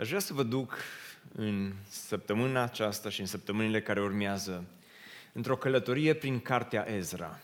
Aș 0.00 0.08
vrea 0.08 0.20
să 0.20 0.32
vă 0.32 0.42
duc 0.42 0.74
în 1.34 1.72
săptămâna 1.88 2.62
aceasta 2.62 3.10
și 3.10 3.20
în 3.20 3.26
săptămânile 3.26 3.82
care 3.82 4.00
urmează 4.00 4.64
într-o 5.32 5.56
călătorie 5.56 6.14
prin 6.14 6.40
cartea 6.40 6.86
Ezra. 6.88 7.38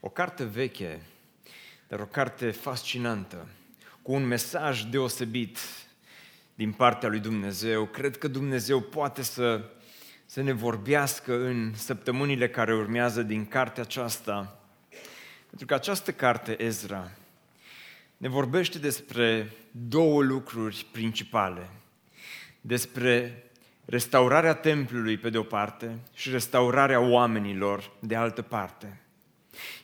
O 0.00 0.08
carte 0.08 0.44
veche, 0.44 1.00
dar 1.88 2.00
o 2.00 2.04
carte 2.04 2.50
fascinantă, 2.50 3.48
cu 4.02 4.12
un 4.12 4.26
mesaj 4.26 4.82
deosebit 4.82 5.58
din 6.54 6.72
partea 6.72 7.08
lui 7.08 7.20
Dumnezeu. 7.20 7.86
Cred 7.86 8.18
că 8.18 8.28
Dumnezeu 8.28 8.80
poate 8.80 9.22
să, 9.22 9.70
să 10.26 10.42
ne 10.42 10.52
vorbească 10.52 11.34
în 11.34 11.74
săptămânile 11.74 12.48
care 12.48 12.74
urmează 12.74 13.22
din 13.22 13.46
cartea 13.46 13.82
aceasta. 13.82 14.60
Pentru 15.46 15.66
că 15.66 15.74
această 15.74 16.12
carte, 16.12 16.62
Ezra, 16.62 17.10
ne 18.18 18.28
vorbește 18.28 18.78
despre 18.78 19.52
două 19.70 20.22
lucruri 20.22 20.86
principale. 20.92 21.70
Despre 22.60 23.42
restaurarea 23.84 24.54
templului 24.54 25.16
pe 25.16 25.30
de 25.30 25.38
o 25.38 25.42
parte 25.42 25.98
și 26.14 26.30
restaurarea 26.30 27.00
oamenilor 27.00 27.90
de 27.98 28.16
altă 28.16 28.42
parte. 28.42 29.00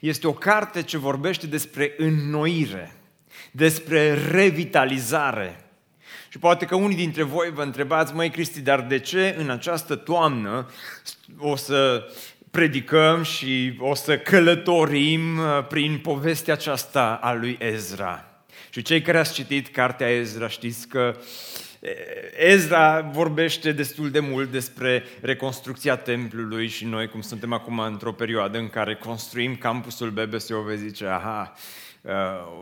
Este 0.00 0.26
o 0.26 0.32
carte 0.32 0.82
ce 0.82 0.98
vorbește 0.98 1.46
despre 1.46 1.94
înnoire, 1.96 2.96
despre 3.50 4.14
revitalizare. 4.14 5.64
Și 6.28 6.38
poate 6.38 6.64
că 6.64 6.74
unii 6.74 6.96
dintre 6.96 7.22
voi 7.22 7.50
vă 7.50 7.62
întrebați, 7.62 8.14
măi 8.14 8.30
Cristi, 8.30 8.60
dar 8.60 8.80
de 8.80 8.98
ce 8.98 9.34
în 9.38 9.50
această 9.50 9.96
toamnă 9.96 10.70
o 11.38 11.56
să 11.56 12.08
predicăm 12.54 13.22
și 13.22 13.74
o 13.78 13.94
să 13.94 14.18
călătorim 14.18 15.38
uh, 15.38 15.66
prin 15.68 15.98
povestea 15.98 16.54
aceasta 16.54 17.18
a 17.22 17.32
lui 17.32 17.58
Ezra? 17.60 18.24
Și 18.70 18.82
cei 18.82 19.02
care 19.02 19.18
ați 19.18 19.32
citit 19.32 19.68
cartea 19.68 20.08
Ezra 20.08 20.48
știți 20.48 20.88
că 20.88 21.16
Ezra 22.36 23.00
vorbește 23.00 23.72
destul 23.72 24.10
de 24.10 24.20
mult 24.20 24.50
despre 24.50 25.04
reconstrucția 25.20 25.96
templului 25.96 26.68
și 26.68 26.84
noi, 26.84 27.08
cum 27.08 27.20
suntem 27.20 27.52
acum 27.52 27.78
într-o 27.78 28.12
perioadă 28.12 28.58
în 28.58 28.68
care 28.68 28.94
construim 28.94 29.56
campusul 29.56 30.10
BBSO, 30.10 30.60
vei 30.60 30.76
zice, 30.76 31.06
aha, 31.06 31.52
uh, 31.54 31.83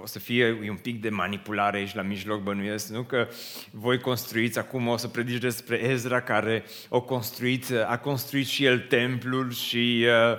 o 0.02 0.06
să 0.06 0.18
fie 0.18 0.68
un 0.68 0.76
pic 0.76 1.00
de 1.00 1.08
manipulare 1.08 1.76
aici 1.76 1.94
la 1.94 2.02
mijloc, 2.02 2.42
bănuiesc, 2.42 2.88
nu? 2.88 3.02
Că 3.02 3.28
voi 3.70 3.98
construiți 3.98 4.58
acum, 4.58 4.88
o 4.88 4.96
să 4.96 5.08
predici 5.08 5.40
despre 5.40 5.76
Ezra 5.76 6.20
care 6.20 6.64
a 6.90 6.98
construit, 6.98 7.70
a 7.86 7.98
construit 7.98 8.46
și 8.46 8.64
el 8.64 8.78
templul 8.78 9.52
și 9.52 10.06
uh, 10.06 10.38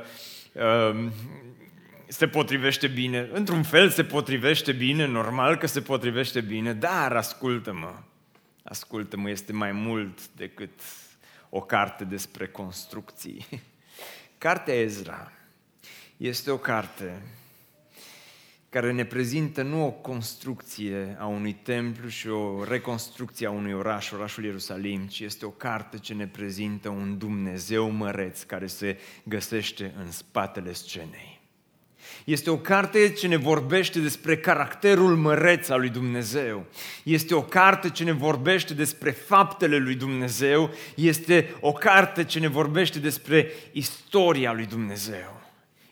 uh, 0.63 1.11
se 2.07 2.27
potrivește 2.27 2.87
bine. 2.87 3.29
Într-un 3.31 3.63
fel 3.63 3.89
se 3.89 4.03
potrivește 4.03 4.71
bine, 4.71 5.05
normal 5.05 5.57
că 5.57 5.67
se 5.67 5.81
potrivește 5.81 6.41
bine, 6.41 6.73
dar 6.73 7.15
ascultă-mă, 7.15 7.93
ascultă-mă, 8.63 9.29
este 9.29 9.53
mai 9.53 9.71
mult 9.71 10.27
decât 10.27 10.79
o 11.49 11.61
carte 11.61 12.03
despre 12.03 12.47
construcții. 12.47 13.45
Cartea 14.37 14.73
Ezra 14.73 15.31
este 16.17 16.51
o 16.51 16.57
carte 16.57 17.21
care 18.73 18.91
ne 18.91 19.05
prezintă 19.05 19.61
nu 19.61 19.85
o 19.85 19.91
construcție 19.91 21.17
a 21.19 21.25
unui 21.25 21.53
templu 21.53 22.07
și 22.07 22.27
o 22.27 22.63
reconstrucție 22.63 23.47
a 23.47 23.51
unui 23.51 23.73
oraș, 23.73 24.11
orașul 24.11 24.43
Ierusalim, 24.43 25.07
ci 25.07 25.19
este 25.19 25.45
o 25.45 25.49
carte 25.49 25.97
ce 25.97 26.13
ne 26.13 26.27
prezintă 26.27 26.89
un 26.89 27.17
Dumnezeu 27.17 27.89
măreț 27.89 28.41
care 28.41 28.67
se 28.67 28.97
găsește 29.23 29.93
în 30.03 30.11
spatele 30.11 30.73
scenei. 30.73 31.41
Este 32.25 32.49
o 32.49 32.57
carte 32.57 33.11
ce 33.11 33.27
ne 33.27 33.35
vorbește 33.35 33.99
despre 33.99 34.37
caracterul 34.37 35.15
măreț 35.15 35.69
al 35.69 35.79
lui 35.79 35.89
Dumnezeu. 35.89 36.65
Este 37.03 37.33
o 37.33 37.41
carte 37.41 37.89
ce 37.89 38.03
ne 38.03 38.11
vorbește 38.11 38.73
despre 38.73 39.11
faptele 39.11 39.77
lui 39.77 39.95
Dumnezeu. 39.95 40.73
Este 40.95 41.55
o 41.59 41.71
carte 41.71 42.23
ce 42.23 42.39
ne 42.39 42.47
vorbește 42.47 42.99
despre 42.99 43.51
istoria 43.71 44.53
lui 44.53 44.65
Dumnezeu. 44.65 45.42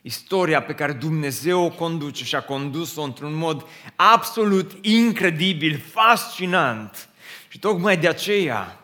Istoria 0.01 0.61
pe 0.61 0.73
care 0.73 0.91
Dumnezeu 0.91 1.63
o 1.63 1.69
conduce 1.69 2.23
și 2.23 2.35
a 2.35 2.41
condus-o 2.41 3.01
într-un 3.01 3.33
mod 3.33 3.67
absolut 3.95 4.71
incredibil, 4.81 5.83
fascinant. 5.93 7.09
Și 7.47 7.59
tocmai 7.59 7.97
de 7.97 8.07
aceea 8.07 8.81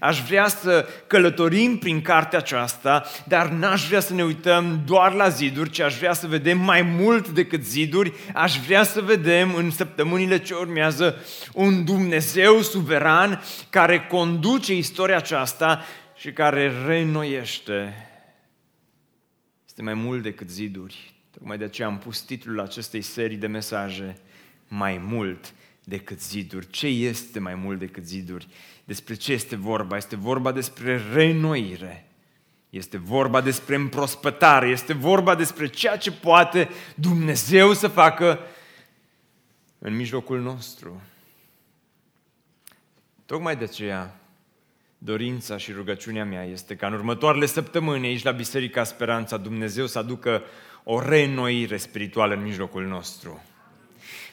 Aș 0.00 0.22
vrea 0.22 0.48
să 0.48 0.88
călătorim 1.06 1.78
prin 1.78 2.02
cartea 2.02 2.38
aceasta, 2.38 3.04
dar 3.24 3.48
n-aș 3.48 3.86
vrea 3.86 4.00
să 4.00 4.14
ne 4.14 4.24
uităm 4.24 4.82
doar 4.86 5.12
la 5.12 5.28
ziduri, 5.28 5.70
ci 5.70 5.80
aș 5.80 5.98
vrea 5.98 6.12
să 6.12 6.26
vedem 6.26 6.58
mai 6.58 6.82
mult 6.82 7.28
decât 7.28 7.64
ziduri. 7.64 8.12
Aș 8.34 8.58
vrea 8.66 8.82
să 8.82 9.00
vedem 9.00 9.54
în 9.54 9.70
săptămânile 9.70 10.38
ce 10.38 10.54
urmează 10.54 11.24
un 11.52 11.84
Dumnezeu 11.84 12.60
suveran 12.60 13.42
care 13.70 14.06
conduce 14.10 14.74
istoria 14.76 15.16
aceasta 15.16 15.84
și 16.16 16.32
care 16.32 16.72
reînnoiește. 16.86 18.05
Este 19.78 19.88
mai 19.88 20.02
mult 20.02 20.22
decât 20.22 20.50
ziduri. 20.50 21.14
Tocmai 21.30 21.58
de 21.58 21.64
aceea 21.64 21.88
am 21.88 21.98
pus 21.98 22.20
titlul 22.20 22.60
acestei 22.60 23.00
serii 23.00 23.36
de 23.36 23.46
mesaje, 23.46 24.16
Mai 24.68 24.98
mult 24.98 25.54
decât 25.84 26.22
ziduri. 26.22 26.70
Ce 26.70 26.86
este 26.86 27.38
mai 27.38 27.54
mult 27.54 27.78
decât 27.78 28.04
ziduri? 28.06 28.48
Despre 28.84 29.14
ce 29.14 29.32
este 29.32 29.56
vorba? 29.56 29.96
Este 29.96 30.16
vorba 30.16 30.52
despre 30.52 31.02
reînnoire. 31.12 32.08
Este 32.70 32.96
vorba 32.96 33.40
despre 33.40 33.74
împrospătare. 33.74 34.68
Este 34.68 34.92
vorba 34.92 35.34
despre 35.34 35.66
ceea 35.66 35.96
ce 35.96 36.12
poate 36.12 36.68
Dumnezeu 36.94 37.72
să 37.72 37.88
facă 37.88 38.40
în 39.78 39.96
mijlocul 39.96 40.40
nostru. 40.40 41.02
Tocmai 43.26 43.56
de 43.56 43.64
aceea, 43.64 44.20
dorința 44.98 45.56
și 45.56 45.72
rugăciunea 45.72 46.24
mea 46.24 46.44
este 46.44 46.76
ca 46.76 46.86
în 46.86 46.92
următoarele 46.92 47.46
săptămâni 47.46 48.06
aici 48.06 48.22
la 48.22 48.30
Biserica 48.30 48.84
Speranța 48.84 49.36
Dumnezeu 49.36 49.86
să 49.86 49.98
aducă 49.98 50.42
o 50.84 51.00
reînnoire 51.00 51.76
spirituală 51.76 52.34
în 52.34 52.42
mijlocul 52.42 52.86
nostru. 52.86 53.42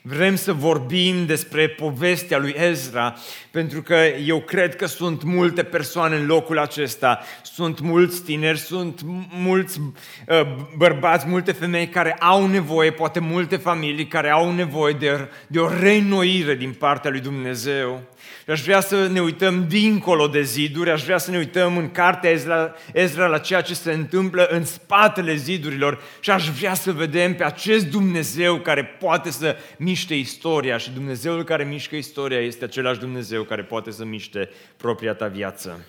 Vrem 0.05 0.35
să 0.35 0.53
vorbim 0.53 1.25
despre 1.25 1.67
povestea 1.67 2.37
lui 2.37 2.55
Ezra, 2.57 3.15
pentru 3.51 3.81
că 3.81 3.95
eu 4.25 4.39
cred 4.39 4.75
că 4.75 4.85
sunt 4.85 5.23
multe 5.23 5.63
persoane 5.63 6.15
în 6.15 6.25
locul 6.25 6.59
acesta, 6.59 7.19
sunt 7.43 7.79
mulți 7.79 8.23
tineri, 8.23 8.57
sunt 8.57 9.01
mulți 9.29 9.79
uh, 9.79 10.41
bărbați, 10.77 11.27
multe 11.27 11.51
femei 11.51 11.87
care 11.87 12.13
au 12.13 12.47
nevoie, 12.47 12.91
poate 12.91 13.19
multe 13.19 13.55
familii 13.55 14.07
care 14.07 14.29
au 14.29 14.51
nevoie 14.51 14.93
de, 14.93 15.29
de 15.47 15.59
o 15.59 15.79
reînnoire 15.79 16.55
din 16.55 16.73
partea 16.73 17.11
lui 17.11 17.19
Dumnezeu. 17.19 18.01
Și 18.45 18.51
aș 18.51 18.61
vrea 18.61 18.79
să 18.79 19.07
ne 19.07 19.21
uităm 19.21 19.67
dincolo 19.67 20.27
de 20.27 20.41
ziduri, 20.41 20.89
aș 20.91 21.03
vrea 21.03 21.17
să 21.17 21.31
ne 21.31 21.37
uităm 21.37 21.77
în 21.77 21.91
cartea 21.91 22.29
Ezra, 22.29 22.73
Ezra 22.93 23.27
la 23.27 23.37
ceea 23.37 23.61
ce 23.61 23.73
se 23.73 23.91
întâmplă 23.91 24.47
în 24.51 24.65
spatele 24.65 25.35
zidurilor 25.35 26.01
și 26.19 26.29
aș 26.29 26.49
vrea 26.49 26.73
să 26.73 26.91
vedem 26.91 27.35
pe 27.35 27.43
acest 27.43 27.85
Dumnezeu 27.85 28.55
care 28.55 28.83
poate 28.83 29.31
să 29.31 29.55
miște 29.93 30.15
istoria 30.15 30.77
și 30.77 30.89
Dumnezeul 30.89 31.43
care 31.43 31.63
mișcă 31.63 31.95
istoria 31.95 32.39
este 32.39 32.63
același 32.63 32.99
Dumnezeu 32.99 33.43
care 33.43 33.63
poate 33.63 33.91
să 33.91 34.05
miște 34.05 34.49
propria 34.77 35.13
ta 35.13 35.27
viață. 35.27 35.85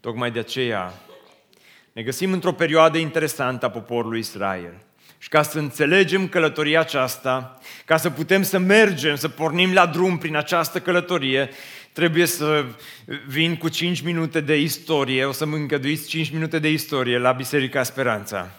Tocmai 0.00 0.30
de 0.30 0.38
aceea 0.38 0.94
ne 1.92 2.02
găsim 2.02 2.32
într-o 2.32 2.52
perioadă 2.52 2.98
interesantă 2.98 3.66
a 3.66 3.70
poporului 3.70 4.18
Israel. 4.18 4.74
Și 5.18 5.28
ca 5.28 5.42
să 5.42 5.58
înțelegem 5.58 6.28
călătoria 6.28 6.80
aceasta, 6.80 7.58
ca 7.84 7.96
să 7.96 8.10
putem 8.10 8.42
să 8.42 8.58
mergem, 8.58 9.16
să 9.16 9.28
pornim 9.28 9.72
la 9.72 9.86
drum 9.86 10.18
prin 10.18 10.36
această 10.36 10.80
călătorie, 10.80 11.50
trebuie 11.92 12.26
să 12.26 12.64
vin 13.26 13.56
cu 13.56 13.68
5 13.68 14.00
minute 14.00 14.40
de 14.40 14.60
istorie, 14.60 15.24
o 15.24 15.32
să 15.32 15.46
mă 15.46 15.56
îngăduiți 15.56 16.08
5 16.08 16.30
minute 16.30 16.58
de 16.58 16.70
istorie 16.70 17.18
la 17.18 17.32
Biserica 17.32 17.82
Speranța. 17.82 18.50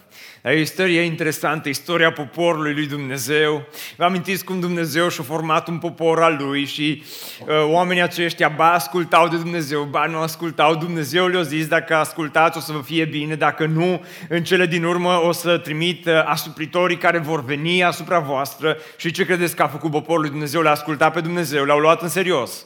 E 0.48 0.56
o 0.56 0.60
istorie 0.60 1.02
interesantă, 1.02 1.70
istoria 1.70 2.12
poporului 2.12 2.74
lui 2.74 2.88
Dumnezeu. 2.88 3.66
Vă 3.96 4.04
amintiți 4.04 4.44
cum 4.44 4.60
Dumnezeu 4.60 5.10
și-a 5.10 5.24
format 5.24 5.68
un 5.68 5.78
popor 5.78 6.22
al 6.22 6.38
lui 6.40 6.66
și 6.66 7.04
uh, 7.42 7.48
oamenii 7.66 8.02
aceștia 8.02 8.50
ba 8.50 8.72
ascultau 8.72 9.28
de 9.28 9.38
Dumnezeu, 9.38 9.84
ba 9.84 10.06
nu 10.06 10.18
ascultau. 10.18 10.76
Dumnezeu 10.76 11.28
le-a 11.28 11.42
zis, 11.42 11.68
dacă 11.68 11.96
ascultați 11.96 12.58
o 12.58 12.62
să 12.62 12.72
vă 12.72 12.82
fie 12.82 13.06
bine, 13.06 13.36
dacă 13.36 13.66
nu, 13.66 14.04
în 14.30 14.44
cele 14.44 14.66
din 14.66 14.84
urmă 14.84 15.22
o 15.24 15.32
să 15.32 15.58
trimit 15.58 16.06
uh, 16.06 16.14
asupritorii 16.26 16.98
care 16.98 17.18
vor 17.18 17.44
veni 17.44 17.84
asupra 17.84 18.20
voastră. 18.20 18.78
Și 18.98 19.12
ce 19.12 19.26
credeți 19.26 19.56
că 19.56 19.64
a 19.64 19.68
făcut 19.68 19.92
poporul 19.92 20.22
lui 20.22 20.30
Dumnezeu? 20.30 20.62
L-a 20.62 20.72
ascultat 20.72 21.14
pe 21.14 21.22
Dumnezeu, 21.22 21.64
l-au 21.64 21.80
luat 21.80 22.02
în 22.02 22.10
serios. 22.10 22.66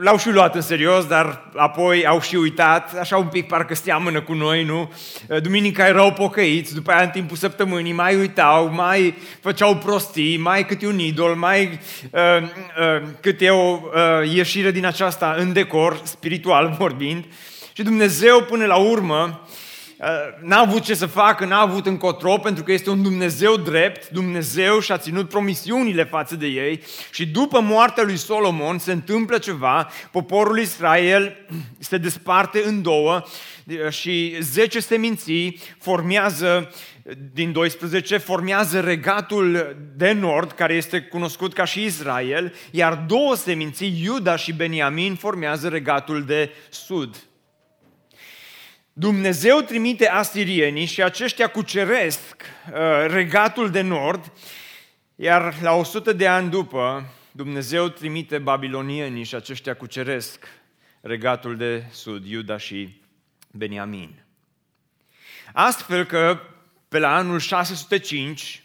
L-au 0.00 0.18
și 0.18 0.30
luat 0.30 0.54
în 0.54 0.60
serios, 0.60 1.06
dar 1.06 1.50
apoi 1.56 2.06
au 2.06 2.20
și 2.20 2.36
uitat, 2.36 2.98
așa 2.98 3.16
un 3.16 3.26
pic 3.26 3.46
parcă 3.46 3.74
seamănă 3.74 4.20
cu 4.20 4.32
noi, 4.32 4.64
nu? 4.64 4.92
Duminica 5.42 5.86
erau 5.86 6.12
pocăiți, 6.12 6.74
după 6.74 6.90
aia 6.90 7.02
în 7.02 7.08
timpul 7.08 7.36
săptămânii 7.36 7.92
mai 7.92 8.16
uitau, 8.16 8.70
mai 8.72 9.14
făceau 9.40 9.76
prostii, 9.76 10.36
mai 10.36 10.66
câte 10.66 10.86
un 10.86 10.98
idol, 10.98 11.34
mai 11.34 11.80
uh, 12.10 12.42
uh, 12.42 13.08
câte 13.20 13.50
o 13.50 13.80
uh, 13.82 14.32
ieșire 14.34 14.70
din 14.70 14.86
aceasta 14.86 15.34
în 15.38 15.52
decor, 15.52 16.00
spiritual 16.04 16.74
vorbind. 16.78 17.24
Și 17.72 17.82
Dumnezeu 17.82 18.42
până 18.42 18.66
la 18.66 18.76
urmă 18.76 19.47
n-a 20.40 20.58
avut 20.58 20.82
ce 20.82 20.94
să 20.94 21.06
facă, 21.06 21.44
n-a 21.44 21.60
avut 21.60 21.86
încotro, 21.86 22.36
pentru 22.36 22.62
că 22.62 22.72
este 22.72 22.90
un 22.90 23.02
Dumnezeu 23.02 23.56
drept, 23.56 24.08
Dumnezeu 24.08 24.80
și-a 24.80 24.98
ținut 24.98 25.28
promisiunile 25.28 26.04
față 26.04 26.36
de 26.36 26.46
ei 26.46 26.80
și 27.10 27.26
după 27.26 27.60
moartea 27.60 28.02
lui 28.02 28.16
Solomon 28.16 28.78
se 28.78 28.92
întâmplă 28.92 29.38
ceva, 29.38 29.90
poporul 30.10 30.58
Israel 30.58 31.36
se 31.78 31.96
desparte 31.96 32.62
în 32.64 32.82
două 32.82 33.22
și 33.88 34.36
10 34.40 34.80
seminții 34.80 35.60
formează 35.80 36.70
din 37.32 37.52
12 37.52 38.16
formează 38.16 38.80
regatul 38.80 39.76
de 39.96 40.12
nord, 40.12 40.52
care 40.52 40.74
este 40.74 41.00
cunoscut 41.00 41.52
ca 41.52 41.64
și 41.64 41.84
Israel, 41.84 42.54
iar 42.70 42.94
două 42.94 43.36
seminții, 43.36 44.00
Iuda 44.04 44.36
și 44.36 44.52
Beniamin, 44.52 45.14
formează 45.14 45.68
regatul 45.68 46.24
de 46.24 46.50
sud. 46.70 47.16
Dumnezeu 48.98 49.60
trimite 49.60 50.08
asirienii 50.08 50.84
și 50.84 51.02
aceștia 51.02 51.48
cuceresc 51.48 52.42
uh, 52.42 52.78
regatul 53.06 53.70
de 53.70 53.80
nord, 53.80 54.32
iar 55.14 55.54
la 55.62 55.72
100 55.72 56.12
de 56.12 56.26
ani 56.26 56.50
după, 56.50 57.04
Dumnezeu 57.30 57.88
trimite 57.88 58.38
babilonienii 58.38 59.24
și 59.24 59.34
aceștia 59.34 59.74
cuceresc 59.74 60.46
regatul 61.00 61.56
de 61.56 61.84
sud, 61.90 62.26
Iuda 62.26 62.56
și 62.56 63.00
Beniamin. 63.50 64.24
Astfel 65.52 66.04
că 66.04 66.40
pe 66.88 66.98
la 66.98 67.14
anul 67.14 67.38
605 67.38 68.62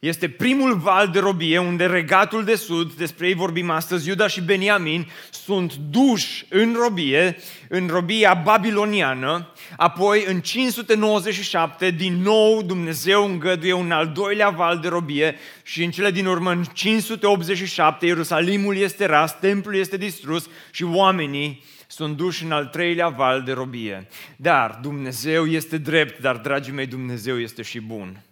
este 0.00 0.28
primul 0.28 0.74
val 0.74 1.08
de 1.08 1.18
robie 1.18 1.58
unde 1.58 1.86
regatul 1.86 2.44
de 2.44 2.54
sud, 2.54 2.92
despre 2.92 3.26
ei 3.26 3.34
vorbim 3.34 3.70
astăzi, 3.70 4.08
Iuda 4.08 4.26
și 4.26 4.40
Beniamin, 4.40 5.06
sunt 5.30 5.74
duși 5.74 6.46
în 6.48 6.76
robie, 6.78 7.36
în 7.68 7.86
robia 7.86 8.34
babiloniană, 8.34 9.52
apoi 9.76 10.24
în 10.26 10.40
597 10.40 11.90
din 11.90 12.22
nou 12.22 12.62
Dumnezeu 12.62 13.24
îngăduie 13.24 13.72
un 13.72 13.90
al 13.90 14.08
doilea 14.08 14.48
val 14.48 14.78
de 14.78 14.88
robie 14.88 15.36
și 15.62 15.84
în 15.84 15.90
cele 15.90 16.10
din 16.10 16.26
urmă 16.26 16.50
în 16.50 16.64
587 16.72 18.06
Ierusalimul 18.06 18.76
este 18.76 19.06
ras, 19.06 19.38
templul 19.38 19.74
este 19.74 19.96
distrus 19.96 20.48
și 20.70 20.84
oamenii 20.84 21.64
sunt 21.86 22.16
duși 22.16 22.44
în 22.44 22.52
al 22.52 22.66
treilea 22.66 23.08
val 23.08 23.42
de 23.42 23.52
robie. 23.52 24.06
Dar 24.36 24.78
Dumnezeu 24.82 25.46
este 25.46 25.78
drept, 25.78 26.20
dar, 26.20 26.36
dragii 26.36 26.72
mei, 26.72 26.86
Dumnezeu 26.86 27.40
este 27.40 27.62
și 27.62 27.80
bun. 27.80 28.22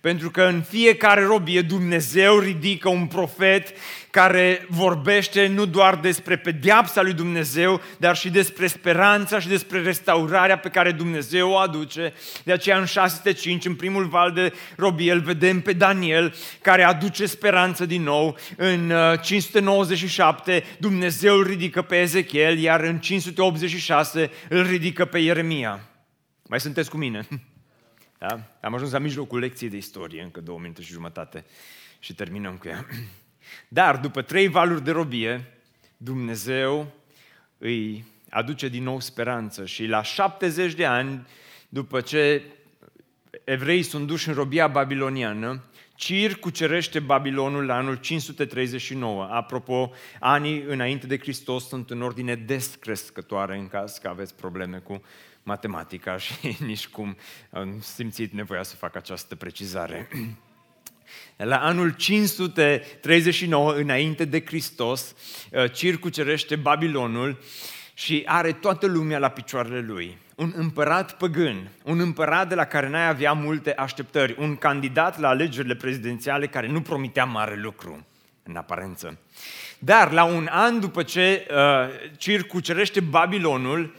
Pentru 0.00 0.30
că 0.30 0.42
în 0.42 0.62
fiecare 0.62 1.24
robie 1.24 1.62
Dumnezeu 1.62 2.38
ridică 2.38 2.88
un 2.88 3.06
profet 3.06 3.72
care 4.10 4.66
vorbește 4.68 5.46
nu 5.46 5.66
doar 5.66 5.96
despre 5.96 6.36
pedeapsa 6.36 7.02
lui 7.02 7.12
Dumnezeu, 7.12 7.80
dar 7.98 8.16
și 8.16 8.30
despre 8.30 8.66
speranța 8.66 9.38
și 9.38 9.48
despre 9.48 9.82
restaurarea 9.82 10.58
pe 10.58 10.68
care 10.68 10.92
Dumnezeu 10.92 11.50
o 11.50 11.56
aduce. 11.56 12.12
De 12.44 12.52
aceea 12.52 12.78
în 12.78 12.84
605, 12.84 13.64
în 13.64 13.74
primul 13.74 14.04
val 14.04 14.32
de 14.32 14.52
robie, 14.76 15.12
îl 15.12 15.20
vedem 15.20 15.60
pe 15.60 15.72
Daniel, 15.72 16.34
care 16.62 16.82
aduce 16.82 17.26
speranță 17.26 17.86
din 17.86 18.02
nou. 18.02 18.36
În 18.56 18.92
597, 19.22 20.62
uh, 20.64 20.76
Dumnezeu 20.78 21.36
îl 21.36 21.46
ridică 21.46 21.82
pe 21.82 22.00
Ezechiel, 22.00 22.58
iar 22.58 22.80
în 22.80 22.98
586 22.98 24.30
îl 24.48 24.66
ridică 24.66 25.04
pe 25.04 25.18
Ieremia. 25.18 25.80
Mai 26.42 26.60
sunteți 26.60 26.90
cu 26.90 26.96
mine? 26.96 27.28
Da? 28.18 28.40
Am 28.60 28.74
ajuns 28.74 28.92
la 28.92 28.98
mijlocul 28.98 29.38
lecției 29.38 29.70
de 29.70 29.76
istorie, 29.76 30.22
încă 30.22 30.40
două 30.40 30.58
minute 30.58 30.82
și 30.82 30.92
jumătate 30.92 31.44
și 31.98 32.14
terminăm 32.14 32.56
cu 32.56 32.68
ea. 32.68 32.86
Dar 33.68 33.96
după 33.96 34.22
trei 34.22 34.48
valuri 34.48 34.84
de 34.84 34.90
robie, 34.90 35.44
Dumnezeu 35.96 36.92
îi 37.58 38.04
aduce 38.30 38.68
din 38.68 38.82
nou 38.82 39.00
speranță 39.00 39.66
și 39.66 39.86
la 39.86 40.02
70 40.02 40.74
de 40.74 40.86
ani, 40.86 41.26
după 41.68 42.00
ce 42.00 42.42
evreii 43.44 43.82
sunt 43.82 44.06
duși 44.06 44.28
în 44.28 44.34
robia 44.34 44.66
babiloniană, 44.66 45.62
Cir 45.98 46.36
cucerește 46.36 47.00
Babilonul 47.00 47.64
la 47.64 47.76
anul 47.76 47.94
539. 47.94 49.28
Apropo, 49.30 49.92
anii 50.20 50.62
înainte 50.62 51.06
de 51.06 51.18
Hristos 51.18 51.68
sunt 51.68 51.90
în 51.90 52.02
ordine 52.02 52.34
descrescătoare 52.34 53.58
în 53.58 53.68
caz 53.68 53.98
că 53.98 54.08
aveți 54.08 54.34
probleme 54.34 54.78
cu 54.78 55.02
matematica 55.48 56.16
și 56.16 56.32
nici 56.70 56.88
cum 56.88 57.16
am 57.50 57.80
simțit 57.80 58.32
nevoia 58.32 58.62
să 58.62 58.76
fac 58.76 58.96
această 58.96 59.36
precizare. 59.36 60.08
La 61.36 61.56
anul 61.56 61.90
539 61.90 63.72
înainte 63.72 64.24
de 64.24 64.44
Hristos, 64.44 65.14
uh, 65.50 65.72
Cir 65.72 65.98
cucerește 65.98 66.56
Babilonul 66.56 67.38
și 67.94 68.22
are 68.26 68.52
toată 68.52 68.86
lumea 68.86 69.18
la 69.18 69.28
picioarele 69.28 69.80
lui. 69.80 70.18
Un 70.36 70.52
împărat 70.56 71.16
păgân, 71.16 71.68
un 71.84 72.00
împărat 72.00 72.48
de 72.48 72.54
la 72.54 72.64
care 72.64 72.88
n-ai 72.88 73.08
avea 73.08 73.32
multe 73.32 73.74
așteptări, 73.74 74.36
un 74.38 74.56
candidat 74.56 75.18
la 75.18 75.28
alegerile 75.28 75.74
prezidențiale 75.74 76.46
care 76.46 76.68
nu 76.68 76.80
promitea 76.80 77.24
mare 77.24 77.56
lucru, 77.56 78.06
în 78.42 78.56
aparență. 78.56 79.18
Dar 79.78 80.12
la 80.12 80.24
un 80.24 80.48
an 80.50 80.80
după 80.80 81.02
ce 81.02 81.46
uh, 81.50 81.56
Cir 82.16 82.46
cucerește 82.46 83.00
Babilonul, 83.00 83.94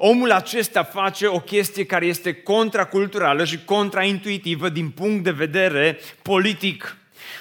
omul 0.00 0.30
acesta 0.30 0.82
face 0.82 1.26
o 1.26 1.40
chestie 1.40 1.84
care 1.84 2.06
este 2.06 2.32
contraculturală 2.32 3.44
și 3.44 3.64
contraintuitivă 3.64 4.68
din 4.68 4.90
punct 4.90 5.24
de 5.24 5.30
vedere 5.30 5.98
politic. 6.22 6.96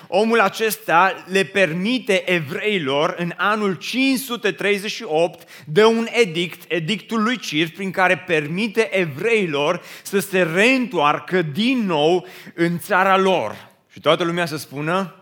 Omul 0.07 0.39
acesta 0.39 1.25
le 1.27 1.43
permite 1.43 2.31
evreilor 2.31 3.15
în 3.17 3.33
anul 3.35 3.73
538 3.73 5.49
de 5.65 5.85
un 5.85 6.07
edict, 6.11 6.71
edictul 6.71 7.23
lui 7.23 7.37
Cir, 7.37 7.71
prin 7.71 7.91
care 7.91 8.17
permite 8.17 8.97
evreilor 8.97 9.81
să 10.03 10.19
se 10.19 10.41
reîntoarcă 10.41 11.41
din 11.41 11.85
nou 11.85 12.27
în 12.53 12.79
țara 12.79 13.17
lor. 13.17 13.69
Și 13.91 13.99
toată 13.99 14.23
lumea 14.23 14.45
să 14.45 14.57
spună, 14.57 15.15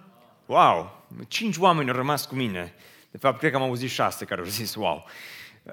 wow, 0.45 1.07
cinci 1.27 1.57
oameni 1.57 1.89
au 1.89 1.95
rămas 1.95 2.25
cu 2.25 2.35
mine. 2.35 2.73
De 3.11 3.17
fapt, 3.17 3.39
cred 3.39 3.51
că 3.51 3.57
am 3.57 3.63
auzit 3.63 3.89
șase 3.89 4.25
care 4.25 4.41
au 4.41 4.47
zis, 4.47 4.75
wow. 4.75 5.05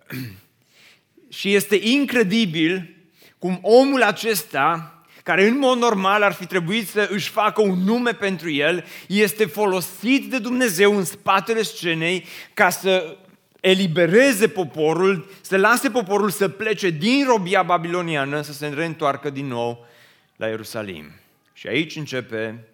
Și 1.32 1.55
este 1.55 1.76
incredibil 1.82 2.96
cum 3.38 3.58
omul 3.62 4.02
acesta, 4.02 5.02
care 5.23 5.46
în 5.46 5.58
mod 5.58 5.79
normal 5.79 6.23
ar 6.23 6.32
fi 6.32 6.46
trebuit 6.46 6.88
să 6.88 7.08
își 7.11 7.29
facă 7.29 7.62
un 7.62 7.79
nume 7.79 8.12
pentru 8.12 8.50
el, 8.50 8.84
este 9.08 9.44
folosit 9.44 10.31
de 10.31 10.38
Dumnezeu 10.38 10.96
în 10.96 11.05
spatele 11.05 11.62
scenei 11.62 12.25
ca 12.55 12.70
să 12.70 13.17
elibereze 13.61 14.49
poporul, 14.49 15.31
să 15.40 15.56
lase 15.56 15.90
poporul 15.90 16.31
să 16.31 16.49
plece 16.49 16.90
din 16.90 17.25
robia 17.26 17.62
babiloniană, 17.62 18.40
să 18.40 18.52
se 18.52 18.67
reîntoarcă 18.67 19.31
din 19.31 19.46
nou 19.46 19.87
la 20.37 20.46
Ierusalim. 20.46 21.11
Și 21.52 21.67
aici 21.67 21.96
începe 21.96 22.69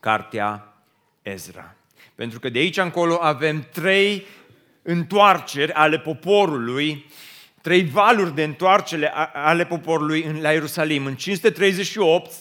cartea 0.00 0.74
Ezra. 1.22 1.74
Pentru 2.14 2.40
că 2.40 2.48
de 2.48 2.58
aici 2.58 2.76
încolo 2.76 3.18
avem 3.20 3.68
trei 3.72 4.26
întoarceri 4.82 5.72
ale 5.72 5.98
poporului 5.98 7.06
trei 7.68 7.84
valuri 7.84 8.34
de 8.34 8.42
întoarcere 8.42 9.12
ale 9.32 9.64
poporului 9.64 10.38
la 10.40 10.52
Ierusalim. 10.52 11.06
În 11.06 11.14
538, 11.14 12.32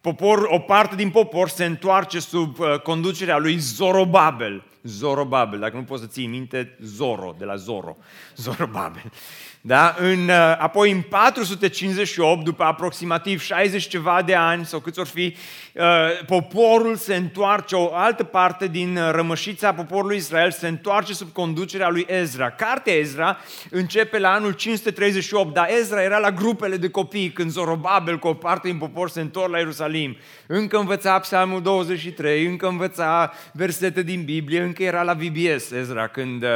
popor, 0.00 0.38
o 0.42 0.58
parte 0.58 0.96
din 0.96 1.10
popor 1.10 1.48
se 1.48 1.64
întoarce 1.64 2.20
sub 2.20 2.58
uh, 2.58 2.80
conducerea 2.80 3.38
lui 3.38 3.56
Zorobabel. 3.56 4.64
Zorobabel, 4.82 5.58
dacă 5.58 5.76
nu 5.76 5.82
poți 5.82 6.02
să 6.02 6.08
ții 6.08 6.26
minte, 6.26 6.76
Zoro, 6.80 7.34
de 7.38 7.44
la 7.44 7.56
Zoro. 7.56 7.96
Zorobabel. 8.36 9.12
Da? 9.60 9.94
În, 9.98 10.28
uh, 10.28 10.54
apoi 10.58 10.90
în 10.90 11.00
458, 11.00 12.44
după 12.44 12.64
aproximativ 12.64 13.40
60 13.40 13.88
ceva 13.88 14.22
de 14.22 14.34
ani, 14.34 14.64
sau 14.64 14.80
câți 14.80 14.98
or 14.98 15.06
fi, 15.06 15.36
uh, 15.72 15.84
poporul 16.26 16.96
se 16.96 17.14
întoarce, 17.14 17.74
o 17.74 17.94
altă 17.94 18.24
parte 18.24 18.66
din 18.66 18.96
uh, 18.96 19.10
rămășița 19.10 19.74
poporului 19.74 20.16
Israel 20.16 20.50
se 20.50 20.68
întoarce 20.68 21.14
sub 21.14 21.32
conducerea 21.32 21.88
lui 21.88 22.06
Ezra. 22.08 22.50
Cartea 22.50 22.94
Ezra 22.94 23.38
începe 23.70 24.18
la 24.18 24.32
anul 24.32 24.52
538, 24.52 25.54
dar 25.54 25.68
Ezra 25.80 26.02
era 26.02 26.18
la 26.18 26.30
grupele 26.30 26.76
de 26.76 26.88
copii 26.88 27.30
când 27.30 27.50
Zorobabel 27.50 28.18
cu 28.18 28.28
o 28.28 28.34
parte 28.34 28.68
din 28.68 28.78
popor 28.78 29.10
se 29.10 29.20
întorc 29.20 29.50
la 29.50 29.58
Ierusalim. 29.58 30.16
Încă 30.46 30.78
învăța 30.78 31.18
Psalmul 31.18 31.62
23, 31.62 32.46
încă 32.46 32.66
învăța 32.66 33.32
versete 33.52 34.02
din 34.02 34.24
Biblie, 34.24 34.60
încă 34.62 34.82
era 34.82 35.02
la 35.02 35.12
VBS 35.12 35.70
Ezra 35.70 36.06
când 36.06 36.42
Uh, 36.42 36.48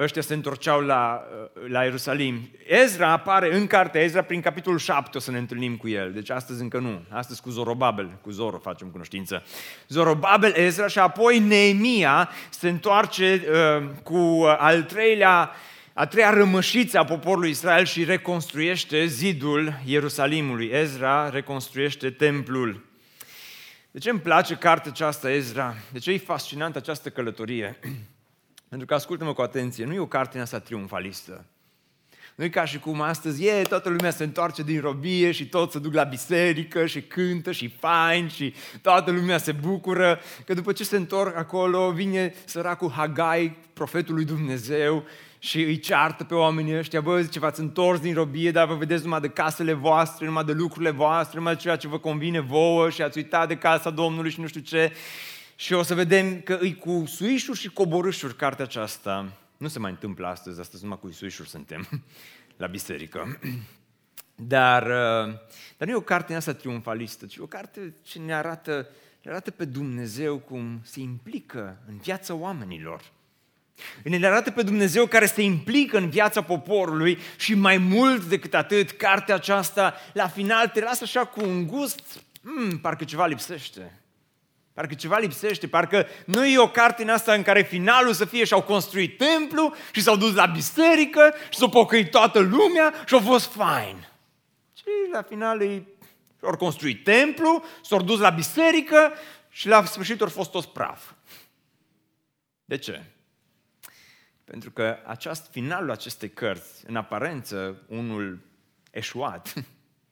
ăștia 0.00 0.22
se 0.22 0.34
întorceau 0.34 0.80
la, 0.80 1.22
uh, 1.54 1.70
la 1.70 1.82
Ierusalim. 1.82 2.50
Ezra 2.66 3.10
apare 3.10 3.56
în 3.56 3.66
cartea 3.66 4.00
Ezra 4.00 4.22
prin 4.22 4.40
capitolul 4.40 4.78
7, 4.78 5.16
o 5.16 5.20
să 5.20 5.30
ne 5.30 5.38
întâlnim 5.38 5.76
cu 5.76 5.88
el. 5.88 6.12
Deci 6.12 6.30
astăzi 6.30 6.62
încă 6.62 6.78
nu. 6.78 7.02
Astăzi 7.08 7.40
cu 7.40 7.50
Zorobabel, 7.50 8.10
cu 8.20 8.30
Zoro 8.30 8.58
facem 8.58 8.88
cunoștință. 8.88 9.42
Zorobabel, 9.88 10.52
Ezra 10.56 10.86
și 10.86 10.98
apoi 10.98 11.38
Neemia 11.38 12.30
se 12.50 12.68
întoarce 12.68 13.42
uh, 13.50 13.88
cu 14.02 14.44
al 14.58 14.82
treilea 14.82 15.50
a 15.92 16.06
treia 16.06 16.30
rămășiță 16.30 16.98
a 16.98 17.04
poporului 17.04 17.50
Israel 17.50 17.84
și 17.84 18.04
reconstruiește 18.04 19.06
zidul 19.06 19.80
Ierusalimului. 19.84 20.66
Ezra 20.66 21.28
reconstruiește 21.28 22.10
templul. 22.10 22.84
De 23.90 23.98
ce 23.98 24.10
îmi 24.10 24.20
place 24.20 24.54
cartea 24.54 24.90
aceasta, 24.90 25.30
Ezra? 25.30 25.74
De 25.92 25.98
ce 25.98 26.10
e 26.10 26.18
fascinantă 26.18 26.78
această 26.78 27.08
călătorie? 27.08 27.78
Pentru 28.68 28.86
că, 28.86 28.94
ascultă-mă 28.94 29.32
cu 29.32 29.42
atenție, 29.42 29.84
nu 29.84 29.94
e 29.94 29.98
o 29.98 30.06
carte 30.06 30.36
în 30.36 30.42
asta 30.42 30.58
triumfalistă. 30.58 31.44
Nu 32.34 32.44
e 32.44 32.48
ca 32.48 32.64
și 32.64 32.78
cum 32.78 33.00
astăzi, 33.00 33.44
e, 33.44 33.62
toată 33.62 33.88
lumea 33.88 34.10
se 34.10 34.24
întoarce 34.24 34.62
din 34.62 34.80
robie 34.80 35.30
și 35.30 35.48
toți 35.48 35.72
se 35.72 35.78
duc 35.78 35.94
la 35.94 36.02
biserică 36.02 36.86
și 36.86 37.02
cântă 37.02 37.52
și 37.52 37.68
fain 37.68 38.28
și 38.28 38.54
toată 38.82 39.10
lumea 39.10 39.38
se 39.38 39.52
bucură, 39.52 40.20
că 40.44 40.54
după 40.54 40.72
ce 40.72 40.84
se 40.84 40.96
întorc 40.96 41.36
acolo 41.36 41.90
vine 41.90 42.34
săracul 42.44 42.90
Hagai, 42.90 43.56
profetul 43.72 44.14
lui 44.14 44.24
Dumnezeu, 44.24 45.04
și 45.38 45.62
îi 45.62 45.78
ceartă 45.78 46.24
pe 46.24 46.34
oamenii 46.34 46.78
ăștia, 46.78 47.00
bă, 47.00 47.20
zice, 47.20 47.38
v-ați 47.38 47.60
întors 47.60 48.00
din 48.00 48.14
robie, 48.14 48.50
dar 48.50 48.66
vă 48.66 48.74
vedeți 48.74 49.02
numai 49.02 49.20
de 49.20 49.28
casele 49.28 49.72
voastre, 49.72 50.26
numai 50.26 50.44
de 50.44 50.52
lucrurile 50.52 50.90
voastre, 50.90 51.38
numai 51.38 51.54
de 51.54 51.60
ceea 51.60 51.76
ce 51.76 51.88
vă 51.88 51.98
convine 51.98 52.40
vouă 52.40 52.90
și 52.90 53.02
ați 53.02 53.18
uitat 53.18 53.48
de 53.48 53.56
casa 53.56 53.90
Domnului 53.90 54.30
și 54.30 54.40
nu 54.40 54.46
știu 54.46 54.60
ce. 54.60 54.92
Și 55.60 55.72
o 55.72 55.82
să 55.82 55.94
vedem 55.94 56.40
că 56.40 56.58
îi 56.60 56.74
cu 56.74 57.04
suișuri 57.06 57.58
și 57.58 57.68
coborâșuri 57.68 58.36
cartea 58.36 58.64
aceasta. 58.64 59.32
Nu 59.56 59.68
se 59.68 59.78
mai 59.78 59.90
întâmplă 59.90 60.26
astăzi, 60.26 60.60
astăzi 60.60 60.82
numai 60.82 60.98
cu 61.00 61.10
suișuri 61.10 61.48
suntem 61.48 61.88
la 62.56 62.66
biserică. 62.66 63.38
Dar, 64.34 64.82
uh, 64.82 65.34
dar 65.76 65.88
nu 65.88 65.90
e 65.90 65.94
o 65.94 66.00
carte 66.00 66.34
asta 66.34 66.52
triumfalistă, 66.52 67.26
ci 67.26 67.38
o 67.38 67.46
carte 67.46 67.94
ce 68.02 68.18
ne 68.18 68.34
arată, 68.34 68.88
ne 69.22 69.30
arată 69.30 69.50
pe 69.50 69.64
Dumnezeu 69.64 70.38
cum 70.38 70.80
se 70.82 71.00
implică 71.00 71.78
în 71.88 71.96
viața 71.96 72.34
oamenilor. 72.34 73.02
Ne 74.02 74.26
arată 74.26 74.50
pe 74.50 74.62
Dumnezeu 74.62 75.06
care 75.06 75.26
se 75.26 75.42
implică 75.42 75.96
în 75.96 76.08
viața 76.08 76.42
poporului 76.42 77.18
și 77.36 77.54
mai 77.54 77.78
mult 77.78 78.24
decât 78.24 78.54
atât, 78.54 78.90
cartea 78.90 79.34
aceasta 79.34 79.94
la 80.12 80.28
final 80.28 80.68
te 80.68 80.80
lasă 80.80 81.04
așa 81.04 81.24
cu 81.24 81.44
un 81.44 81.66
gust, 81.66 82.22
mm, 82.40 82.78
parcă 82.78 83.04
ceva 83.04 83.26
lipsește. 83.26 83.92
Parcă 84.78 84.94
ceva 84.94 85.18
lipsește, 85.18 85.68
parcă 85.68 86.06
nu 86.26 86.46
e 86.46 86.58
o 86.58 86.70
carte 86.70 87.02
în 87.02 87.08
asta 87.08 87.32
în 87.32 87.42
care 87.42 87.62
finalul 87.62 88.12
să 88.12 88.24
fie 88.24 88.44
și-au 88.44 88.62
construit 88.62 89.16
templu 89.16 89.74
și 89.92 90.02
s-au 90.02 90.16
dus 90.16 90.34
la 90.34 90.46
biserică 90.46 91.34
și 91.50 91.58
s-au 91.58 91.68
pocăit 91.68 92.10
toată 92.10 92.38
lumea 92.38 92.94
și 93.06 93.14
au 93.14 93.20
fost 93.20 93.52
fain. 93.52 94.08
Și 94.74 94.84
la 95.12 95.22
final 95.22 95.60
ei 95.60 95.86
au 96.42 96.56
construit 96.56 97.04
templu, 97.04 97.64
s-au 97.82 98.02
dus 98.02 98.18
la 98.18 98.30
biserică 98.30 99.12
și 99.48 99.68
la 99.68 99.84
sfârșit 99.84 100.20
au 100.20 100.28
fost 100.28 100.50
toți 100.50 100.68
praf. 100.68 101.12
De 102.64 102.76
ce? 102.76 103.04
Pentru 104.44 104.70
că 104.70 104.98
aceast, 105.06 105.50
finalul 105.50 105.90
acestei 105.90 106.30
cărți, 106.30 106.84
în 106.86 106.96
aparență 106.96 107.82
unul 107.88 108.40
eșuat, 108.90 109.54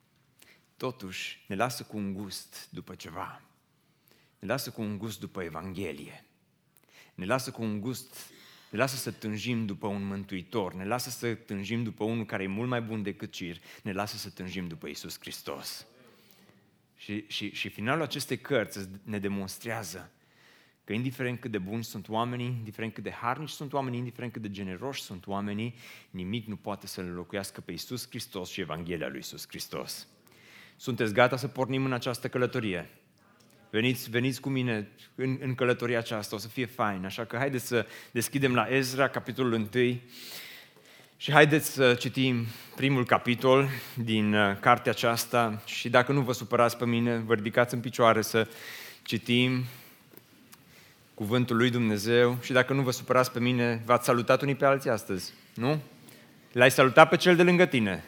totuși 0.76 1.44
ne 1.46 1.54
lasă 1.54 1.82
cu 1.82 1.96
un 1.96 2.12
gust 2.12 2.68
după 2.70 2.94
ceva. 2.94 3.40
Ne 4.38 4.48
lasă 4.48 4.70
cu 4.70 4.80
un 4.80 4.98
gust 4.98 5.20
după 5.20 5.42
Evanghelie. 5.42 6.24
Ne 7.14 7.24
lasă 7.24 7.50
cu 7.50 7.62
un 7.62 7.80
gust, 7.80 8.30
ne 8.70 8.78
lasă 8.78 8.96
să 8.96 9.10
tânjim 9.10 9.66
după 9.66 9.86
un 9.86 10.06
mântuitor, 10.06 10.74
ne 10.74 10.84
lasă 10.84 11.10
să 11.10 11.34
tânjim 11.34 11.82
după 11.82 12.04
unul 12.04 12.24
care 12.24 12.42
e 12.42 12.46
mult 12.46 12.68
mai 12.68 12.80
bun 12.80 13.02
decât 13.02 13.32
Cir, 13.32 13.56
ne 13.82 13.92
lasă 13.92 14.16
să 14.16 14.30
tânjim 14.30 14.68
după 14.68 14.86
Isus 14.86 15.18
Hristos. 15.20 15.86
Și, 16.96 17.24
și, 17.26 17.54
și 17.54 17.68
finalul 17.68 18.02
acestei 18.02 18.38
cărți 18.38 18.88
ne 19.02 19.18
demonstrează 19.18 20.10
Că 20.86 20.92
indiferent 20.92 21.40
cât 21.40 21.50
de 21.50 21.58
buni 21.58 21.84
sunt 21.84 22.08
oamenii, 22.08 22.46
indiferent 22.46 22.94
cât 22.94 23.02
de 23.02 23.10
harnici 23.10 23.48
sunt 23.48 23.72
oamenii, 23.72 23.98
indiferent 23.98 24.32
cât 24.32 24.42
de 24.42 24.50
generoși 24.50 25.02
sunt 25.02 25.26
oamenii, 25.26 25.74
nimic 26.10 26.46
nu 26.46 26.56
poate 26.56 26.86
să 26.86 27.00
înlocuiască 27.00 27.60
pe 27.60 27.72
Isus 27.72 28.08
Hristos 28.08 28.50
și 28.50 28.60
Evanghelia 28.60 29.08
lui 29.08 29.18
Isus 29.18 29.44
Hristos. 29.48 30.08
Sunteți 30.76 31.12
gata 31.12 31.36
să 31.36 31.48
pornim 31.48 31.84
în 31.84 31.92
această 31.92 32.28
călătorie? 32.28 32.90
Veniți, 33.76 34.10
veniți 34.10 34.40
cu 34.40 34.48
mine 34.48 34.88
în, 35.14 35.38
în 35.40 35.54
călătoria 35.54 35.98
aceasta, 35.98 36.36
o 36.36 36.38
să 36.38 36.48
fie 36.48 36.66
fain. 36.66 37.04
Așa 37.04 37.24
că 37.24 37.36
haideți 37.36 37.66
să 37.66 37.86
deschidem 38.10 38.54
la 38.54 38.66
Ezra, 38.70 39.08
capitolul 39.08 39.52
1, 39.52 39.68
și 41.16 41.32
haideți 41.32 41.72
să 41.72 41.94
citim 41.94 42.46
primul 42.76 43.04
capitol 43.04 43.68
din 43.94 44.34
uh, 44.34 44.56
cartea 44.60 44.92
aceasta 44.92 45.62
și 45.64 45.88
dacă 45.88 46.12
nu 46.12 46.20
vă 46.20 46.32
supărați 46.32 46.76
pe 46.76 46.86
mine, 46.86 47.16
vă 47.16 47.34
ridicați 47.34 47.74
în 47.74 47.80
picioare 47.80 48.22
să 48.22 48.48
citim 49.02 49.64
cuvântul 51.14 51.56
lui 51.56 51.70
Dumnezeu 51.70 52.38
și 52.42 52.52
dacă 52.52 52.72
nu 52.72 52.82
vă 52.82 52.90
supărați 52.90 53.32
pe 53.32 53.40
mine, 53.40 53.82
v-ați 53.84 54.04
salutat 54.04 54.42
unii 54.42 54.54
pe 54.54 54.64
alții 54.64 54.90
astăzi, 54.90 55.32
nu? 55.54 55.80
L-ai 56.52 56.70
salutat 56.70 57.08
pe 57.08 57.16
cel 57.16 57.36
de 57.36 57.42
lângă 57.42 57.64
tine. 57.64 58.04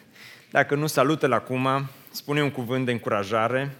Dacă 0.51 0.75
nu 0.75 0.87
salută-l 0.87 1.33
acum, 1.33 1.89
spune 2.11 2.43
un 2.43 2.51
cuvânt 2.51 2.85
de 2.85 2.91
încurajare. 2.91 3.75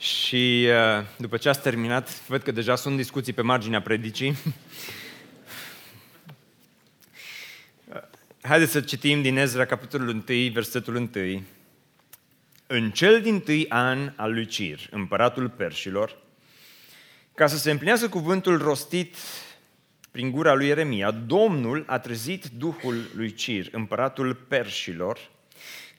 Și 0.00 0.68
uh, 0.68 1.04
după 1.16 1.36
ce 1.36 1.48
ați 1.48 1.60
terminat, 1.60 2.26
văd 2.26 2.42
că 2.42 2.50
deja 2.50 2.76
sunt 2.76 2.96
discuții 2.96 3.32
pe 3.32 3.42
marginea 3.42 3.82
predicii. 3.82 4.36
Haideți 8.42 8.72
să 8.72 8.80
citim 8.80 9.22
din 9.22 9.36
Ezra, 9.36 9.64
capitolul 9.64 10.08
1, 10.08 10.22
versetul 10.52 10.94
1. 10.94 11.10
În 12.66 12.90
cel 12.90 13.20
din 13.20 13.40
tâi 13.40 13.68
an 13.68 14.12
al 14.16 14.32
lui 14.32 14.46
Cir, 14.46 14.88
împăratul 14.90 15.48
Perșilor, 15.48 16.18
ca 17.34 17.46
să 17.46 17.56
se 17.56 17.70
împlinească 17.70 18.08
cuvântul 18.08 18.58
rostit 18.58 19.16
prin 20.10 20.30
gura 20.30 20.54
lui 20.54 20.66
Ieremia, 20.66 21.10
Domnul 21.10 21.84
a 21.86 21.98
trezit 21.98 22.46
Duhul 22.46 23.10
lui 23.14 23.34
Cir, 23.34 23.68
împăratul 23.72 24.34
Perșilor, 24.34 25.30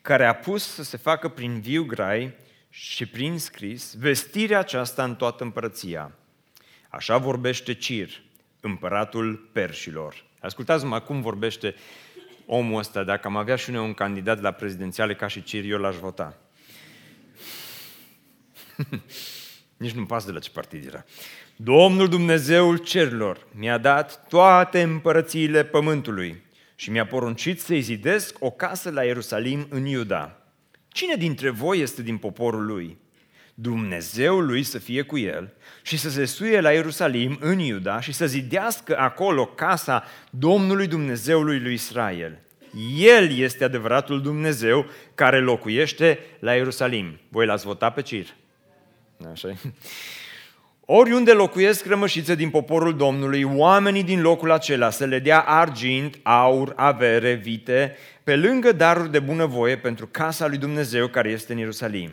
care 0.00 0.26
a 0.26 0.34
pus 0.34 0.74
să 0.74 0.82
se 0.82 0.96
facă 0.96 1.28
prin 1.28 1.60
viu 1.60 1.84
grai 1.84 2.34
și 2.74 3.06
prin 3.06 3.38
scris 3.38 3.94
vestirea 3.94 4.58
aceasta 4.58 5.04
în 5.04 5.14
toată 5.14 5.44
împărăția. 5.44 6.12
Așa 6.88 7.16
vorbește 7.16 7.74
Cir, 7.74 8.22
împăratul 8.60 9.48
Perșilor. 9.52 10.24
Ascultați-mă 10.40 11.00
cum 11.00 11.20
vorbește 11.20 11.74
omul 12.46 12.78
ăsta, 12.78 13.02
dacă 13.04 13.26
am 13.26 13.36
avea 13.36 13.56
și 13.56 13.70
noi 13.70 13.84
un 13.84 13.94
candidat 13.94 14.40
la 14.40 14.50
prezidențiale 14.50 15.14
ca 15.14 15.26
și 15.26 15.42
Cir, 15.42 15.64
eu 15.64 15.78
l-aș 15.78 15.96
vota. 15.96 16.38
Nici 19.76 19.92
nu 19.92 20.04
pasă 20.04 20.26
de 20.26 20.32
la 20.32 20.38
ce 20.38 20.50
partid 20.50 20.86
era. 20.86 21.04
Domnul 21.56 22.08
Dumnezeul 22.08 22.76
cerilor 22.76 23.46
mi-a 23.54 23.78
dat 23.78 24.28
toate 24.28 24.82
împărățiile 24.82 25.64
pământului 25.64 26.42
și 26.74 26.90
mi-a 26.90 27.06
poruncit 27.06 27.60
să-i 27.60 27.80
zidesc 27.80 28.36
o 28.40 28.50
casă 28.50 28.90
la 28.90 29.04
Ierusalim 29.04 29.66
în 29.70 29.84
Iuda. 29.84 30.41
Cine 30.92 31.14
dintre 31.14 31.50
voi 31.50 31.78
este 31.80 32.02
din 32.02 32.16
poporul 32.16 32.66
lui? 32.66 32.98
Dumnezeul 33.54 34.46
lui 34.46 34.62
să 34.62 34.78
fie 34.78 35.02
cu 35.02 35.18
el 35.18 35.52
și 35.82 35.96
să 35.96 36.10
se 36.10 36.24
suie 36.24 36.60
la 36.60 36.72
Ierusalim 36.72 37.38
în 37.40 37.58
Iuda 37.58 38.00
și 38.00 38.12
să 38.12 38.26
zidească 38.26 38.98
acolo 38.98 39.46
casa 39.46 40.04
Domnului 40.30 40.86
Dumnezeului 40.86 41.60
lui 41.60 41.72
Israel. 41.72 42.38
El 42.96 43.38
este 43.38 43.64
adevăratul 43.64 44.22
Dumnezeu 44.22 44.86
care 45.14 45.40
locuiește 45.40 46.18
la 46.38 46.54
Ierusalim. 46.54 47.20
Voi 47.28 47.46
l-ați 47.46 47.64
votat 47.64 47.94
pe 47.94 48.02
Cir 48.02 48.26
așa 49.32 49.48
Oriunde 50.86 51.32
locuiesc 51.32 51.86
rămășițe 51.86 52.34
din 52.34 52.50
poporul 52.50 52.96
Domnului, 52.96 53.42
oamenii 53.42 54.02
din 54.02 54.20
locul 54.20 54.50
acela 54.50 54.90
să 54.90 55.04
le 55.04 55.18
dea 55.18 55.40
argint, 55.40 56.18
aur, 56.22 56.72
avere, 56.76 57.32
vite, 57.34 57.96
pe 58.24 58.36
lângă 58.36 58.72
daruri 58.72 59.10
de 59.10 59.18
bunăvoie 59.18 59.76
pentru 59.76 60.06
casa 60.06 60.46
lui 60.46 60.58
Dumnezeu 60.58 61.06
care 61.06 61.30
este 61.30 61.52
în 61.52 61.58
Ierusalim. 61.58 62.10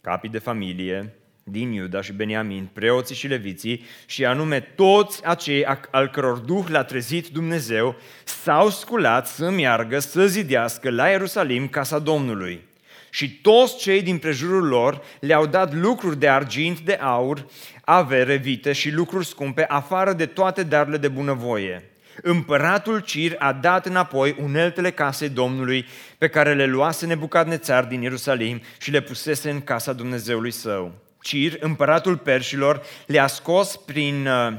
Capii 0.00 0.30
de 0.30 0.38
familie 0.38 1.14
din 1.44 1.72
Iuda 1.72 2.00
și 2.00 2.12
Beniamin, 2.12 2.68
preoții 2.72 3.14
și 3.14 3.26
leviții, 3.26 3.84
și 4.06 4.24
anume 4.24 4.60
toți 4.60 5.24
acei 5.24 5.64
al 5.90 6.08
căror 6.08 6.38
duh 6.38 6.64
l-a 6.68 6.84
trezit 6.84 7.28
Dumnezeu, 7.28 7.96
s-au 8.24 8.70
sculat 8.70 9.26
să 9.26 9.50
meargă 9.50 9.98
să 9.98 10.26
zidească 10.26 10.90
la 10.90 11.08
Ierusalim 11.08 11.68
casa 11.68 11.98
Domnului 11.98 12.70
și 13.10 13.40
toți 13.40 13.78
cei 13.78 14.02
din 14.02 14.18
prejurul 14.18 14.66
lor 14.66 15.02
le-au 15.20 15.46
dat 15.46 15.74
lucruri 15.74 16.18
de 16.18 16.28
argint, 16.28 16.80
de 16.80 16.92
aur, 16.92 17.46
avere, 17.84 18.36
vite 18.36 18.72
și 18.72 18.90
lucruri 18.90 19.26
scumpe, 19.26 19.64
afară 19.64 20.12
de 20.12 20.26
toate 20.26 20.62
darurile 20.62 20.96
de 20.96 21.08
bunăvoie. 21.08 21.91
Împăratul 22.22 23.00
Cir 23.00 23.34
a 23.38 23.52
dat 23.52 23.86
înapoi 23.86 24.36
uneltele 24.40 24.90
casei 24.90 25.28
Domnului 25.28 25.86
pe 26.18 26.28
care 26.28 26.54
le 26.54 26.66
luase 26.66 27.06
Nebucadnețar 27.06 27.84
din 27.84 28.02
Ierusalim 28.02 28.60
și 28.80 28.90
le 28.90 29.00
pusese 29.00 29.50
în 29.50 29.60
casa 29.60 29.92
Dumnezeului 29.92 30.50
său. 30.50 30.92
Cir, 31.20 31.56
împăratul 31.60 32.16
perșilor, 32.16 32.82
le-a 33.06 33.26
scos 33.26 33.76
prin 33.76 34.26
uh, 34.26 34.52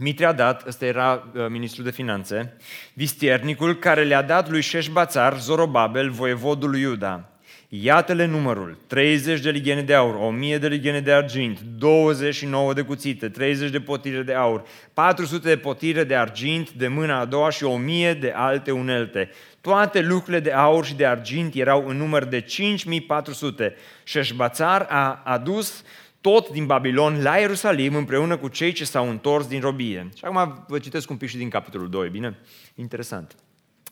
Mitriadat, 0.00 0.66
ăsta 0.66 0.86
era 0.86 1.30
uh, 1.34 1.46
ministrul 1.48 1.84
de 1.84 1.90
finanțe, 1.90 2.56
vistiernicul 2.92 3.74
care 3.74 4.04
le-a 4.04 4.22
dat 4.22 4.50
lui 4.50 4.60
Șeșbațar, 4.60 5.38
Zorobabel, 5.40 6.10
voievodul 6.10 6.70
lui 6.70 6.80
Iuda. 6.80 7.28
Iată-le 7.70 8.26
numărul, 8.26 8.78
30 8.86 9.40
de 9.40 9.50
lighene 9.50 9.82
de 9.82 9.94
aur, 9.94 10.14
1000 10.14 10.58
de 10.58 10.68
lighene 10.68 11.00
de 11.00 11.12
argint, 11.12 11.60
29 11.60 12.72
de 12.72 12.82
cuțite, 12.82 13.28
30 13.28 13.70
de 13.70 13.80
potire 13.80 14.22
de 14.22 14.34
aur, 14.34 14.64
400 14.94 15.48
de 15.48 15.56
potire 15.56 16.04
de 16.04 16.16
argint 16.16 16.70
de 16.70 16.88
mâna 16.88 17.18
a 17.18 17.24
doua 17.24 17.50
și 17.50 17.64
1000 17.64 18.14
de 18.14 18.32
alte 18.36 18.70
unelte. 18.70 19.30
Toate 19.60 20.00
lucrurile 20.00 20.40
de 20.40 20.52
aur 20.52 20.84
și 20.84 20.94
de 20.94 21.06
argint 21.06 21.54
erau 21.54 21.88
în 21.88 21.96
număr 21.96 22.24
de 22.24 22.40
5400. 22.40 23.74
Șeșbațar 24.04 24.86
a 24.88 25.22
adus 25.24 25.84
tot 26.20 26.48
din 26.48 26.66
Babilon 26.66 27.22
la 27.22 27.36
Ierusalim 27.36 27.94
împreună 27.94 28.36
cu 28.36 28.48
cei 28.48 28.72
ce 28.72 28.84
s-au 28.84 29.08
întors 29.08 29.46
din 29.46 29.60
robie. 29.60 30.08
Și 30.16 30.24
acum 30.24 30.64
vă 30.68 30.78
citesc 30.78 31.10
un 31.10 31.16
pic 31.16 31.28
și 31.28 31.36
din 31.36 31.48
capitolul 31.48 31.88
2, 31.88 32.08
bine? 32.08 32.38
Interesant. 32.74 33.36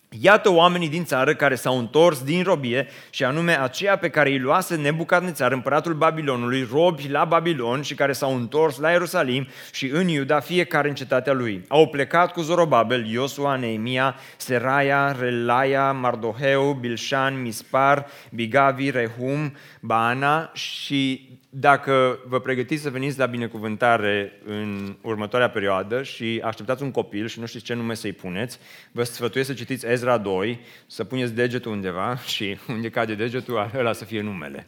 Iată 0.08 0.52
oamenii 0.52 0.88
din 0.88 1.04
țară 1.04 1.34
care 1.34 1.54
s-au 1.54 1.78
întors 1.78 2.22
din 2.22 2.42
robie 2.42 2.88
și 3.10 3.24
anume 3.24 3.60
aceia 3.60 3.96
pe 3.98 4.08
care 4.08 4.30
îi 4.30 4.38
luase 4.38 4.76
Nebucadnețar, 4.76 5.52
împăratul 5.52 5.94
Babilonului, 5.94 6.68
robi 6.72 7.08
la 7.08 7.24
Babilon 7.24 7.82
și 7.82 7.94
care 7.94 8.12
s-au 8.12 8.36
întors 8.36 8.78
la 8.78 8.90
Ierusalim 8.90 9.46
și 9.72 9.86
în 9.86 10.08
Iuda, 10.08 10.40
fiecare 10.40 10.88
în 10.88 10.94
cetatea 10.94 11.32
lui. 11.32 11.64
Au 11.68 11.86
plecat 11.86 12.32
cu 12.32 12.40
Zorobabel, 12.40 13.06
Iosua, 13.06 13.56
Neemia, 13.56 14.14
Seraia, 14.36 15.16
Relaia, 15.18 15.92
Mardoheu, 15.92 16.72
Bilșan, 16.72 17.42
Mispar, 17.42 18.06
Bigavi, 18.30 18.90
Rehum, 18.90 19.56
Baana 19.80 20.50
și 20.54 21.28
dacă 21.50 22.18
vă 22.26 22.40
pregătiți 22.40 22.82
să 22.82 22.90
veniți 22.90 23.18
la 23.18 23.26
binecuvântare 23.26 24.32
în 24.44 24.96
următoarea 25.00 25.50
perioadă 25.50 26.02
și 26.02 26.40
așteptați 26.44 26.82
un 26.82 26.90
copil 26.90 27.26
și 27.26 27.40
nu 27.40 27.46
știți 27.46 27.64
ce 27.64 27.74
nume 27.74 27.94
să-i 27.94 28.12
puneți, 28.12 28.58
vă 28.92 29.02
sfătuiesc 29.02 29.48
să 29.48 29.54
citiți 29.54 29.86
Ezra 29.86 30.18
2, 30.18 30.60
să 30.86 31.04
puneți 31.04 31.32
degetul 31.32 31.72
undeva 31.72 32.18
și 32.34 32.58
unde 32.68 32.90
cade 32.90 33.14
degetul, 33.14 33.70
ăla 33.74 33.92
să 33.92 34.04
fie 34.04 34.20
numele. 34.20 34.66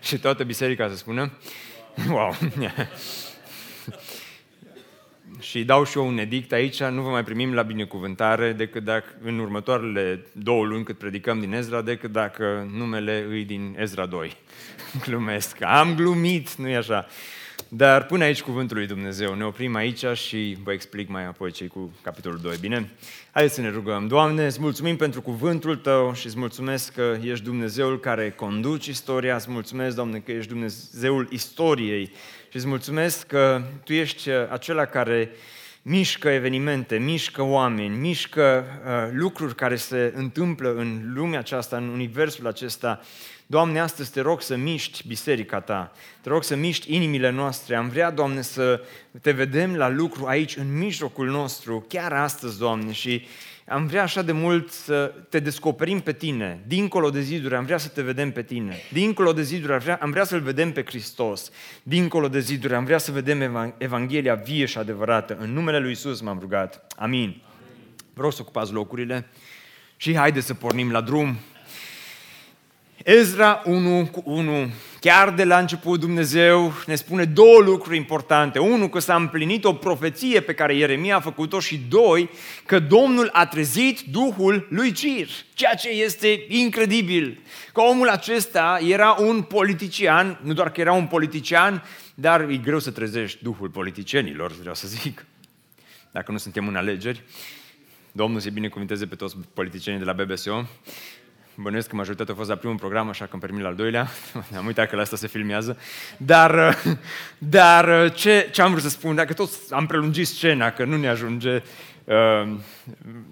Și 0.00 0.18
toată 0.18 0.44
biserica 0.44 0.88
să 0.88 0.96
spună, 0.96 1.32
wow! 2.08 2.34
și 5.40 5.64
dau 5.64 5.84
și 5.84 5.98
eu 5.98 6.06
un 6.06 6.18
edict 6.18 6.52
aici, 6.52 6.82
nu 6.82 7.02
vă 7.02 7.08
mai 7.08 7.24
primim 7.24 7.54
la 7.54 7.62
binecuvântare 7.62 8.52
decât 8.52 8.84
dacă 8.84 9.04
în 9.22 9.38
următoarele 9.38 10.26
două 10.32 10.64
luni 10.64 10.84
cât 10.84 10.98
predicăm 10.98 11.40
din 11.40 11.52
Ezra, 11.52 11.82
decât 11.82 12.12
dacă 12.12 12.70
numele 12.76 13.26
îi 13.28 13.44
din 13.44 13.76
Ezra 13.78 14.06
2. 14.06 14.36
Glumesc, 15.04 15.56
am 15.62 15.94
glumit, 15.94 16.54
nu 16.54 16.68
e 16.68 16.76
așa. 16.76 17.06
Dar 17.72 18.04
până 18.04 18.24
aici 18.24 18.42
cuvântul 18.42 18.76
lui 18.76 18.86
Dumnezeu. 18.86 19.34
Ne 19.34 19.44
oprim 19.44 19.74
aici 19.74 20.04
și 20.14 20.56
vă 20.62 20.72
explic 20.72 21.08
mai 21.08 21.26
apoi 21.26 21.50
cei 21.50 21.68
cu 21.68 21.92
capitolul 22.02 22.38
2, 22.42 22.56
bine? 22.60 22.90
Haideți 23.30 23.54
să 23.54 23.60
ne 23.60 23.70
rugăm. 23.70 24.06
Doamne, 24.06 24.46
îți 24.46 24.60
mulțumim 24.60 24.96
pentru 24.96 25.22
cuvântul 25.22 25.76
Tău 25.76 26.14
și 26.14 26.26
îți 26.26 26.38
mulțumesc 26.38 26.92
că 26.92 27.16
ești 27.22 27.44
Dumnezeul 27.44 28.00
care 28.00 28.30
conduci 28.30 28.86
istoria. 28.86 29.34
Îți 29.34 29.50
mulțumesc, 29.50 29.96
Doamne, 29.96 30.18
că 30.18 30.32
ești 30.32 30.48
Dumnezeul 30.48 31.28
istoriei 31.30 32.12
și 32.50 32.56
îți 32.56 32.66
mulțumesc 32.66 33.26
că 33.26 33.62
Tu 33.84 33.92
ești 33.92 34.30
acela 34.30 34.84
care 34.84 35.30
mișcă 35.82 36.28
evenimente, 36.28 36.98
mișcă 36.98 37.42
oameni, 37.42 37.96
mișcă 37.96 38.64
uh, 38.84 39.10
lucruri 39.12 39.54
care 39.54 39.76
se 39.76 40.12
întâmplă 40.16 40.74
în 40.74 41.12
lumea 41.14 41.38
aceasta, 41.38 41.76
în 41.76 41.88
universul 41.88 42.46
acesta. 42.46 43.00
Doamne, 43.46 43.80
astăzi 43.80 44.12
te 44.12 44.20
rog 44.20 44.42
să 44.42 44.56
miști 44.56 45.06
biserica 45.06 45.60
Ta, 45.60 45.92
te 46.20 46.28
rog 46.28 46.44
să 46.44 46.56
miști 46.56 46.94
inimile 46.94 47.30
noastre. 47.30 47.76
Am 47.76 47.88
vrea, 47.88 48.10
Doamne, 48.10 48.42
să 48.42 48.80
te 49.20 49.30
vedem 49.30 49.76
la 49.76 49.88
lucru 49.88 50.26
aici, 50.26 50.56
în 50.56 50.78
mijlocul 50.78 51.28
nostru, 51.28 51.84
chiar 51.88 52.12
astăzi, 52.12 52.58
Doamne, 52.58 52.92
și 52.92 53.26
am 53.70 53.86
vrea 53.86 54.02
așa 54.02 54.22
de 54.22 54.32
mult 54.32 54.70
să 54.70 55.14
te 55.28 55.38
descoperim 55.40 56.00
pe 56.00 56.12
tine. 56.12 56.64
Dincolo 56.66 57.10
de 57.10 57.20
ziduri 57.20 57.54
am 57.54 57.64
vrea 57.64 57.78
să 57.78 57.88
te 57.88 58.02
vedem 58.02 58.32
pe 58.32 58.42
tine. 58.42 58.76
Dincolo 58.92 59.32
de 59.32 59.42
ziduri 59.42 59.72
am 59.72 59.78
vrea, 59.78 59.98
am 60.02 60.10
vrea 60.10 60.24
să-L 60.24 60.40
vedem 60.40 60.72
pe 60.72 60.84
Hristos. 60.84 61.50
Dincolo 61.82 62.28
de 62.28 62.40
ziduri 62.40 62.74
am 62.74 62.84
vrea 62.84 62.98
să 62.98 63.12
vedem 63.12 63.74
Evanghelia 63.78 64.34
vie 64.34 64.64
și 64.64 64.78
adevărată. 64.78 65.36
În 65.40 65.52
numele 65.52 65.78
Lui 65.78 65.90
Isus 65.90 66.20
m-am 66.20 66.38
rugat. 66.38 66.86
Amin. 66.96 67.42
Vreau 68.14 68.30
să 68.30 68.38
ocupați 68.40 68.72
locurile 68.72 69.26
și 69.96 70.16
haide 70.16 70.40
să 70.40 70.54
pornim 70.54 70.90
la 70.90 71.00
drum. 71.00 71.38
Ezra 73.04 73.62
1 73.64 74.06
cu 74.06 74.22
1, 74.24 74.70
chiar 75.00 75.34
de 75.34 75.44
la 75.44 75.58
început 75.58 76.00
Dumnezeu 76.00 76.72
ne 76.86 76.94
spune 76.94 77.24
două 77.24 77.58
lucruri 77.58 77.96
importante. 77.96 78.58
Unu, 78.58 78.88
că 78.88 78.98
s-a 78.98 79.14
împlinit 79.14 79.64
o 79.64 79.72
profeție 79.72 80.40
pe 80.40 80.54
care 80.54 80.74
Ieremia 80.74 81.16
a 81.16 81.20
făcut-o 81.20 81.60
și 81.60 81.80
doi, 81.88 82.30
că 82.66 82.78
Domnul 82.78 83.28
a 83.32 83.46
trezit 83.46 84.00
Duhul 84.00 84.66
lui 84.70 84.92
Cir, 84.92 85.28
ceea 85.54 85.74
ce 85.74 85.88
este 85.88 86.44
incredibil. 86.48 87.40
Că 87.72 87.80
omul 87.80 88.08
acesta 88.08 88.78
era 88.88 89.16
un 89.18 89.42
politician, 89.42 90.38
nu 90.42 90.52
doar 90.52 90.72
că 90.72 90.80
era 90.80 90.92
un 90.92 91.06
politician, 91.06 91.82
dar 92.14 92.40
e 92.40 92.56
greu 92.56 92.78
să 92.78 92.90
trezești 92.90 93.42
Duhul 93.42 93.68
politicienilor, 93.68 94.52
vreau 94.52 94.74
să 94.74 94.88
zic, 94.88 95.26
dacă 96.10 96.32
nu 96.32 96.38
suntem 96.38 96.68
în 96.68 96.76
alegeri. 96.76 97.22
Domnul 98.12 98.40
se 98.40 98.50
binecuvinteze 98.50 99.06
pe 99.06 99.14
toți 99.14 99.36
politicienii 99.54 100.00
de 100.00 100.06
la 100.06 100.12
BBSO. 100.12 100.66
Bănuiesc 101.54 101.88
că 101.88 101.96
majoritatea 101.96 102.34
a 102.34 102.36
fost 102.36 102.48
la 102.48 102.54
primul 102.54 102.76
program, 102.76 103.08
așa 103.08 103.24
că 103.24 103.30
îmi 103.32 103.40
permit 103.40 103.62
la 103.62 103.68
al 103.68 103.74
doilea. 103.74 104.08
Am 104.58 104.66
uitat 104.66 104.88
că 104.88 104.96
la 104.96 105.02
asta 105.02 105.16
se 105.16 105.26
filmează. 105.26 105.78
Dar, 106.16 106.76
dar 107.38 108.12
ce, 108.12 108.48
ce 108.52 108.62
am 108.62 108.70
vrut 108.70 108.82
să 108.82 108.88
spun, 108.88 109.14
dacă 109.14 109.32
tot 109.32 109.50
am 109.70 109.86
prelungit 109.86 110.26
scena, 110.26 110.70
că 110.70 110.84
nu 110.84 110.96
ne 110.96 111.08
ajunge, 111.08 111.62
uh, 112.04 112.48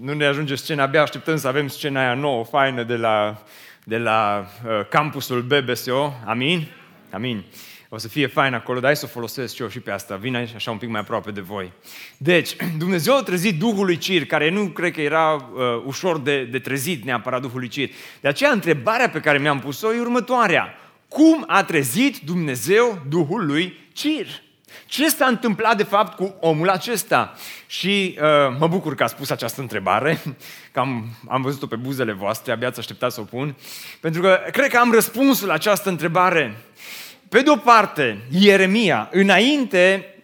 nu 0.00 0.12
ne 0.12 0.24
ajunge 0.24 0.54
scena, 0.54 0.82
abia 0.82 1.02
așteptăm 1.02 1.36
să 1.36 1.48
avem 1.48 1.68
scena 1.68 2.00
aia 2.00 2.14
nouă, 2.14 2.44
faină 2.44 2.82
de 2.82 2.96
la, 2.96 3.42
de 3.84 3.98
la 3.98 4.46
uh, 4.64 4.86
campusul 4.88 5.42
BBSO. 5.42 6.14
Amin? 6.24 6.68
Amin 7.10 7.44
o 7.88 7.98
să 7.98 8.08
fie 8.08 8.26
fain 8.26 8.54
acolo, 8.54 8.78
dar 8.78 8.86
hai 8.86 8.96
să 8.96 9.04
o 9.04 9.08
folosesc 9.08 9.54
și 9.54 9.62
eu 9.62 9.68
și 9.68 9.80
pe 9.80 9.90
asta. 9.90 10.16
Vin 10.16 10.34
aici 10.34 10.54
așa 10.54 10.70
un 10.70 10.76
pic 10.76 10.88
mai 10.88 11.00
aproape 11.00 11.30
de 11.30 11.40
voi. 11.40 11.72
Deci, 12.16 12.56
Dumnezeu 12.78 13.16
a 13.16 13.22
trezit 13.22 13.58
Duhul 13.58 13.84
lui 13.84 13.96
Cir, 13.96 14.26
care 14.26 14.50
nu 14.50 14.66
cred 14.66 14.92
că 14.92 15.00
era 15.00 15.32
uh, 15.32 15.60
ușor 15.84 16.20
de, 16.20 16.44
de 16.44 16.58
trezit 16.58 17.04
neapărat 17.04 17.40
Duhul 17.40 17.58
lui 17.58 17.68
Cir. 17.68 17.90
De 18.20 18.28
aceea, 18.28 18.50
întrebarea 18.50 19.08
pe 19.08 19.20
care 19.20 19.38
mi-am 19.38 19.58
pus-o 19.58 19.94
e 19.94 20.00
următoarea. 20.00 20.74
Cum 21.08 21.44
a 21.46 21.64
trezit 21.64 22.18
Dumnezeu 22.18 23.02
Duhul 23.08 23.46
lui 23.46 23.78
Cir? 23.92 24.26
Ce 24.86 25.08
s-a 25.08 25.26
întâmplat 25.26 25.76
de 25.76 25.82
fapt 25.82 26.16
cu 26.16 26.34
omul 26.40 26.68
acesta? 26.68 27.34
Și 27.66 28.18
uh, 28.20 28.56
mă 28.58 28.66
bucur 28.66 28.94
că 28.94 29.02
a 29.02 29.06
spus 29.06 29.30
această 29.30 29.60
întrebare, 29.60 30.22
că 30.72 30.80
am, 30.80 31.06
am 31.28 31.42
văzut-o 31.42 31.66
pe 31.66 31.76
buzele 31.76 32.12
voastre, 32.12 32.52
abia 32.52 32.68
ați 32.68 32.78
așteptat 32.78 33.12
să 33.12 33.20
o 33.20 33.24
pun, 33.24 33.56
pentru 34.00 34.20
că 34.20 34.40
cred 34.52 34.70
că 34.70 34.78
am 34.78 34.92
răspunsul 34.92 35.46
la 35.46 35.52
această 35.52 35.88
întrebare. 35.88 36.56
Pe 37.28 37.40
de 37.40 37.50
o 37.50 37.56
parte, 37.56 38.18
Ieremia, 38.30 39.08
înainte, 39.12 40.14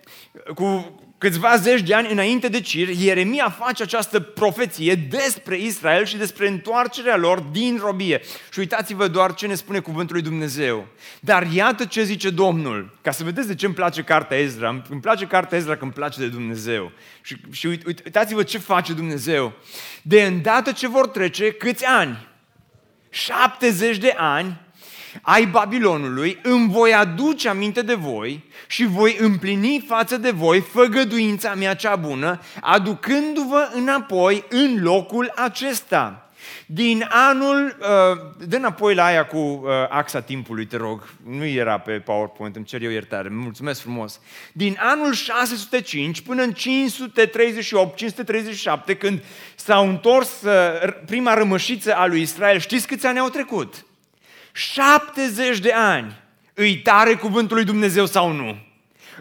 cu 0.55 0.99
câțiva 1.19 1.57
zeci 1.57 1.81
de 1.81 1.95
ani 1.95 2.11
înainte 2.11 2.49
de 2.49 2.61
Cir, 2.61 2.89
Ieremia 2.89 3.51
face 3.51 3.83
această 3.83 4.21
profeție 4.21 4.95
despre 4.95 5.59
Israel 5.59 6.05
și 6.05 6.17
despre 6.17 6.49
întoarcerea 6.49 7.17
lor 7.17 7.41
din 7.41 7.81
robie. 7.83 8.21
Și 8.53 8.59
uitați-vă 8.59 9.09
doar 9.09 9.35
ce 9.35 9.47
ne 9.47 9.55
spune 9.55 9.79
cuvântul 9.79 10.15
lui 10.15 10.25
Dumnezeu. 10.25 10.87
Dar 11.21 11.47
iată 11.53 11.85
ce 11.85 12.03
zice 12.03 12.31
Domnul, 12.31 12.99
ca 13.03 13.11
să 13.11 13.25
vedeți 13.25 13.47
de 13.47 13.55
ce 13.55 13.67
îmi 13.67 13.75
place 13.75 14.03
cartea 14.03 14.39
Ezra. 14.39 14.83
Îmi 14.89 15.01
place 15.01 15.27
cartea 15.27 15.59
Ezra 15.59 15.77
că 15.77 15.85
îmi 15.85 15.93
place 15.93 16.21
de 16.21 16.29
Dumnezeu. 16.29 16.93
Și, 17.23 17.37
și 17.53 17.67
uitați-vă 17.67 18.43
ce 18.43 18.59
face 18.59 18.93
Dumnezeu. 18.93 19.53
De 20.03 20.23
îndată 20.23 20.73
ce 20.73 20.89
vor 20.89 21.09
trece 21.09 21.53
câți 21.53 21.85
ani? 21.85 22.29
70 23.11 23.99
de 23.99 24.15
ani 24.17 24.64
ai 25.23 25.47
Babilonului, 25.47 26.39
îmi 26.43 26.71
voi 26.71 26.95
aduce 26.95 27.49
aminte 27.49 27.83
de 27.83 27.95
voi 27.95 28.45
și 28.67 28.85
voi 28.87 29.17
împlini 29.21 29.85
față 29.87 30.17
de 30.17 30.31
voi 30.31 30.61
făgăduința 30.61 31.55
mea 31.55 31.75
cea 31.75 31.97
bună, 31.97 32.41
aducându-vă 32.61 33.71
înapoi 33.75 34.45
în 34.49 34.83
locul 34.83 35.33
acesta. 35.37 36.19
Din 36.67 37.07
anul, 37.09 37.77
uh, 37.81 38.47
dă 38.47 38.57
înapoi 38.57 38.95
la 38.95 39.05
aia 39.05 39.27
cu 39.27 39.37
uh, 39.37 39.71
axa 39.89 40.21
timpului, 40.21 40.67
te 40.67 40.77
rog, 40.77 41.09
nu 41.27 41.45
era 41.45 41.79
pe 41.79 41.93
PowerPoint, 41.93 42.57
îmi 42.57 42.65
cer 42.65 42.83
eu 42.83 42.91
iertare, 42.91 43.29
mulțumesc 43.29 43.81
frumos. 43.81 44.21
Din 44.53 44.77
anul 44.81 45.13
605 45.13 46.21
până 46.21 46.43
în 46.43 46.53
538-537, 48.93 48.99
când 48.99 49.23
s-au 49.55 49.89
întors 49.89 50.43
uh, 50.43 50.53
prima 51.07 51.35
rămășiță 51.35 51.95
a 51.95 52.07
lui 52.07 52.21
Israel, 52.21 52.59
știți 52.59 52.87
câți 52.87 53.07
ani 53.07 53.19
au 53.19 53.29
trecut? 53.29 53.85
70 54.55 55.59
de 55.59 55.73
ani. 55.73 56.23
Îi 56.55 56.77
tare 56.77 57.15
cuvântul 57.15 57.57
lui 57.57 57.65
Dumnezeu 57.65 58.07
sau 58.07 58.33
nu? 58.33 58.57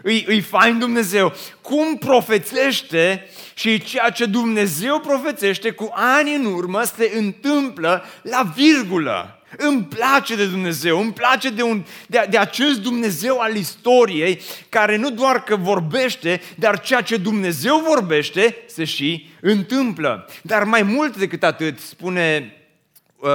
Îi, 0.02 0.24
îi 0.28 0.40
fain 0.40 0.78
Dumnezeu. 0.78 1.32
Cum 1.60 1.96
profețește 1.96 3.28
și 3.54 3.82
ceea 3.82 4.10
ce 4.10 4.24
Dumnezeu 4.24 5.00
profețește 5.00 5.70
cu 5.70 5.90
ani 5.94 6.34
în 6.34 6.44
urmă 6.44 6.82
se 6.82 7.12
întâmplă 7.16 8.04
la 8.22 8.52
virgulă. 8.54 9.38
Îmi 9.56 9.82
place 9.82 10.36
de 10.36 10.46
Dumnezeu, 10.46 11.00
îmi 11.00 11.12
place 11.12 11.50
de, 11.50 11.62
un, 11.62 11.84
de, 12.06 12.26
de 12.30 12.38
acest 12.38 12.80
Dumnezeu 12.80 13.38
al 13.38 13.56
istoriei 13.56 14.40
care 14.68 14.96
nu 14.96 15.10
doar 15.10 15.42
că 15.42 15.56
vorbește, 15.56 16.40
dar 16.56 16.80
ceea 16.80 17.00
ce 17.00 17.16
Dumnezeu 17.16 17.84
vorbește 17.88 18.56
se 18.66 18.84
și 18.84 19.28
întâmplă. 19.40 20.28
Dar 20.42 20.64
mai 20.64 20.82
mult 20.82 21.16
decât 21.16 21.42
atât, 21.42 21.78
spune 21.78 22.56
uh, 23.16 23.30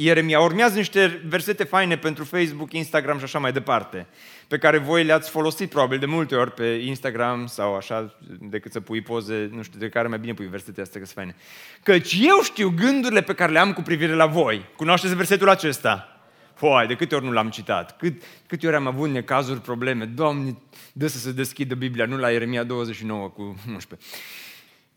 Ieremia. 0.00 0.40
Urmează 0.40 0.76
niște 0.76 1.22
versete 1.26 1.64
faine 1.64 1.96
pentru 1.96 2.24
Facebook, 2.24 2.72
Instagram 2.72 3.18
și 3.18 3.24
așa 3.24 3.38
mai 3.38 3.52
departe, 3.52 4.06
pe 4.48 4.58
care 4.58 4.78
voi 4.78 5.04
le-ați 5.04 5.30
folosit 5.30 5.70
probabil 5.70 5.98
de 5.98 6.06
multe 6.06 6.34
ori 6.34 6.52
pe 6.52 6.66
Instagram 6.66 7.46
sau 7.46 7.76
așa, 7.76 8.16
decât 8.40 8.72
să 8.72 8.80
pui 8.80 9.00
poze, 9.00 9.50
nu 9.52 9.62
știu, 9.62 9.78
de 9.78 9.88
care 9.88 10.08
mai 10.08 10.18
bine 10.18 10.34
pui 10.34 10.46
versete 10.46 10.80
astea 10.80 11.00
că 11.00 11.06
sunt 11.06 11.18
faine. 11.18 11.36
Căci 11.82 12.18
eu 12.20 12.42
știu 12.42 12.72
gândurile 12.76 13.22
pe 13.22 13.34
care 13.34 13.52
le 13.52 13.58
am 13.58 13.72
cu 13.72 13.82
privire 13.82 14.14
la 14.14 14.26
voi. 14.26 14.64
Cunoașteți 14.76 15.16
versetul 15.16 15.48
acesta? 15.48 16.20
Poi, 16.58 16.86
de 16.86 16.94
câte 16.94 17.14
ori 17.14 17.24
nu 17.24 17.32
l-am 17.32 17.50
citat? 17.50 17.96
Cât, 17.96 18.22
câte 18.46 18.66
ori 18.66 18.76
am 18.76 18.86
avut 18.86 19.08
necazuri, 19.10 19.60
probleme? 19.60 20.04
Doamne, 20.04 20.56
dă 20.92 21.06
să 21.06 21.18
se 21.18 21.32
deschidă 21.32 21.74
Biblia, 21.74 22.06
nu 22.06 22.16
la 22.16 22.30
Ieremia 22.30 22.64
29 22.64 23.28
cu 23.28 23.42
11. 23.68 24.08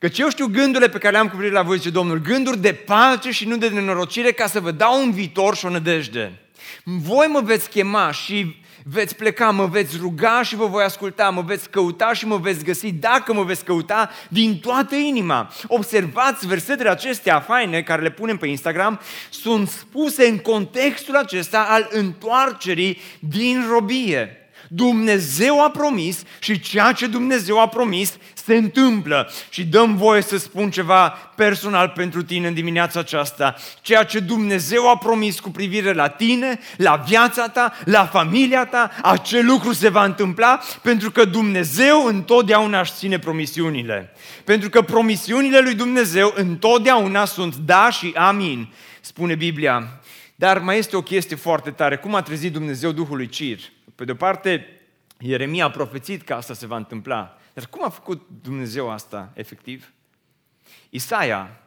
Căci 0.01 0.19
eu 0.19 0.29
știu 0.29 0.47
gândurile 0.47 0.89
pe 0.89 0.97
care 0.97 1.13
le-am 1.13 1.27
cu 1.27 1.35
privire 1.35 1.55
la 1.55 1.61
voi, 1.61 1.77
zice 1.77 1.89
Domnul, 1.89 2.17
gânduri 2.17 2.57
de 2.57 2.73
pace 2.73 3.31
și 3.31 3.47
nu 3.47 3.57
de 3.57 3.67
nenorocire, 3.67 4.31
ca 4.31 4.47
să 4.47 4.59
vă 4.59 4.71
dau 4.71 5.01
un 5.01 5.11
viitor 5.11 5.55
și 5.55 5.65
o 5.65 5.69
nădejde. 5.69 6.39
Voi 6.83 7.27
mă 7.27 7.41
veți 7.41 7.69
chema 7.69 8.11
și 8.11 8.55
veți 8.83 9.15
pleca, 9.15 9.49
mă 9.49 9.65
veți 9.65 9.97
ruga 9.99 10.43
și 10.43 10.55
vă 10.55 10.65
voi 10.65 10.83
asculta, 10.83 11.29
mă 11.29 11.41
veți 11.41 11.69
căuta 11.69 12.13
și 12.13 12.25
mă 12.25 12.37
veți 12.37 12.63
găsi, 12.63 12.91
dacă 12.91 13.33
mă 13.33 13.43
veți 13.43 13.65
căuta 13.65 14.09
din 14.29 14.59
toată 14.59 14.95
inima. 14.95 15.51
Observați 15.67 16.47
versetele 16.47 16.89
acestea 16.89 17.39
faine 17.39 17.81
care 17.81 18.01
le 18.01 18.11
punem 18.11 18.37
pe 18.37 18.47
Instagram, 18.47 18.99
sunt 19.29 19.69
spuse 19.69 20.27
în 20.27 20.37
contextul 20.37 21.15
acesta 21.15 21.65
al 21.69 21.87
întoarcerii 21.91 22.97
din 23.19 23.65
robie. 23.69 24.40
Dumnezeu 24.73 25.63
a 25.63 25.69
promis 25.69 26.23
și 26.39 26.59
ceea 26.59 26.91
ce 26.91 27.07
Dumnezeu 27.07 27.59
a 27.59 27.67
promis 27.67 28.17
se 28.33 28.55
întâmplă. 28.55 29.31
Și 29.49 29.65
dăm 29.65 29.95
voie 29.95 30.21
să 30.21 30.37
spun 30.37 30.69
ceva 30.69 31.09
personal 31.35 31.89
pentru 31.95 32.23
tine 32.23 32.47
în 32.47 32.53
dimineața 32.53 32.99
aceasta. 32.99 33.55
Ceea 33.81 34.03
ce 34.03 34.19
Dumnezeu 34.19 34.89
a 34.89 34.97
promis 34.97 35.39
cu 35.39 35.49
privire 35.49 35.93
la 35.93 36.07
tine, 36.07 36.59
la 36.77 37.03
viața 37.07 37.47
ta, 37.47 37.73
la 37.85 38.05
familia 38.05 38.65
ta, 38.65 38.91
acel 39.01 39.45
lucru 39.45 39.73
se 39.73 39.89
va 39.89 40.03
întâmpla 40.03 40.59
pentru 40.81 41.11
că 41.11 41.25
Dumnezeu 41.25 42.05
întotdeauna 42.05 42.79
își 42.79 42.93
ține 42.93 43.19
promisiunile. 43.19 44.13
Pentru 44.43 44.69
că 44.69 44.81
promisiunile 44.81 45.59
lui 45.59 45.73
Dumnezeu 45.73 46.33
întotdeauna 46.35 47.25
sunt 47.25 47.55
da 47.55 47.89
și 47.89 48.11
amin, 48.15 48.73
spune 49.01 49.35
Biblia. 49.35 49.99
Dar 50.35 50.59
mai 50.59 50.77
este 50.77 50.95
o 50.95 51.01
chestie 51.01 51.35
foarte 51.35 51.71
tare. 51.71 51.97
Cum 51.97 52.15
a 52.15 52.21
trezit 52.21 52.51
Dumnezeu 52.51 52.91
Duhului 52.91 53.27
Cir? 53.27 53.59
Pe 54.01 54.07
de 54.07 54.13
o 54.13 54.15
parte, 54.15 54.67
Ieremia 55.19 55.65
a 55.65 55.69
profețit 55.69 56.21
că 56.21 56.33
asta 56.33 56.53
se 56.53 56.67
va 56.67 56.75
întâmpla. 56.75 57.37
Dar 57.53 57.65
cum 57.65 57.83
a 57.83 57.89
făcut 57.89 58.27
Dumnezeu 58.41 58.89
asta 58.89 59.31
efectiv? 59.33 59.93
Isaia, 60.89 61.61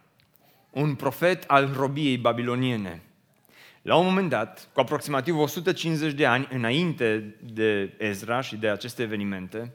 un 0.70 0.94
profet 0.94 1.44
al 1.47 1.73
robiei 1.77 2.18
babiloniene, 2.18 3.03
la 3.83 3.97
un 3.97 4.05
moment 4.05 4.29
dat, 4.29 4.68
cu 4.73 4.81
aproximativ 4.81 5.38
150 5.38 6.12
de 6.12 6.27
ani 6.27 6.49
înainte 6.51 7.37
de 7.40 7.94
Ezra 7.99 8.40
și 8.40 8.57
de 8.57 8.68
aceste 8.68 9.03
evenimente, 9.03 9.73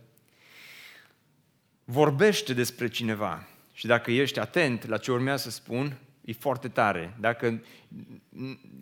vorbește 1.84 2.54
despre 2.54 2.88
cineva. 2.88 3.48
Și 3.74 3.88
dacă 3.88 4.12
ești 4.12 4.40
atent 4.40 4.88
la 4.88 4.98
ce 4.98 5.12
urmează 5.12 5.50
să 5.50 5.56
spun, 5.56 5.98
e 6.26 6.34
foarte 6.34 6.68
tare. 6.68 7.16
Dacă 7.20 7.62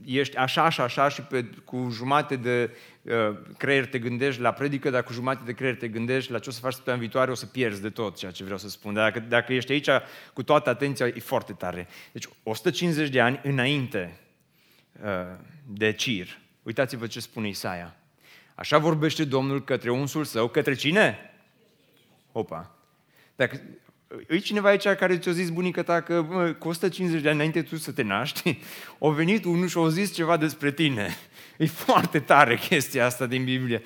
ești 0.06 0.36
așa 0.36 0.70
și 0.70 0.82
așa 0.82 1.10
și 1.10 1.22
pe, 1.22 1.44
cu 1.44 1.88
jumate 1.92 2.36
de 2.36 2.70
uh, 2.72 2.78
creier 3.58 3.86
te 3.86 4.00
gândești 4.00 4.41
la 4.41 4.52
predică, 4.52 4.89
dar 4.89 5.04
cu 5.04 5.13
jumate 5.13 5.41
de 5.46 5.54
creier 5.54 5.76
te 5.76 5.88
gândești 5.88 6.32
la 6.32 6.39
ce 6.39 6.50
o 6.50 6.52
să 6.52 6.60
faci 6.60 6.74
săptămâna 6.74 7.02
viitoare, 7.02 7.32
o 7.32 7.36
să 7.36 7.46
pierzi 7.46 7.82
de 7.82 7.89
tot 7.89 8.17
ceea 8.17 8.32
ce 8.32 8.43
vreau 8.43 8.58
să 8.58 8.70
spun. 8.70 8.93
Dacă, 8.93 9.20
dacă 9.20 9.54
ești 9.54 9.72
aici 9.72 9.89
cu 10.34 10.43
toată 10.43 10.70
atenția, 10.70 11.08
e 11.08 11.20
foarte 11.20 11.54
tare. 11.54 11.88
Deci 12.12 12.30
150 12.43 13.10
de 13.10 13.22
ani 13.22 13.39
înainte 13.43 14.20
uh, 15.04 15.10
de 15.67 15.91
Cir. 15.91 16.39
Uitați-vă 16.63 17.08
ce 17.08 17.20
spune 17.20 17.48
Isaia. 17.48 17.96
Așa 18.56 18.78
vorbește 18.78 19.24
Domnul 19.24 19.63
către 19.63 19.91
unsul 19.91 20.24
său, 20.24 20.48
către 20.48 20.74
cine? 20.74 21.34
Opa. 22.32 22.76
Dacă, 23.36 23.62
E 24.28 24.38
cineva 24.38 24.70
aici 24.70 24.88
care 24.88 25.17
ți-a 25.17 25.32
zis 25.32 25.50
bunica 25.50 25.84
ta 25.84 26.02
că 26.02 26.22
mă, 26.22 26.52
cu 26.52 26.67
150 26.67 27.22
de 27.22 27.28
ani 27.28 27.36
înainte 27.36 27.62
tu 27.62 27.78
să 27.78 27.91
te 27.91 28.02
naști, 28.02 28.60
a 29.02 29.10
venit 29.10 29.46
unul 29.46 29.67
și 29.67 29.78
a 29.78 29.88
zis 29.88 30.13
ceva 30.13 30.38
despre 30.38 30.72
tine. 30.72 31.17
E 31.58 31.65
foarte 31.65 32.20
tare 32.20 32.58
chestia 32.58 33.06
asta 33.06 33.26
din 33.26 33.43
Biblie. 33.43 33.82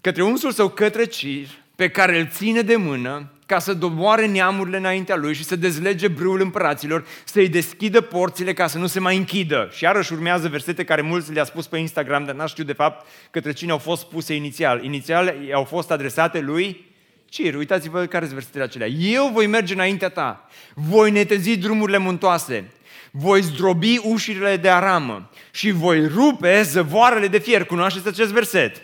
Către 0.00 0.22
unsul 0.22 0.52
sau 0.52 0.68
către 0.68 1.04
Cir, 1.04 1.48
pe 1.76 1.88
care 1.88 2.18
îl 2.18 2.28
ține 2.28 2.60
de 2.60 2.76
mână, 2.76 3.30
ca 3.46 3.58
să 3.58 3.74
doboare 3.74 4.26
neamurile 4.26 4.76
înaintea 4.76 5.16
lui 5.16 5.34
și 5.34 5.44
să 5.44 5.56
dezlege 5.56 6.08
brâul 6.08 6.40
împăraților, 6.40 7.06
să-i 7.24 7.48
deschidă 7.48 8.00
porțile 8.00 8.52
ca 8.52 8.66
să 8.66 8.78
nu 8.78 8.86
se 8.86 9.00
mai 9.00 9.16
închidă. 9.16 9.68
Și 9.72 9.84
iarăși 9.84 10.12
urmează 10.12 10.48
versete 10.48 10.84
care 10.84 11.00
mulți 11.00 11.32
le-a 11.32 11.44
spus 11.44 11.66
pe 11.66 11.78
Instagram, 11.78 12.24
dar 12.24 12.34
n-aș 12.34 12.50
știu 12.50 12.64
de 12.64 12.72
fapt 12.72 13.06
către 13.30 13.52
cine 13.52 13.70
au 13.70 13.78
fost 13.78 14.00
spuse 14.00 14.34
inițial. 14.34 14.84
Inițial 14.84 15.34
au 15.54 15.64
fost 15.64 15.90
adresate 15.90 16.40
lui 16.40 16.94
Cir, 17.28 17.54
uitați-vă 17.54 18.06
care 18.06 18.24
sunt 18.24 18.36
versetele 18.36 18.64
acelea. 18.64 18.86
Eu 18.88 19.30
voi 19.32 19.46
merge 19.46 19.72
înaintea 19.72 20.08
ta, 20.08 20.48
voi 20.74 21.10
netezi 21.10 21.56
drumurile 21.56 21.98
muntoase, 21.98 22.70
voi 23.18 23.42
zdrobi 23.42 24.00
ușile 24.02 24.56
de 24.56 24.68
aramă 24.68 25.30
și 25.50 25.70
voi 25.70 26.06
rupe 26.06 26.62
zăvoarele 26.62 27.28
de 27.28 27.38
fier. 27.38 27.64
Cunoașteți 27.64 28.08
acest 28.08 28.32
verset? 28.32 28.82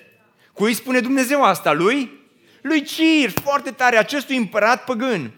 Cui 0.53 0.75
spune 0.75 1.01
Dumnezeu 1.01 1.43
asta? 1.43 1.73
Lui? 1.73 2.11
Lui 2.63 2.83
Cir, 2.83 3.31
foarte 3.43 3.71
tare, 3.71 3.97
acestui 3.97 4.37
împărat 4.37 4.85
păgân. 4.85 5.33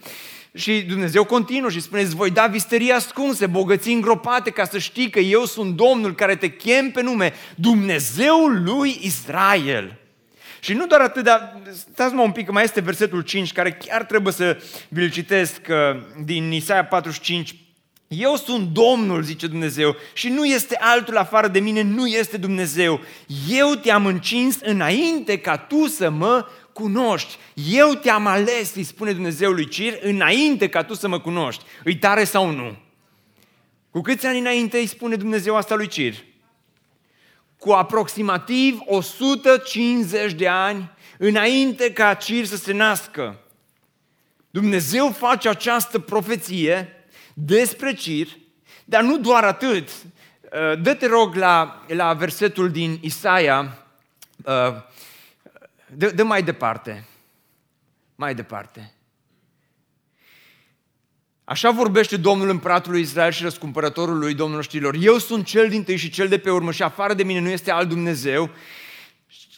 Și 0.55 0.81
Dumnezeu 0.81 1.25
continuă 1.25 1.71
și 1.71 1.81
spune, 1.81 2.03
îți 2.03 2.15
voi 2.15 2.31
da 2.31 2.47
visterii 2.47 2.93
ascunse, 2.93 3.47
bogății 3.47 3.95
îngropate, 3.95 4.51
ca 4.51 4.65
să 4.65 4.79
știi 4.79 5.11
că 5.11 5.19
eu 5.19 5.45
sunt 5.45 5.77
Domnul 5.77 6.15
care 6.15 6.37
te 6.37 6.51
chem 6.51 6.91
pe 6.91 7.03
nume, 7.03 7.33
Dumnezeul 7.55 8.63
lui 8.65 8.99
Israel. 9.03 9.99
Și 10.61 10.73
nu 10.73 10.87
doar 10.87 11.01
atât, 11.01 11.25
dar 11.25 11.61
stați-mă 11.93 12.23
un 12.23 12.33
pic, 12.33 12.47
că 12.47 12.53
mai 12.53 12.65
este 12.65 12.81
versetul 12.81 13.21
5, 13.21 13.53
care 13.53 13.73
chiar 13.73 14.05
trebuie 14.05 14.33
să 14.33 14.63
vi-l 14.89 15.11
citesc 15.11 15.61
din 16.25 16.53
Isaia 16.53 16.85
45. 16.85 17.55
Eu 18.09 18.37
sunt 18.37 18.69
Domnul, 18.69 19.23
zice 19.23 19.47
Dumnezeu, 19.47 19.97
și 20.13 20.29
nu 20.29 20.45
este 20.45 20.77
altul 20.81 21.17
afară 21.17 21.49
de 21.49 21.61
mine, 21.61 21.83
nu 21.83 22.07
este 22.07 22.37
Dumnezeu. 22.37 23.01
Eu 23.49 23.75
te-am 23.75 24.07
încins 24.07 24.59
înainte 24.61 25.39
ca 25.39 25.57
tu 25.57 25.87
să 25.87 26.11
mă 26.11 26.47
cunoști. 26.73 27.37
Eu 27.55 27.95
te-am 27.95 28.27
ales, 28.27 28.75
îi 28.75 28.85
spune 28.85 29.13
Dumnezeu 29.13 29.51
lui 29.51 29.69
Cir, 29.69 29.99
înainte 30.03 30.69
ca 30.69 30.83
tu 30.83 30.95
să 30.95 31.09
mă 31.09 31.21
cunoști. 31.21 31.65
Îi 31.85 31.97
tare 31.97 32.25
sau 32.25 32.51
nu? 32.51 32.77
Cu 33.91 34.01
câți 34.01 34.27
ani 34.27 34.39
înainte 34.39 34.79
îi 34.79 34.87
spune 34.87 35.17
Dumnezeu 35.17 35.57
asta 35.57 35.75
lui 35.75 35.87
Cir? 35.87 36.15
cu 37.65 37.71
aproximativ 37.71 38.81
150 38.87 40.33
de 40.33 40.49
ani 40.49 40.91
înainte 41.19 41.93
ca 41.93 42.15
Cir 42.15 42.45
să 42.45 42.57
se 42.57 42.73
nască. 42.73 43.41
Dumnezeu 44.51 45.11
face 45.11 45.49
această 45.49 45.99
profeție 45.99 46.94
despre 47.35 47.95
Cir, 47.95 48.29
dar 48.85 49.03
nu 49.03 49.19
doar 49.19 49.45
atât. 49.45 49.89
Uh, 49.89 50.81
dă-te 50.83 51.07
rog 51.07 51.35
la, 51.35 51.85
la 51.89 52.13
versetul 52.13 52.71
din 52.71 52.99
Isaia, 53.01 53.87
uh, 54.37 54.75
dă, 55.87 56.11
dă 56.11 56.23
mai 56.23 56.43
departe, 56.43 57.05
mai 58.15 58.35
departe. 58.35 58.93
Așa 61.45 61.71
vorbește 61.71 62.17
Domnul 62.17 62.49
împăratului 62.49 63.01
Israel 63.01 63.33
și 63.33 63.43
răscumpărătorul 63.43 64.19
lui, 64.19 64.35
Domnul 64.35 64.63
știrilor. 64.63 64.97
Eu 65.01 65.19
sunt 65.19 65.47
cel 65.47 65.69
din 65.69 65.85
tâi 65.85 65.97
și 65.97 66.11
cel 66.11 66.29
de 66.29 66.39
pe 66.39 66.51
urmă 66.51 66.73
și 66.73 66.83
afară 66.83 67.15
de 67.15 67.23
mine 67.23 67.41
nu 67.41 67.49
este 67.49 67.71
alt 67.71 67.89
Dumnezeu. 67.89 68.51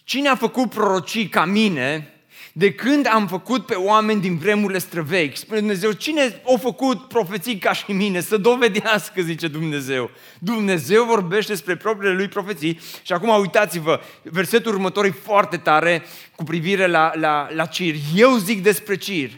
Cine 0.04 0.28
a 0.28 0.34
făcut 0.34 0.70
prorocii 0.70 1.28
ca 1.28 1.44
mine 1.44 2.15
de 2.59 2.73
când 2.73 3.07
am 3.12 3.27
făcut 3.27 3.66
pe 3.66 3.75
oameni 3.75 4.21
din 4.21 4.37
vremurile 4.37 4.79
străvechi? 4.79 5.37
Spune 5.37 5.59
Dumnezeu, 5.59 5.92
cine 5.92 6.40
a 6.55 6.57
făcut 6.59 7.09
profeții 7.09 7.59
ca 7.59 7.73
și 7.73 7.92
mine? 7.92 8.21
Să 8.21 8.37
dovedească, 8.37 9.23
zice 9.23 9.49
Dumnezeu. 9.49 10.11
Dumnezeu 10.38 11.05
vorbește 11.05 11.53
despre 11.53 11.77
propriile 11.77 12.14
lui 12.14 12.29
profeții 12.29 12.81
și 13.03 13.12
acum 13.12 13.40
uitați-vă, 13.40 14.01
versetul 14.23 14.73
următor 14.73 15.05
e 15.05 15.11
foarte 15.11 15.57
tare 15.57 16.03
cu 16.37 16.45
privire 16.45 16.87
la, 16.87 17.12
la, 17.14 17.49
la 17.55 17.64
Cir. 17.64 17.95
Eu 18.14 18.37
zic 18.37 18.62
despre 18.62 18.97
Cir, 18.97 19.31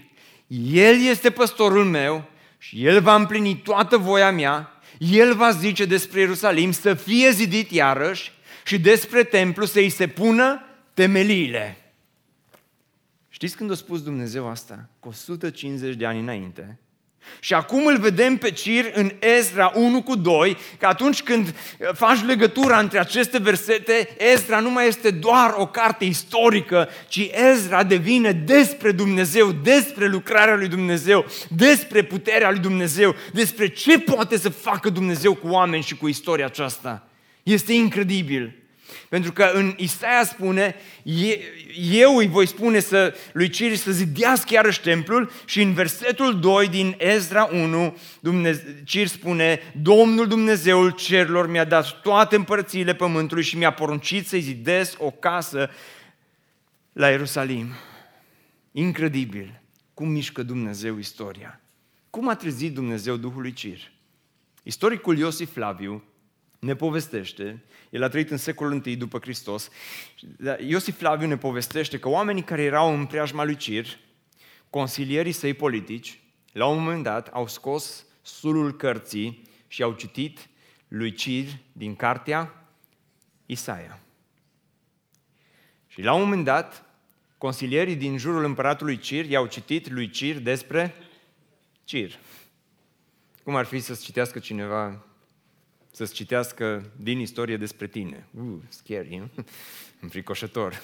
el 0.73 1.07
este 1.11 1.31
păstorul 1.31 1.85
meu 1.85 2.25
și 2.59 2.87
El 2.87 3.01
va 3.01 3.15
împlini 3.15 3.61
toată 3.65 3.97
voia 3.97 4.31
mea, 4.31 4.81
El 4.99 5.35
va 5.35 5.51
zice 5.51 5.85
despre 5.85 6.21
Ierusalim 6.21 6.73
să 6.73 6.95
fie 6.95 7.31
zidit 7.31 7.71
iarăși 7.71 8.33
și 8.65 8.79
despre 8.79 9.23
templu 9.23 9.65
să-i 9.65 9.89
se 9.89 10.07
pună 10.07 10.63
temeliile. 10.95 11.88
Știți 13.39 13.57
când 13.57 13.71
a 13.71 13.75
spus 13.75 14.03
Dumnezeu 14.03 14.49
asta? 14.49 14.89
Cu 15.01 15.09
150 15.09 15.95
de 15.95 16.07
ani 16.07 16.21
înainte. 16.21 16.79
Și 17.41 17.55
acum 17.55 17.87
îl 17.87 17.99
vedem 17.99 18.37
pe 18.37 18.51
Cir 18.51 18.91
în 18.95 19.13
Ezra 19.19 19.73
1 19.75 20.03
cu 20.03 20.17
2, 20.17 20.57
că 20.79 20.87
atunci 20.87 21.23
când 21.23 21.55
faci 21.93 22.23
legătura 22.23 22.79
între 22.79 22.99
aceste 22.99 23.39
versete, 23.39 24.09
Ezra 24.33 24.61
nu 24.61 24.71
mai 24.71 24.87
este 24.87 25.11
doar 25.11 25.55
o 25.57 25.67
carte 25.67 26.05
istorică, 26.05 26.89
ci 27.09 27.31
Ezra 27.53 27.85
devine 27.85 28.33
despre 28.33 28.93
Dumnezeu, 28.93 29.53
despre 29.53 30.07
lucrarea 30.07 30.57
lui 30.57 30.69
Dumnezeu, 30.69 31.27
despre 31.49 32.03
puterea 32.03 32.51
lui 32.51 32.61
Dumnezeu, 32.61 33.15
despre 33.33 33.69
ce 33.69 33.99
poate 33.99 34.39
să 34.39 34.49
facă 34.49 34.91
Dumnezeu 34.91 35.35
cu 35.35 35.49
oameni 35.49 35.83
și 35.83 35.97
cu 35.97 36.09
istoria 36.09 36.47
aceasta. 36.47 37.09
Este 37.43 37.73
incredibil. 37.73 38.68
Pentru 39.09 39.33
că 39.33 39.51
în 39.55 39.75
Isaia 39.77 40.25
spune, 40.25 40.77
eu 41.91 42.17
îi 42.17 42.29
voi 42.29 42.47
spune 42.47 42.81
să, 42.81 43.15
lui 43.33 43.49
Ciri 43.49 43.77
să 43.77 43.91
zidească 43.91 44.55
iarăși 44.55 44.81
templul 44.81 45.31
și 45.45 45.63
în 45.63 45.73
versetul 45.73 46.41
2 46.41 46.69
din 46.69 46.95
Ezra 46.99 47.49
1, 47.53 47.97
Dumnezeu, 48.21 48.65
Cir 48.85 49.07
spune, 49.07 49.61
Domnul 49.83 50.27
Dumnezeul 50.27 50.91
cerilor 50.91 51.51
mi-a 51.51 51.65
dat 51.65 52.01
toate 52.01 52.37
împărățiile 52.37 52.95
pământului 52.95 53.43
și 53.43 53.57
mi-a 53.57 53.73
poruncit 53.73 54.27
să-i 54.27 54.41
zidesc 54.41 55.03
o 55.03 55.11
casă 55.11 55.71
la 56.93 57.09
Ierusalim. 57.09 57.73
Incredibil 58.73 59.61
cum 59.95 60.09
mișcă 60.09 60.43
Dumnezeu 60.43 60.99
istoria. 60.99 61.61
Cum 62.11 62.29
a 62.29 62.35
trezit 62.35 62.75
Dumnezeu 62.75 63.17
Duhului 63.17 63.53
Cir? 63.53 63.93
Istoricul 64.63 65.19
Iosif 65.19 65.53
Flaviu 65.53 66.05
ne 66.59 66.75
povestește, 66.75 67.65
el 67.91 68.03
a 68.03 68.09
trăit 68.09 68.31
în 68.31 68.37
secolul 68.37 68.85
I 68.85 68.97
după 68.97 69.19
Hristos, 69.19 69.71
Iosif 70.67 70.97
Flaviu 70.97 71.27
ne 71.27 71.37
povestește 71.37 71.99
că 71.99 72.09
oamenii 72.09 72.43
care 72.43 72.63
erau 72.63 72.95
în 72.95 73.07
preajma 73.07 73.45
lui 73.45 73.57
Cir, 73.57 73.99
consilierii 74.71 75.33
săi 75.33 75.55
politici, 75.55 76.21
la 76.53 76.67
un 76.67 76.83
moment 76.83 77.03
dat 77.03 77.29
au 77.29 77.47
scos 77.47 78.07
sulul 78.23 78.77
cărții 78.77 79.43
și 79.67 79.83
au 79.83 79.93
citit 79.93 80.49
lui 80.89 81.13
Cir 81.13 81.45
din 81.73 81.97
cartea 81.97 82.69
Isaia. 83.47 84.01
Și 85.87 86.03
la 86.03 86.13
un 86.13 86.21
moment 86.21 86.45
dat, 86.45 86.85
consilierii 87.39 87.97
din 87.97 88.19
jurul 88.19 88.45
împăratului 88.45 88.99
Cir 88.99 89.25
i-au 89.25 89.47
citit 89.47 89.91
lui 89.91 90.11
Cir 90.11 90.39
despre 90.39 90.95
Cir. 91.85 92.19
Cum 93.43 93.57
ar 93.57 93.65
fi 93.65 93.79
să-ți 93.79 94.05
citească 94.05 94.39
cineva, 94.39 95.08
să-ți 95.99 96.15
citească 96.15 96.93
din 96.97 97.19
istorie 97.19 97.57
despre 97.57 97.87
tine? 97.87 98.27
Uh, 98.31 98.59
scary, 98.69 99.17
nu? 99.17 99.31
Înfricoșător. 100.01 100.83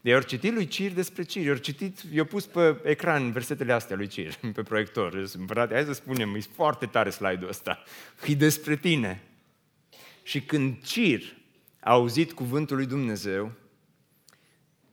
De 0.00 0.14
ori 0.14 0.26
citit 0.26 0.52
lui 0.52 0.66
Cir 0.66 0.92
despre 0.92 1.22
Cir, 1.22 1.50
ori 1.50 1.60
citit, 1.60 1.98
i-a 2.12 2.24
pus 2.24 2.46
pe 2.46 2.80
ecran 2.84 3.32
versetele 3.32 3.72
astea 3.72 3.96
lui 3.96 4.06
Cir, 4.06 4.34
pe 4.54 4.62
proiector. 4.62 5.26
Frate, 5.46 5.74
hai 5.74 5.84
să 5.84 5.92
spunem, 5.92 6.34
e 6.34 6.40
foarte 6.40 6.86
tare 6.86 7.10
slide-ul 7.10 7.48
ăsta. 7.48 7.82
E 8.26 8.34
despre 8.34 8.76
tine. 8.76 9.22
Și 10.22 10.40
când 10.40 10.82
Cir 10.82 11.22
a 11.80 11.90
auzit 11.90 12.32
cuvântul 12.32 12.76
lui 12.76 12.86
Dumnezeu, 12.86 13.52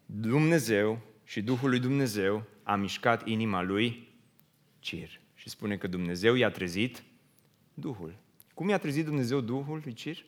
Dumnezeu 0.05 1.01
și 1.23 1.41
Duhul 1.41 1.69
lui 1.69 1.79
Dumnezeu 1.79 2.43
a 2.63 2.75
mișcat 2.75 3.27
inima 3.27 3.61
lui 3.61 4.07
Cir. 4.79 5.19
Și 5.35 5.49
spune 5.49 5.77
că 5.77 5.87
Dumnezeu 5.87 6.35
i-a 6.35 6.49
trezit 6.49 7.03
Duhul. 7.73 8.25
Cum 8.57 8.69
i-a 8.69 8.77
trezit 8.77 9.05
Dumnezeu 9.05 9.41
Duhul 9.41 9.81
lui 9.83 9.93
Cir? 9.93 10.25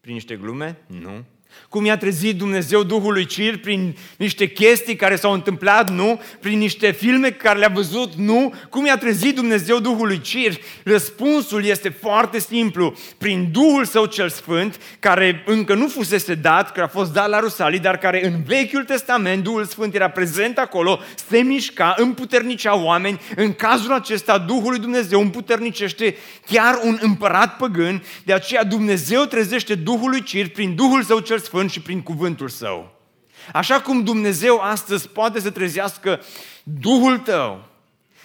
Prin 0.00 0.12
niște 0.12 0.36
glume? 0.36 0.78
Nu. 0.86 1.24
Cum 1.68 1.84
i-a 1.84 1.96
trezit 1.96 2.36
Dumnezeu 2.36 2.82
Duhul 2.82 3.12
lui 3.12 3.24
Cir 3.24 3.58
prin 3.58 3.96
niște 4.16 4.46
chestii 4.46 4.96
care 4.96 5.16
s-au 5.16 5.32
întâmplat? 5.32 5.90
Nu. 5.90 6.20
Prin 6.40 6.58
niște 6.58 6.90
filme 6.90 7.30
care 7.30 7.58
le-a 7.58 7.70
văzut? 7.74 8.14
Nu. 8.14 8.54
Cum 8.70 8.86
i-a 8.86 8.96
trezit 8.96 9.34
Dumnezeu 9.34 9.78
Duhul 9.78 10.06
lui 10.06 10.20
Cir? 10.20 10.58
Răspunsul 10.84 11.64
este 11.64 11.88
foarte 11.88 12.38
simplu. 12.38 12.94
Prin 13.18 13.48
Duhul 13.52 13.84
Său 13.84 14.04
cel 14.04 14.28
Sfânt, 14.28 14.80
care 14.98 15.42
încă 15.46 15.74
nu 15.74 15.88
fusese 15.88 16.34
dat, 16.34 16.72
că 16.72 16.80
a 16.80 16.86
fost 16.86 17.12
dat 17.12 17.28
la 17.28 17.38
Rusalii, 17.38 17.78
dar 17.78 17.98
care 17.98 18.26
în 18.26 18.42
Vechiul 18.46 18.84
Testament 18.84 19.42
Duhul 19.42 19.64
Sfânt 19.64 19.94
era 19.94 20.08
prezent 20.08 20.58
acolo, 20.58 21.00
se 21.28 21.38
mișca, 21.38 21.94
împuternicea 21.98 22.76
oameni. 22.76 23.20
În 23.36 23.52
cazul 23.52 23.92
acesta, 23.92 24.38
Duhul 24.38 24.70
lui 24.70 24.78
Dumnezeu 24.78 25.20
împuternicește 25.20 26.16
chiar 26.46 26.80
un 26.84 26.98
împărat 27.00 27.56
păgân. 27.56 28.02
De 28.24 28.32
aceea 28.32 28.64
Dumnezeu 28.64 29.24
trezește 29.24 29.74
Duhul 29.74 30.10
lui 30.10 30.22
Cir 30.22 30.48
prin 30.48 30.74
Duhul 30.74 31.02
Său 31.02 31.18
cel 31.18 31.38
Sfânt 31.42 31.70
și 31.70 31.80
prin 31.80 32.02
cuvântul 32.02 32.48
Său. 32.48 33.00
Așa 33.52 33.80
cum 33.80 34.04
Dumnezeu 34.04 34.58
astăzi 34.58 35.08
poate 35.08 35.40
să 35.40 35.50
trezească 35.50 36.20
Duhul 36.62 37.18
tău, 37.18 37.64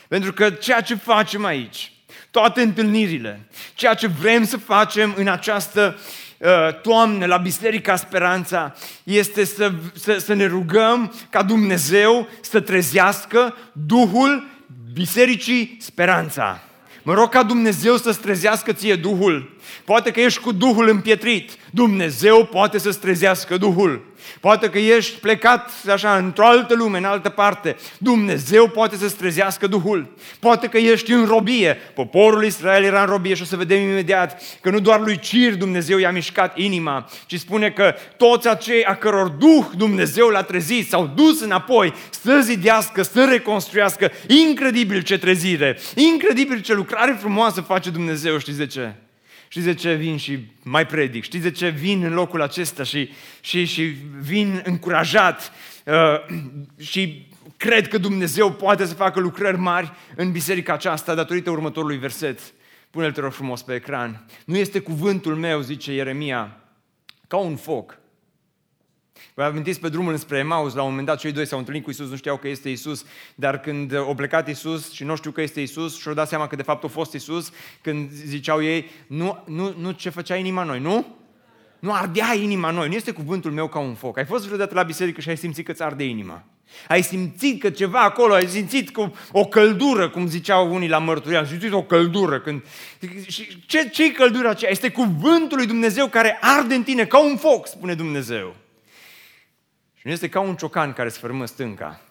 pentru 0.08 0.34
că 0.34 0.50
ceea 0.50 0.82
ce 0.82 0.96
facem 0.96 1.46
aici, 1.46 1.92
toate 2.32 2.62
întâlnirile, 2.62 3.48
ceea 3.76 3.94
ce 3.94 4.08
vrem 4.08 4.46
să 4.46 4.58
facem 4.58 5.14
în 5.18 5.28
această 5.28 6.00
uh, 6.38 6.82
toamnă 6.82 7.26
la 7.26 7.38
Biserica 7.38 7.96
Speranța 7.96 8.76
este 9.04 9.44
să, 9.44 9.72
să, 9.94 10.18
să 10.18 10.34
ne 10.34 10.46
rugăm 10.46 11.14
ca 11.30 11.44
Dumnezeu 11.44 12.28
să 12.42 12.60
trezească 12.60 13.56
Duhul 13.72 14.48
Bisericii 14.94 15.78
Speranța. 15.80 16.62
Mă 17.08 17.14
rog 17.14 17.30
ca 17.30 17.44
Dumnezeu 17.44 17.98
să-ți 17.98 18.20
trezească 18.20 18.72
ție 18.72 18.96
Duhul. 18.96 19.56
Poate 19.86 20.12
că 20.12 20.20
ești 20.20 20.40
cu 20.40 20.52
Duhul 20.52 20.88
împietrit. 20.88 21.52
Dumnezeu 21.72 22.46
poate 22.46 22.78
să-ți 22.78 23.00
trezească 23.00 23.58
Duhul. 23.58 24.07
Poate 24.40 24.70
că 24.70 24.78
ești 24.78 25.20
plecat 25.20 25.72
așa 25.92 26.16
într-o 26.16 26.46
altă 26.46 26.76
lume, 26.76 26.98
în 26.98 27.04
altă 27.04 27.30
parte. 27.30 27.76
Dumnezeu 27.98 28.68
poate 28.68 28.96
să-ți 28.96 29.16
trezească 29.16 29.68
Duhul. 29.68 30.16
Poate 30.40 30.68
că 30.68 30.78
ești 30.78 31.12
în 31.12 31.26
robie. 31.26 31.78
Poporul 31.94 32.46
Israel 32.46 32.84
era 32.84 33.02
în 33.02 33.08
robie 33.08 33.34
și 33.34 33.42
o 33.42 33.46
să 33.46 33.56
vedem 33.56 33.82
imediat 33.82 34.42
că 34.62 34.70
nu 34.70 34.80
doar 34.80 35.00
lui 35.00 35.20
Cir 35.20 35.56
Dumnezeu 35.56 35.98
i-a 35.98 36.12
mișcat 36.12 36.58
inima, 36.58 37.10
ci 37.26 37.40
spune 37.40 37.70
că 37.70 37.96
toți 38.18 38.48
acei 38.48 38.84
a 38.84 38.96
căror 38.96 39.28
Duh 39.28 39.66
Dumnezeu 39.78 40.28
l-a 40.28 40.44
trezit 40.44 40.88
s-au 40.88 41.12
dus 41.16 41.42
înapoi 41.42 41.94
să 42.10 42.40
zidească, 42.44 43.02
să 43.02 43.26
reconstruiască. 43.30 44.12
Incredibil 44.28 45.02
ce 45.02 45.18
trezire! 45.18 45.78
Incredibil 45.96 46.60
ce 46.60 46.74
lucrare 46.74 47.18
frumoasă 47.20 47.62
face 47.62 47.90
Dumnezeu, 47.90 48.38
știți 48.38 48.58
de 48.58 48.66
ce? 48.66 48.96
Știți 49.48 49.66
de 49.66 49.74
ce 49.74 49.94
vin 49.94 50.18
și 50.18 50.40
mai 50.64 50.86
predic? 50.86 51.24
Știți 51.24 51.44
de 51.44 51.52
ce 51.52 51.70
vin 51.70 52.04
în 52.04 52.14
locul 52.14 52.42
acesta 52.42 52.84
și, 52.84 53.10
și, 53.42 53.66
și 53.66 53.84
vin 54.20 54.62
încurajat 54.66 55.52
uh, 55.86 56.38
și 56.80 57.28
cred 57.58 57.88
că 57.88 57.98
Dumnezeu 57.98 58.52
poate 58.52 58.86
să 58.86 58.94
facă 58.94 59.20
lucrări 59.20 59.58
mari 59.58 59.92
în 60.16 60.32
biserica 60.32 60.74
aceasta 60.74 61.16
datorită 61.16 61.50
următorului 61.50 61.98
verset. 61.98 62.40
Pune-l, 62.90 63.12
te 63.12 63.22
rog 63.22 63.32
frumos, 63.32 63.62
pe 63.62 63.74
ecran. 63.74 64.26
Nu 64.46 64.58
este 64.58 64.80
cuvântul 64.80 65.36
meu, 65.36 65.62
zice 65.62 65.94
Ieremia, 65.94 66.58
ca 67.28 67.38
un 67.38 67.56
foc 67.56 68.00
Vă 69.38 69.44
amintiți 69.44 69.80
pe 69.80 69.90
drumul 69.90 70.12
înspre 70.12 70.38
Emaus, 70.38 70.74
la 70.74 70.82
un 70.82 70.90
moment 70.90 71.08
dat 71.08 71.20
cei 71.20 71.32
doi 71.32 71.46
s-au 71.46 71.60
întâlnit 71.60 71.84
cu 71.84 71.90
Isus, 71.90 72.10
nu 72.10 72.16
știau 72.16 72.38
că 72.38 72.48
este 72.48 72.70
Isus, 72.70 73.06
dar 73.36 73.60
când 73.60 73.96
a 73.96 74.14
plecat 74.16 74.50
Isus 74.50 74.92
și 74.92 75.04
nu 75.04 75.16
știu 75.16 75.32
că 75.32 75.42
este 75.42 75.62
Isus 75.62 76.00
și 76.00 76.08
au 76.08 76.14
dat 76.14 76.28
seama 76.28 76.48
că 76.48 76.56
de 76.56 76.62
fapt 76.62 76.84
a 76.84 76.88
fost 76.88 77.14
Isus, 77.14 77.52
când 77.82 78.12
ziceau 78.12 78.64
ei, 78.64 78.92
nu, 79.08 79.44
nu, 79.46 79.76
nu 79.80 79.92
ce 79.92 80.10
făcea 80.10 80.36
inima 80.36 80.64
noi, 80.64 80.80
nu? 80.80 81.16
Nu 81.80 81.94
ardea 81.94 82.34
inima 82.34 82.72
noi, 82.72 82.88
nu 82.88 82.94
este 82.94 83.12
cuvântul 83.12 83.52
meu 83.52 83.68
ca 83.68 83.80
un 83.80 83.94
foc. 83.94 84.18
Ai 84.18 84.26
fost 84.26 84.46
vreodată 84.46 84.74
la 84.74 84.84
biserică 84.84 85.22
și 85.22 85.30
ai 85.30 85.38
simțit 85.38 85.66
că 85.66 85.72
îți 85.72 85.84
arde 85.84 86.04
inima. 86.04 86.44
Ai 86.88 87.02
simțit 87.02 87.62
că 87.62 87.70
ceva 87.70 88.00
acolo, 88.00 88.34
ai 88.34 88.48
simțit 88.48 88.90
cu 88.90 89.14
o 89.32 89.46
căldură, 89.46 90.10
cum 90.10 90.28
ziceau 90.28 90.74
unii 90.74 90.90
la 90.90 90.98
mărturie, 90.98 91.38
ai 91.38 91.46
simțit 91.46 91.72
o 91.72 91.84
căldură. 91.84 92.40
Când... 92.40 92.62
Și 93.28 93.64
ce, 93.66 93.90
ce 93.90 94.12
căldură 94.12 94.50
aceea? 94.50 94.72
Este 94.72 94.90
cuvântul 94.90 95.58
lui 95.58 95.68
Dumnezeu 95.68 96.08
care 96.08 96.38
arde 96.42 96.76
în 96.76 96.84
tine 96.84 97.06
ca 97.06 97.24
un 97.24 97.38
foc, 97.38 97.68
spune 97.68 97.94
Dumnezeu. 97.94 98.56
Nu 100.08 100.14
este 100.14 100.30
ca 100.30 100.40
un 100.40 100.56
ciocan 100.56 100.94
care 100.94 101.10
sfârmă 101.10 101.46
stânca. 101.46 102.02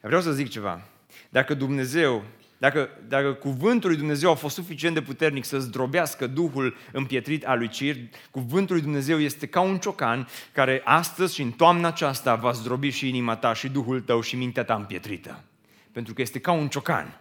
Vreau 0.00 0.20
să 0.20 0.32
zic 0.32 0.48
ceva. 0.48 0.80
Dacă 1.28 1.54
Dumnezeu, 1.54 2.24
dacă, 2.56 2.88
dacă 3.08 3.32
cuvântul 3.32 3.88
lui 3.88 3.98
Dumnezeu 3.98 4.30
a 4.30 4.34
fost 4.34 4.54
suficient 4.54 4.94
de 4.94 5.02
puternic 5.02 5.44
să 5.44 5.58
zdrobească 5.58 6.26
Duhul 6.26 6.76
împietrit 6.92 7.46
al 7.46 7.58
lui 7.58 7.68
Cir, 7.68 7.96
cuvântul 8.30 8.74
lui 8.74 8.84
Dumnezeu 8.84 9.18
este 9.18 9.46
ca 9.46 9.60
un 9.60 9.78
ciocan 9.78 10.28
care 10.52 10.82
astăzi 10.84 11.34
și 11.34 11.42
în 11.42 11.50
toamna 11.50 11.88
aceasta 11.88 12.34
va 12.34 12.52
zdrobi 12.52 12.88
și 12.88 13.08
inima 13.08 13.36
ta 13.36 13.52
și 13.54 13.68
Duhul 13.68 14.00
tău 14.00 14.20
și 14.20 14.36
mintea 14.36 14.64
ta 14.64 14.74
împietrită. 14.74 15.44
Pentru 15.92 16.14
că 16.14 16.20
este 16.20 16.40
ca 16.40 16.52
un 16.52 16.68
ciocan. 16.68 17.20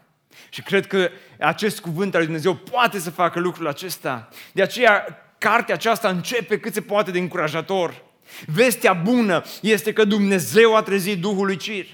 Și 0.50 0.62
cred 0.62 0.88
că 0.88 1.10
acest 1.40 1.80
cuvânt 1.80 2.14
al 2.14 2.20
lui 2.20 2.26
Dumnezeu 2.26 2.56
poate 2.56 3.00
să 3.00 3.10
facă 3.10 3.40
lucrul 3.40 3.68
acesta. 3.68 4.30
De 4.54 4.62
aceea, 4.62 5.06
cartea 5.38 5.76
aceasta 5.76 6.10
începe 6.10 6.60
cât 6.60 6.74
se 6.74 6.82
poate 6.82 7.12
de 7.12 7.20
încurajator. 7.20 8.06
Vestea 8.46 8.94
bună 8.94 9.44
este 9.62 9.94
că 9.94 10.04
Dumnezeu 10.04 10.76
a 10.76 10.82
trezit 10.82 11.22
Duhul 11.22 11.46
lui 11.46 11.58
Cir. 11.58 11.86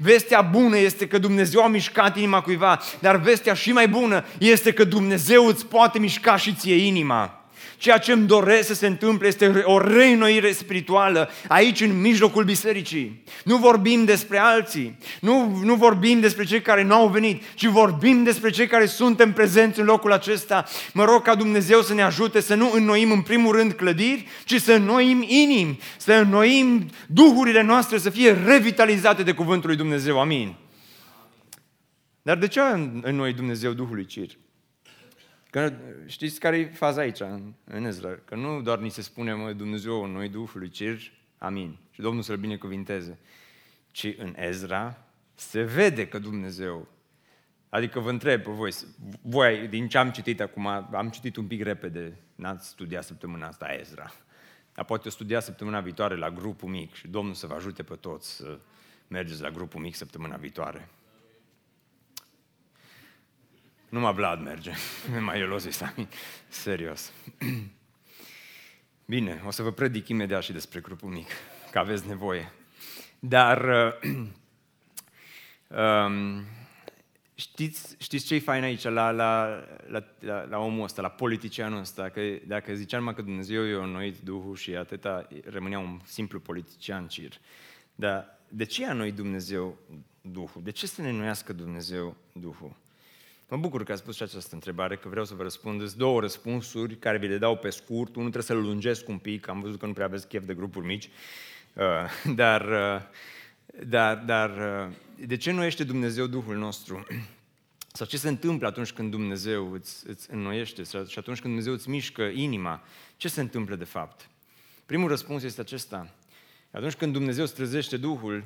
Vestea 0.00 0.40
bună 0.40 0.78
este 0.78 1.06
că 1.06 1.18
Dumnezeu 1.18 1.62
a 1.62 1.68
mișcat 1.68 2.16
inima 2.16 2.40
cuiva, 2.40 2.80
dar 3.00 3.16
vestea 3.16 3.54
și 3.54 3.72
mai 3.72 3.88
bună 3.88 4.24
este 4.38 4.72
că 4.72 4.84
Dumnezeu 4.84 5.46
îți 5.46 5.66
poate 5.66 5.98
mișca 5.98 6.36
și 6.36 6.54
ție 6.54 6.74
inima. 6.74 7.41
Ceea 7.82 7.98
ce 7.98 8.12
îmi 8.12 8.26
doresc 8.26 8.66
să 8.66 8.74
se 8.74 8.86
întâmple 8.86 9.26
este 9.26 9.62
o 9.64 9.78
reînnoire 9.78 10.52
spirituală 10.52 11.30
aici 11.48 11.80
în 11.80 12.00
mijlocul 12.00 12.44
bisericii. 12.44 13.22
Nu 13.44 13.56
vorbim 13.56 14.04
despre 14.04 14.38
alții, 14.38 14.98
nu, 15.20 15.60
nu 15.62 15.74
vorbim 15.74 16.20
despre 16.20 16.44
cei 16.44 16.60
care 16.62 16.82
nu 16.82 16.94
au 16.94 17.08
venit, 17.08 17.42
ci 17.54 17.66
vorbim 17.66 18.22
despre 18.22 18.50
cei 18.50 18.66
care 18.66 18.86
suntem 18.86 19.32
prezenți 19.32 19.80
în 19.80 19.86
locul 19.86 20.12
acesta. 20.12 20.64
Mă 20.92 21.04
rog 21.04 21.22
ca 21.22 21.34
Dumnezeu 21.34 21.80
să 21.80 21.94
ne 21.94 22.02
ajute 22.02 22.40
să 22.40 22.54
nu 22.54 22.70
înnoim 22.72 23.10
în 23.10 23.20
primul 23.20 23.56
rând 23.56 23.72
clădiri, 23.72 24.26
ci 24.44 24.60
să 24.60 24.72
înnoim 24.72 25.24
inimi, 25.26 25.78
să 25.96 26.12
înnoim 26.12 26.90
duhurile 27.06 27.62
noastre 27.62 27.98
să 27.98 28.10
fie 28.10 28.32
revitalizate 28.46 29.22
de 29.22 29.32
Cuvântul 29.32 29.68
lui 29.68 29.78
Dumnezeu. 29.78 30.20
Amin. 30.20 30.54
Dar 32.22 32.36
de 32.36 32.48
ce 32.48 32.60
în 33.02 33.14
noi 33.16 33.32
Dumnezeu 33.32 33.72
Duhului 33.72 34.06
Cir? 34.06 34.30
Că, 35.52 35.72
știți 36.06 36.40
care 36.40 36.58
e 36.58 36.64
faza 36.66 37.00
aici, 37.00 37.20
în, 37.20 37.52
în 37.64 37.84
Ezra? 37.84 38.18
Că 38.24 38.34
nu 38.34 38.62
doar 38.62 38.78
ni 38.78 38.88
se 38.88 39.02
spune, 39.02 39.34
mă, 39.34 39.52
Dumnezeu, 39.52 40.06
noi 40.06 40.28
Duhului 40.28 40.68
Cer, 40.68 41.12
amin, 41.38 41.78
și 41.90 42.00
Domnul 42.00 42.22
să-L 42.22 42.36
binecuvinteze, 42.36 43.18
ci 43.90 44.14
în 44.18 44.34
Ezra 44.36 45.06
se 45.34 45.62
vede 45.62 46.08
că 46.08 46.18
Dumnezeu 46.18 46.88
Adică 47.68 48.00
vă 48.00 48.10
întreb 48.10 48.42
pe 48.42 48.50
voi, 48.50 48.72
voi, 49.22 49.68
din 49.68 49.88
ce 49.88 49.98
am 49.98 50.10
citit 50.10 50.40
acum, 50.40 50.66
am 50.92 51.08
citit 51.10 51.36
un 51.36 51.46
pic 51.46 51.62
repede, 51.62 52.18
n-ați 52.34 52.68
studiat 52.68 53.04
săptămâna 53.04 53.46
asta 53.46 53.66
Ezra. 53.80 54.12
Dar 54.74 54.84
poate 54.84 55.08
o 55.08 55.10
studia 55.10 55.40
săptămâna 55.40 55.80
viitoare 55.80 56.16
la 56.16 56.30
grupul 56.30 56.68
mic 56.68 56.94
și 56.94 57.08
Domnul 57.08 57.34
să 57.34 57.46
vă 57.46 57.54
ajute 57.54 57.82
pe 57.82 57.94
toți 57.94 58.36
să 58.36 58.58
mergeți 59.08 59.42
la 59.42 59.50
grupul 59.50 59.80
mic 59.80 59.94
săptămâna 59.94 60.36
viitoare. 60.36 60.88
Numai 63.92 64.12
Vlad 64.12 64.40
merge. 64.40 64.72
Mai 65.26 65.40
el 65.40 65.52
o 65.52 65.58
zis, 65.58 65.80
amin. 65.80 66.08
Serios. 66.48 67.12
Bine, 69.04 69.42
o 69.46 69.50
să 69.50 69.62
vă 69.62 69.72
predic 69.72 70.08
imediat 70.08 70.42
și 70.42 70.52
despre 70.52 70.80
grupul 70.80 71.08
mic, 71.08 71.26
că 71.70 71.78
aveți 71.78 72.06
nevoie. 72.06 72.52
Dar 73.18 73.64
uh, 73.64 74.10
um, 75.78 76.44
știți, 77.34 77.96
știți 77.98 78.26
ce 78.26 78.34
e 78.34 78.38
fain 78.38 78.62
aici 78.62 78.82
la, 78.82 79.10
la, 79.10 79.64
la, 79.86 80.04
la, 80.20 80.44
la 80.44 80.58
omul 80.58 80.84
ăsta, 80.84 81.02
la 81.02 81.08
politicianul 81.08 81.80
ăsta? 81.80 82.08
Că 82.08 82.20
dacă 82.46 82.74
ziceam 82.74 83.12
că 83.14 83.22
Dumnezeu 83.22 83.64
i-a 83.64 83.82
înnoit 83.82 84.18
Duhul 84.18 84.56
și 84.56 84.76
atâta, 84.76 85.28
rămânea 85.44 85.78
un 85.78 86.00
simplu 86.04 86.40
politician 86.40 87.08
cir. 87.08 87.32
Dar 87.94 88.38
de 88.48 88.64
ce 88.64 88.86
a 88.86 88.92
noi 88.92 89.12
Dumnezeu 89.12 89.78
Duhul? 90.20 90.62
De 90.62 90.70
ce 90.70 90.86
să 90.86 91.02
ne 91.02 91.08
înnoiască 91.08 91.52
Dumnezeu 91.52 92.16
Duhul? 92.32 92.80
Mă 93.52 93.58
bucur 93.58 93.84
că 93.84 93.92
ați 93.92 94.00
spus 94.00 94.16
și 94.16 94.22
această 94.22 94.54
întrebare, 94.54 94.96
că 94.96 95.08
vreau 95.08 95.24
să 95.24 95.34
vă 95.34 95.42
răspund. 95.42 95.92
două 95.92 96.20
răspunsuri 96.20 96.96
care 96.96 97.18
vi 97.18 97.26
le 97.26 97.38
dau 97.38 97.56
pe 97.56 97.70
scurt. 97.70 98.16
Unul 98.16 98.30
trebuie 98.30 98.42
să-l 98.42 98.68
lungesc 98.68 99.08
un 99.08 99.18
pic, 99.18 99.48
am 99.48 99.60
văzut 99.60 99.78
că 99.78 99.86
nu 99.86 99.92
prea 99.92 100.06
aveți 100.06 100.28
chef 100.28 100.44
de 100.44 100.54
grupuri 100.54 100.86
mici. 100.86 101.10
Uh, 101.72 101.84
dar, 102.40 102.68
uh, 102.68 103.02
dar, 103.86 104.16
dar 104.16 104.50
uh, 104.50 104.94
de 105.26 105.36
ce 105.36 105.50
nu 105.50 105.64
este 105.64 105.84
Dumnezeu 105.84 106.26
Duhul 106.26 106.56
nostru? 106.56 107.06
Sau 107.98 108.06
ce 108.06 108.16
se 108.16 108.28
întâmplă 108.28 108.66
atunci 108.66 108.92
când 108.92 109.10
Dumnezeu 109.10 109.72
îți, 109.72 110.08
îți 110.08 110.30
înnoiește 110.30 110.82
și 110.82 111.18
atunci 111.18 111.40
când 111.40 111.54
Dumnezeu 111.54 111.72
îți 111.72 111.88
mișcă 111.88 112.22
inima? 112.22 112.82
Ce 113.16 113.28
se 113.28 113.40
întâmplă 113.40 113.76
de 113.76 113.84
fapt? 113.84 114.28
Primul 114.86 115.08
răspuns 115.08 115.42
este 115.42 115.60
acesta. 115.60 116.14
Atunci 116.70 116.94
când 116.94 117.12
Dumnezeu 117.12 117.44
îți 117.44 117.54
trezește 117.54 117.96
Duhul, 117.96 118.44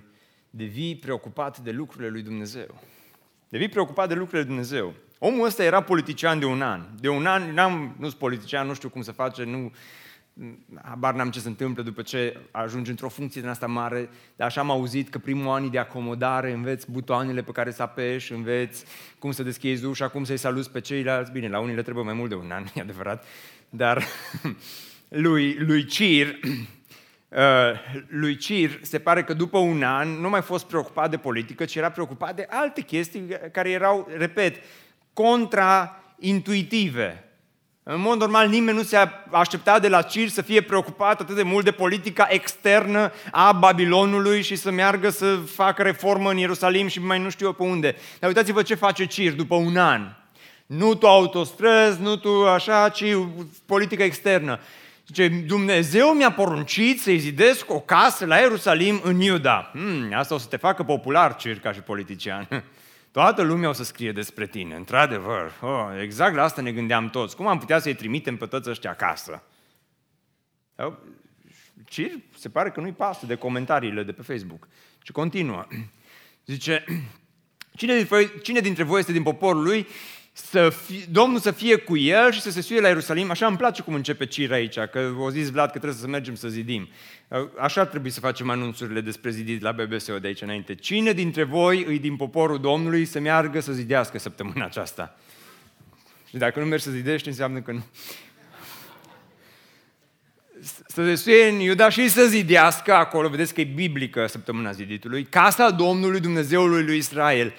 devii 0.51 0.97
preocupat 0.97 1.59
de 1.59 1.71
lucrurile 1.71 2.09
lui 2.09 2.23
Dumnezeu. 2.23 2.81
Devii 3.49 3.69
preocupat 3.69 4.09
de 4.09 4.15
lucrurile 4.15 4.41
lui 4.41 4.49
Dumnezeu. 4.49 4.95
Omul 5.19 5.47
ăsta 5.47 5.65
era 5.65 5.81
politician 5.81 6.39
de 6.39 6.45
un 6.45 6.63
an. 6.63 6.83
De 7.01 7.09
un 7.09 7.27
an, 7.27 7.53
n-am, 7.53 7.95
nu 7.99 8.07
sunt 8.07 8.19
politician, 8.19 8.67
nu 8.67 8.75
știu 8.75 8.89
cum 8.89 9.03
să 9.03 9.13
face, 9.13 9.45
nu, 9.45 9.73
habar 10.83 11.15
n-am 11.15 11.31
ce 11.31 11.41
se 11.41 11.49
întâmplă 11.49 11.83
după 11.83 12.03
ce 12.03 12.41
ajungi 12.51 12.91
într-o 12.91 13.09
funcție 13.09 13.41
din 13.41 13.51
asta 13.51 13.67
mare, 13.67 14.09
dar 14.37 14.47
așa 14.47 14.61
am 14.61 14.71
auzit 14.71 15.09
că 15.09 15.19
primul 15.19 15.55
an 15.55 15.71
de 15.71 15.79
acomodare 15.79 16.53
înveți 16.53 16.91
butoanele 16.91 17.43
pe 17.43 17.53
care 17.53 17.71
să 17.71 17.83
apeși, 17.83 18.33
înveți 18.33 18.85
cum 19.19 19.31
să 19.31 19.43
deschizi 19.43 19.85
ușa, 19.85 20.09
cum 20.09 20.25
să-i 20.25 20.37
saluți 20.37 20.71
pe 20.71 20.81
ceilalți. 20.81 21.33
Bine, 21.33 21.49
la 21.49 21.61
unii 21.61 21.75
le 21.75 21.83
trebuie 21.83 22.05
mai 22.05 22.15
mult 22.15 22.29
de 22.29 22.35
un 22.35 22.51
an, 22.51 22.65
e 22.75 22.81
adevărat, 22.81 23.25
dar 23.71 24.05
lui, 25.09 25.55
lui 25.55 25.85
Cir, 25.85 26.27
uh, 26.27 26.51
lui 28.09 28.37
Cir 28.37 28.79
se 28.83 28.99
pare 28.99 29.25
că 29.25 29.33
după 29.33 29.59
un 29.59 29.83
an 29.83 30.09
nu 30.09 30.29
mai 30.29 30.43
fost 30.43 30.67
preocupat 30.67 31.11
de 31.11 31.17
politică, 31.17 31.65
ci 31.65 31.75
era 31.75 31.91
preocupat 31.91 32.37
de 32.37 32.47
alte 32.51 32.81
chestii 32.81 33.29
care 33.53 33.71
erau, 33.71 34.09
repet, 34.17 34.57
contraintuitive 35.13 37.27
în 37.89 38.01
mod 38.01 38.19
normal, 38.19 38.49
nimeni 38.49 38.77
nu 38.77 38.83
se 38.83 38.97
aștepta 39.31 39.79
de 39.79 39.89
la 39.89 40.03
Cir 40.03 40.29
să 40.29 40.43
fie 40.43 40.61
preocupat 40.61 41.21
atât 41.21 41.37
de 41.37 41.43
mult 41.43 41.65
de 41.65 41.71
politica 41.71 42.27
externă 42.31 43.13
a 43.31 43.53
Babilonului 43.53 44.43
și 44.43 44.57
să 44.57 44.71
meargă 44.71 45.11
să 45.11 45.37
facă 45.37 45.83
reformă 45.83 46.31
în 46.31 46.37
Ierusalim 46.37 46.87
și 46.87 47.01
mai 47.01 47.19
nu 47.19 47.31
știu 47.31 47.47
eu 47.47 47.53
pe 47.53 47.63
unde. 47.63 47.97
Dar 48.19 48.29
uitați-vă 48.29 48.63
ce 48.63 48.75
face 48.75 49.05
Cir 49.05 49.33
după 49.33 49.55
un 49.55 49.77
an. 49.77 50.03
Nu 50.67 50.95
tu 50.95 51.07
autostrăzi, 51.07 52.01
nu 52.01 52.17
tu 52.17 52.47
așa, 52.47 52.89
ci 52.89 53.05
politică 53.67 54.03
externă. 54.03 54.61
Zice, 55.07 55.29
Dumnezeu 55.29 56.15
mi-a 56.15 56.33
poruncit 56.33 57.01
să-i 57.01 57.19
zidesc 57.19 57.71
o 57.71 57.81
casă 57.81 58.27
la 58.27 58.37
Ierusalim 58.37 59.01
în 59.03 59.21
Iuda. 59.21 59.71
Hmm, 59.73 60.13
asta 60.15 60.35
o 60.35 60.39
să 60.39 60.47
te 60.47 60.57
facă 60.57 60.83
popular, 60.83 61.37
Cir, 61.37 61.61
ca 61.61 61.73
și 61.73 61.81
politician. 61.81 62.49
Toată 63.11 63.43
lumea 63.43 63.69
o 63.69 63.73
să 63.73 63.85
scrie 63.85 64.13
despre 64.13 64.47
tine, 64.47 64.75
într-adevăr. 64.75 65.53
Oh, 65.61 66.03
exact 66.03 66.35
la 66.35 66.43
asta 66.43 66.63
ne 66.63 66.73
gândeam 66.73 67.11
toți. 67.11 67.37
Cum 67.37 67.47
am 67.47 67.59
putea 67.59 67.79
să-i 67.79 67.95
trimitem 67.95 68.37
pe 68.37 68.47
toți 68.47 68.71
ăștia 68.71 68.91
acasă? 68.91 69.43
Cir 71.85 72.11
se 72.39 72.49
pare 72.49 72.71
că 72.71 72.81
nu-i 72.81 72.93
pasă 72.93 73.27
de 73.27 73.35
comentariile 73.35 74.03
de 74.03 74.13
pe 74.13 74.23
Facebook. 74.23 74.69
Și 75.03 75.13
continuă. 75.13 75.67
Zice, 76.53 76.85
cine 77.79 77.95
dintre, 77.95 78.17
voi, 78.17 78.33
cine 78.43 78.61
dintre 78.61 78.83
voi 78.83 78.99
este 78.99 79.13
din 79.13 79.23
poporul 79.23 79.63
lui 79.63 79.87
să 80.39 80.71
fie, 80.71 81.05
Domnul 81.11 81.39
să 81.39 81.51
fie 81.51 81.77
cu 81.77 81.97
el 81.97 82.33
și 82.33 82.41
să 82.41 82.51
se 82.51 82.61
suie 82.61 82.81
la 82.81 82.89
Ierusalim. 82.89 83.31
Așa 83.31 83.47
îmi 83.47 83.57
place 83.57 83.83
cum 83.83 83.95
începe 83.95 84.27
Cir 84.27 84.53
aici, 84.53 84.79
că 84.79 85.15
o 85.19 85.31
zis 85.31 85.51
Vlad 85.51 85.71
că 85.71 85.79
trebuie 85.79 86.01
să 86.01 86.07
mergem 86.07 86.35
să 86.35 86.49
zidim. 86.49 86.89
Așa 87.59 87.81
ar 87.81 87.87
trebui 87.87 88.11
să 88.11 88.21
facem 88.21 88.51
anunțurile 88.51 89.01
despre 89.01 89.31
zidit 89.31 89.63
la 89.63 89.73
BBSO 89.73 90.19
de 90.19 90.27
aici 90.27 90.41
înainte. 90.41 90.75
Cine 90.75 91.13
dintre 91.13 91.43
voi 91.43 91.85
îi 91.85 91.99
din 91.99 92.17
poporul 92.17 92.61
Domnului 92.61 93.05
să 93.05 93.21
meargă 93.21 93.61
să 93.61 93.73
zidească 93.73 94.19
săptămâna 94.19 94.65
aceasta? 94.65 95.19
Și 96.29 96.37
dacă 96.37 96.61
nu 96.61 96.67
mergi 96.67 96.85
să 96.85 96.91
zidești, 96.91 97.29
înseamnă 97.29 97.61
că 97.61 97.73
nu 97.73 97.85
să 100.63 101.05
se 101.05 101.15
suie 101.15 101.49
în 101.49 101.59
Iuda 101.59 101.89
și 101.89 102.09
să 102.09 102.27
zidească 102.27 102.95
acolo, 102.95 103.29
vedeți 103.29 103.55
că 103.55 103.61
e 103.61 103.65
biblică 103.65 104.27
săptămâna 104.27 104.73
ziditului, 104.73 105.25
casa 105.25 105.71
Domnului 105.71 106.21
Dumnezeului 106.21 106.85
lui 106.85 106.97
Israel. 106.97 107.55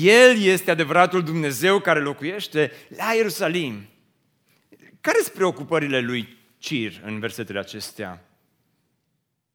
El 0.00 0.40
este 0.40 0.70
adevăratul 0.70 1.22
Dumnezeu 1.22 1.80
care 1.80 2.00
locuiește 2.00 2.72
la 2.96 3.12
Ierusalim. 3.16 3.86
Care 5.00 5.18
sunt 5.20 5.34
preocupările 5.34 6.00
lui 6.00 6.36
Cir 6.58 7.00
în 7.04 7.18
versetele 7.18 7.58
acestea? 7.58 8.24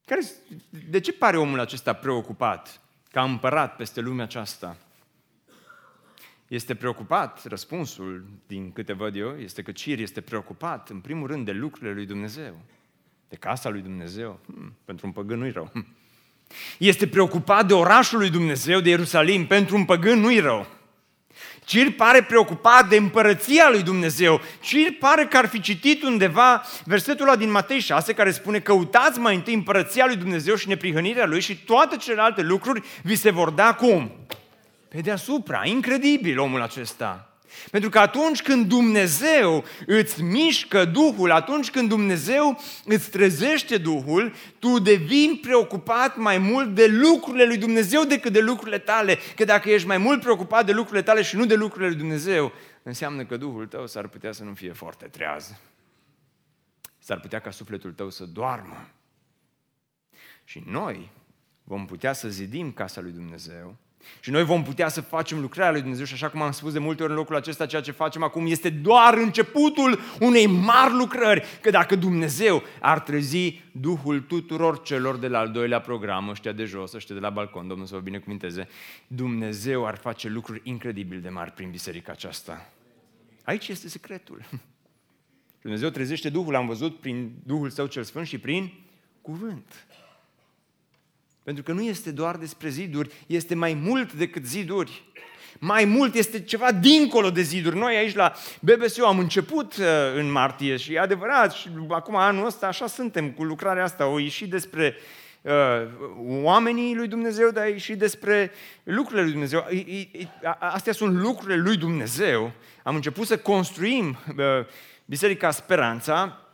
Care, 0.06 0.22
de 0.90 1.00
ce 1.00 1.14
pare 1.14 1.38
omul 1.38 1.60
acesta 1.60 1.94
preocupat 1.94 2.82
ca 3.12 3.24
împărat 3.24 3.76
peste 3.76 4.02
lumea 4.02 4.24
aceasta? 4.24 4.78
Este 6.48 6.76
preocupat, 6.76 7.46
răspunsul 7.46 8.26
din 8.48 8.72
câte 8.72 8.94
văd 8.94 9.16
eu, 9.16 9.38
este 9.38 9.62
că 9.62 9.72
Cir 9.72 10.00
este 10.00 10.22
preocupat 10.22 10.90
în 10.90 11.00
primul 11.00 11.28
rând 11.28 11.46
de 11.46 11.52
lucrurile 11.52 11.94
lui 11.94 12.06
Dumnezeu. 12.06 12.62
De 13.30 13.36
casa 13.36 13.70
lui 13.70 13.82
Dumnezeu? 13.82 14.40
Hmm, 14.46 14.74
pentru 14.86 15.06
un 15.06 15.12
păgân 15.12 15.38
nu-i 15.38 15.52
rău. 15.52 15.70
Hmm. 15.72 15.88
Este 16.78 17.08
preocupat 17.08 17.68
de 17.68 17.74
orașul 17.74 18.20
lui 18.20 18.30
Dumnezeu, 18.30 18.80
de 18.80 18.90
Ierusalim. 18.90 19.48
Pentru 19.48 19.76
un 19.76 19.86
păgân 19.86 20.20
nu-i 20.20 20.40
rău. 20.40 20.68
Cir 21.66 21.92
pare 21.92 22.24
preocupat 22.24 22.90
de 22.90 22.96
împărăția 22.96 23.70
lui 23.70 23.84
Dumnezeu. 23.84 24.42
Cir 24.62 24.98
pare 25.00 25.26
că 25.26 25.38
ar 25.38 25.48
fi 25.48 25.60
citit 25.60 26.04
undeva 26.04 26.64
versetul 26.86 27.28
ăla 27.28 27.36
din 27.36 27.52
Matei 27.52 27.80
6 27.80 28.14
care 28.14 28.32
spune 28.32 28.60
căutați 28.60 29.20
mai 29.20 29.36
întâi 29.36 29.54
împărăția 29.54 30.06
lui 30.06 30.16
Dumnezeu 30.16 30.56
și 30.56 30.68
neprihănirea 30.68 31.26
lui 31.26 31.42
și 31.42 31.58
toate 31.58 31.96
celelalte 31.96 32.42
lucruri 32.42 32.84
vi 33.04 33.16
se 33.16 33.30
vor 33.30 33.50
da 33.50 33.74
cum? 33.74 34.12
Pe 34.88 35.02
deasupra. 35.02 35.66
Incredibil 35.66 36.40
omul 36.40 36.62
acesta. 36.62 37.27
Pentru 37.72 37.90
că 37.90 38.00
atunci 38.00 38.42
când 38.42 38.68
Dumnezeu 38.68 39.64
îți 39.86 40.22
mișcă 40.22 40.86
Duhul, 40.86 41.32
atunci 41.32 41.72
când 41.72 41.90
Dumnezeu 41.90 42.60
îți 42.86 43.10
trezește 43.10 43.78
Duhul, 43.78 44.34
tu 44.60 44.80
devii 44.80 45.40
preocupat 45.42 46.18
mai 46.18 46.38
mult 46.38 46.76
de 46.76 46.88
lucrurile 46.88 47.46
lui 47.46 47.58
Dumnezeu 47.58 48.04
decât 48.04 48.34
de 48.34 48.40
lucrurile 48.40 48.78
tale. 48.78 49.18
Că 49.36 49.44
dacă 49.44 49.70
ești 49.70 49.88
mai 49.88 49.98
mult 49.98 50.22
preocupat 50.22 50.66
de 50.66 50.72
lucrurile 50.72 51.04
tale 51.04 51.22
și 51.22 51.36
nu 51.36 51.46
de 51.46 51.56
lucrurile 51.56 51.88
lui 51.88 51.98
Dumnezeu, 51.98 52.52
înseamnă 52.84 53.26
că 53.26 53.38
Duhul 53.38 53.68
tău 53.68 53.88
s-ar 53.88 54.08
putea 54.08 54.32
să 54.32 54.44
nu 54.44 54.54
fie 54.54 54.72
foarte 54.72 55.06
treaz. 55.06 55.56
S-ar 56.98 57.20
putea 57.20 57.40
ca 57.40 57.52
sufletul 57.52 57.94
tău 57.94 58.10
să 58.10 58.26
doarmă. 58.26 58.90
Și 60.44 60.64
noi 60.66 61.12
vom 61.64 61.86
putea 61.86 62.14
să 62.14 62.30
zidim 62.30 62.72
casa 62.72 63.02
lui 63.02 63.12
Dumnezeu 63.12 63.76
și 64.20 64.32
noi 64.32 64.44
vom 64.44 64.64
putea 64.64 64.88
să 64.88 65.02
facem 65.02 65.40
lucrarea 65.40 65.72
lui 65.72 65.82
Dumnezeu 65.82 66.06
și 66.06 66.14
așa 66.14 66.30
cum 66.30 66.42
am 66.42 66.52
spus 66.52 66.74
de 66.74 66.80
multe 66.80 67.04
ori 67.04 67.12
în 67.12 67.18
locul 67.18 67.36
acesta, 67.36 67.66
ceea 67.66 67.82
ce 67.82 67.92
facem 67.92 68.24
acum 68.24 68.46
este 68.48 68.70
doar 68.70 69.14
începutul 69.14 70.00
unei 70.20 70.46
mari 70.46 70.94
lucrări. 70.94 71.44
Că 71.62 71.70
dacă 71.70 71.96
Dumnezeu 71.96 72.64
ar 72.82 73.00
trezi 73.00 73.62
Duhul 73.72 74.20
tuturor 74.22 74.82
celor 74.82 75.18
de 75.18 75.28
la 75.28 75.40
al 75.40 75.52
doilea 75.52 75.82
program, 75.82 76.30
ăștia 76.30 76.52
de 76.52 76.66
jos, 76.66 76.94
ăștia 76.94 77.16
de 77.16 77.22
la 77.22 77.30
balcon, 77.30 77.68
Domnul 77.68 77.88
să 77.88 77.96
vă 77.96 78.02
binecuvinteze, 78.02 78.68
Dumnezeu 79.08 79.86
ar 79.86 79.98
face 79.98 80.30
lucruri 80.30 80.62
incredibil 80.64 81.22
de 81.22 81.30
mari 81.30 81.52
prin 81.52 81.70
biserica 81.70 82.12
aceasta. 82.12 82.70
Aici 83.44 83.68
este 83.68 83.90
secretul. 83.90 84.46
Dumnezeu 85.62 85.90
trezește 85.90 86.30
Duhul, 86.30 86.56
am 86.56 86.68
văzut, 86.68 87.00
prin 87.00 87.32
Duhul 87.44 87.70
Său 87.70 87.86
cel 87.86 88.04
Sfânt 88.04 88.28
și 88.28 88.38
prin 88.38 88.74
cuvânt. 89.22 89.88
Pentru 91.48 91.66
că 91.66 91.72
nu 91.72 91.82
este 91.82 92.12
doar 92.12 92.36
despre 92.36 92.70
ziduri, 92.70 93.10
este 93.28 93.56
mai 93.56 93.74
mult 93.74 94.14
decât 94.14 94.46
ziduri. 94.46 95.04
mai 95.60 95.86
mult, 95.86 96.16
este 96.16 96.42
ceva 96.42 96.72
dincolo 96.72 97.30
de 97.30 97.42
ziduri. 97.42 97.78
Noi 97.78 97.96
aici 97.96 98.16
la 98.16 98.34
BBSU 98.60 99.06
am 99.06 99.20
început 99.20 99.76
uh, 99.78 99.86
în 100.16 100.32
martie 100.32 100.78
și 100.78 100.94
e 100.94 101.00
adevărat, 101.00 101.54
și 101.54 101.70
acum 101.90 102.16
anul 102.16 102.46
ăsta 102.46 102.68
așa 102.68 102.88
suntem 102.88 103.32
cu 103.32 103.44
lucrarea 103.44 103.84
asta, 103.84 104.08
o 104.08 104.20
ieși 104.20 104.48
despre 104.48 104.96
uh, 105.42 105.52
oamenii 106.26 106.96
lui 106.96 107.08
Dumnezeu, 107.08 107.50
dar 107.50 107.80
și 107.80 107.96
despre 107.96 108.52
lucrurile 108.84 109.22
lui 109.22 109.32
Dumnezeu. 109.32 109.66
Astea 110.60 110.94
sunt 110.94 111.14
lucrurile 111.16 111.62
lui 111.62 111.78
Dumnezeu. 111.78 112.52
Am 112.84 112.96
început 112.96 113.28
să 113.28 113.38
construim 113.38 114.18
uh, 114.28 114.66
Biserica 115.06 115.52
Speranța 115.52 116.47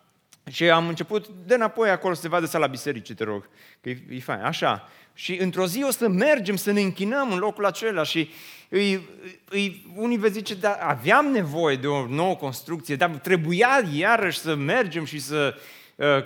și 0.51 0.69
am 0.69 0.87
început 0.87 1.27
de 1.45 1.53
înapoi 1.53 1.89
acolo 1.89 2.13
să 2.13 2.21
se 2.21 2.27
vadă 2.27 2.45
sala 2.45 2.67
bisericii, 2.67 3.15
te 3.15 3.23
rog, 3.23 3.49
că 3.81 3.89
e, 3.89 4.03
e 4.09 4.19
fain. 4.19 4.41
Așa. 4.41 4.89
Și 5.13 5.37
într-o 5.41 5.65
zi 5.65 5.83
o 5.83 5.91
să 5.91 6.07
mergem 6.07 6.55
să 6.55 6.71
ne 6.71 6.81
închinăm 6.81 7.31
în 7.31 7.37
locul 7.37 7.65
acela 7.65 8.03
și 8.03 8.29
îi, 8.69 9.09
îi, 9.49 9.91
unii 9.95 10.17
vă 10.17 10.27
zice, 10.27 10.53
da, 10.53 10.77
aveam 10.81 11.25
nevoie 11.25 11.75
de 11.75 11.87
o 11.87 12.07
nouă 12.07 12.35
construcție, 12.35 12.95
dar 12.95 13.09
trebuia 13.09 13.83
iarăși 13.93 14.39
să 14.39 14.55
mergem 14.55 15.05
și 15.05 15.19
să 15.19 15.53
uh, 15.55 15.61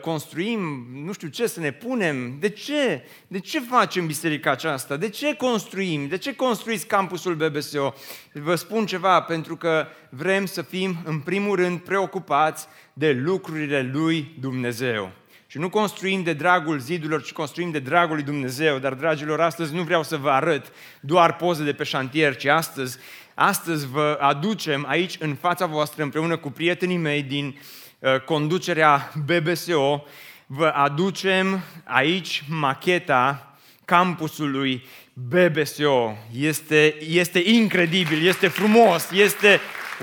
construim, 0.01 0.87
nu 0.93 1.11
știu 1.11 1.27
ce, 1.27 1.47
să 1.47 1.59
ne 1.59 1.71
punem. 1.71 2.37
De 2.39 2.49
ce? 2.49 3.03
De 3.27 3.39
ce 3.39 3.59
facem 3.59 4.05
biserica 4.05 4.51
aceasta? 4.51 4.97
De 4.97 5.09
ce 5.09 5.35
construim? 5.35 6.07
De 6.07 6.17
ce 6.17 6.35
construiți 6.35 6.87
campusul 6.87 7.35
BBSO? 7.35 7.93
Vă 8.33 8.55
spun 8.55 8.85
ceva, 8.85 9.21
pentru 9.21 9.55
că 9.55 9.87
vrem 10.09 10.45
să 10.45 10.61
fim, 10.61 10.97
în 11.03 11.19
primul 11.19 11.55
rând, 11.55 11.79
preocupați 11.79 12.67
de 12.93 13.11
lucrurile 13.11 13.89
lui 13.93 14.35
Dumnezeu. 14.39 15.11
Și 15.47 15.57
nu 15.57 15.69
construim 15.69 16.23
de 16.23 16.33
dragul 16.33 16.79
zidurilor, 16.79 17.23
ci 17.23 17.31
construim 17.31 17.71
de 17.71 17.79
dragul 17.79 18.15
lui 18.15 18.23
Dumnezeu. 18.23 18.77
Dar, 18.77 18.93
dragilor, 18.93 19.41
astăzi 19.41 19.73
nu 19.73 19.83
vreau 19.83 20.03
să 20.03 20.17
vă 20.17 20.29
arăt 20.29 20.71
doar 20.99 21.35
poze 21.35 21.63
de 21.63 21.73
pe 21.73 21.83
șantier, 21.83 22.35
ci 22.35 22.45
astăzi, 22.45 22.97
astăzi 23.33 23.87
vă 23.87 24.17
aducem 24.21 24.85
aici 24.87 25.15
în 25.19 25.35
fața 25.35 25.65
voastră, 25.65 26.03
împreună 26.03 26.37
cu 26.37 26.51
prietenii 26.51 26.97
mei 26.97 27.21
din 27.21 27.45
uh, 27.45 27.86
conducerea 28.25 29.11
BBSO, 29.25 30.03
vă 30.45 30.67
aducem 30.67 31.63
aici 31.83 32.43
macheta 32.47 33.55
campusului 33.85 34.85
BBSO. 35.13 36.17
Este, 36.39 36.95
este 37.03 37.39
incredibil, 37.39 38.27
este 38.27 38.47
frumos, 38.47 39.11
este 39.11 39.59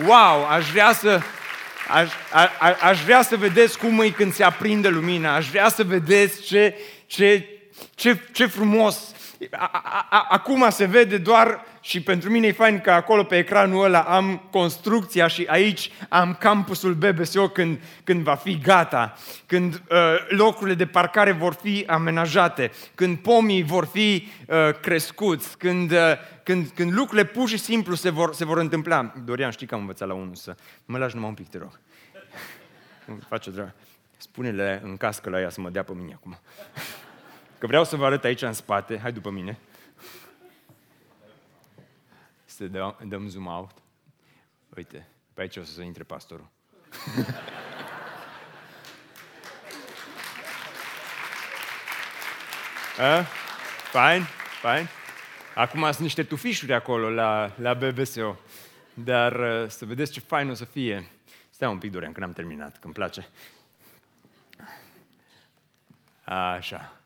wow! 0.07 0.47
Aș 0.47 0.71
vrea 0.71 0.93
să 0.93 1.21
Aș, 1.89 2.11
a, 2.33 2.51
a, 2.59 2.77
aș 2.81 3.03
vrea 3.03 3.23
să 3.23 3.37
vedeți 3.37 3.79
cum 3.79 4.01
e 4.01 4.11
când 4.11 4.35
se 4.35 4.45
aprinde 4.45 4.89
lumina, 4.89 5.35
aș 5.35 5.49
vrea 5.49 5.69
să 5.69 5.85
vedeți 5.85 6.43
ce, 6.43 6.79
ce, 7.07 7.49
ce, 7.95 8.19
ce 8.33 8.47
frumos. 8.47 9.15
A, 9.51 9.71
a, 9.73 10.07
a, 10.11 10.27
acum 10.31 10.71
se 10.71 10.85
vede 10.85 11.19
doar, 11.19 11.65
și 11.85 12.03
pentru 12.03 12.31
mine 12.31 12.47
e 12.47 12.53
fain 12.53 12.81
că 12.81 12.91
acolo 12.91 13.25
pe 13.25 13.37
ecranul 13.37 13.85
ăla 13.85 14.01
am 14.01 14.49
construcția 14.51 15.27
și 15.27 15.45
aici 15.49 15.91
am 16.09 16.35
campusul 16.35 16.95
BBSO 16.95 17.49
când, 17.49 17.79
când 18.05 18.23
va 18.23 18.35
fi 18.35 18.59
gata, 18.59 19.17
când 19.47 19.75
uh, 19.75 19.99
locurile 20.29 20.75
de 20.75 20.87
parcare 20.87 21.33
vor 21.33 21.53
fi 21.53 21.85
amenajate, 21.87 22.71
când 22.95 23.19
pomii 23.19 23.63
vor 23.63 23.85
fi 23.85 24.29
uh, 24.47 24.57
crescuți, 24.81 25.59
când, 25.59 25.91
uh, 25.91 25.99
când, 26.43 26.69
când 26.75 26.93
lucrurile 26.93 27.27
pur 27.27 27.49
și 27.49 27.59
simplu 27.59 27.95
se 27.95 28.11
vor, 28.11 28.35
se 28.35 28.45
vor 28.45 28.59
întâmpla. 28.59 29.13
Dorian, 29.25 29.51
știi 29.51 29.67
că 29.67 29.75
am 29.75 29.81
învățat 29.81 30.09
la 30.09 30.15
unul 30.15 30.35
să 30.35 30.55
mă 30.85 30.99
lași 30.99 31.15
numai 31.15 31.29
un 31.29 31.35
pic, 31.35 31.49
te 31.49 31.59
rog. 31.59 31.81
Face 33.29 33.51
drag. 33.51 33.73
Spune-le 34.17 34.81
în 34.85 34.97
cască 34.97 35.31
la 35.31 35.41
ea 35.41 35.51
să 35.51 35.61
mă 35.61 35.71
dea 35.71 35.83
pe 35.83 35.93
mine 35.93 36.13
acum. 36.15 36.39
Că 37.59 37.67
vreau 37.67 37.85
să 37.85 37.97
vă 37.97 38.05
arăt 38.05 38.25
aici 38.25 38.43
în 38.43 38.53
spate. 38.53 38.99
Hai 39.03 39.13
după 39.13 39.31
mine. 39.31 39.59
Să 42.55 42.67
dăm, 42.67 42.97
dăm 43.09 43.29
zoom 43.29 43.47
out. 43.47 43.71
Uite, 44.77 45.09
pe 45.33 45.41
aici 45.41 45.57
o 45.57 45.65
să 45.65 45.73
se 45.73 45.83
intre 45.85 46.03
pastorul. 46.03 46.49
A? 52.99 53.23
Fain, 53.91 54.23
fain. 54.61 54.89
Acum 55.55 55.83
sunt 55.83 55.99
niște 55.99 56.23
tufișuri 56.23 56.73
acolo 56.73 57.11
la, 57.11 57.55
la 57.57 57.75
BBSO. 57.75 58.37
Dar 58.95 59.63
uh, 59.63 59.69
să 59.71 59.85
vedeți 59.85 60.13
ce 60.13 60.21
fain 60.21 60.51
o 60.51 60.55
să 60.55 60.65
fie. 60.65 61.11
Stai 61.51 61.69
un 61.69 61.79
pic, 61.79 61.91
Dorian, 61.91 62.13
că 62.13 62.21
n-am 62.21 62.33
terminat, 62.33 62.73
că 62.73 62.85
îmi 62.85 62.95
place. 62.95 63.29
Așa. 66.25 67.01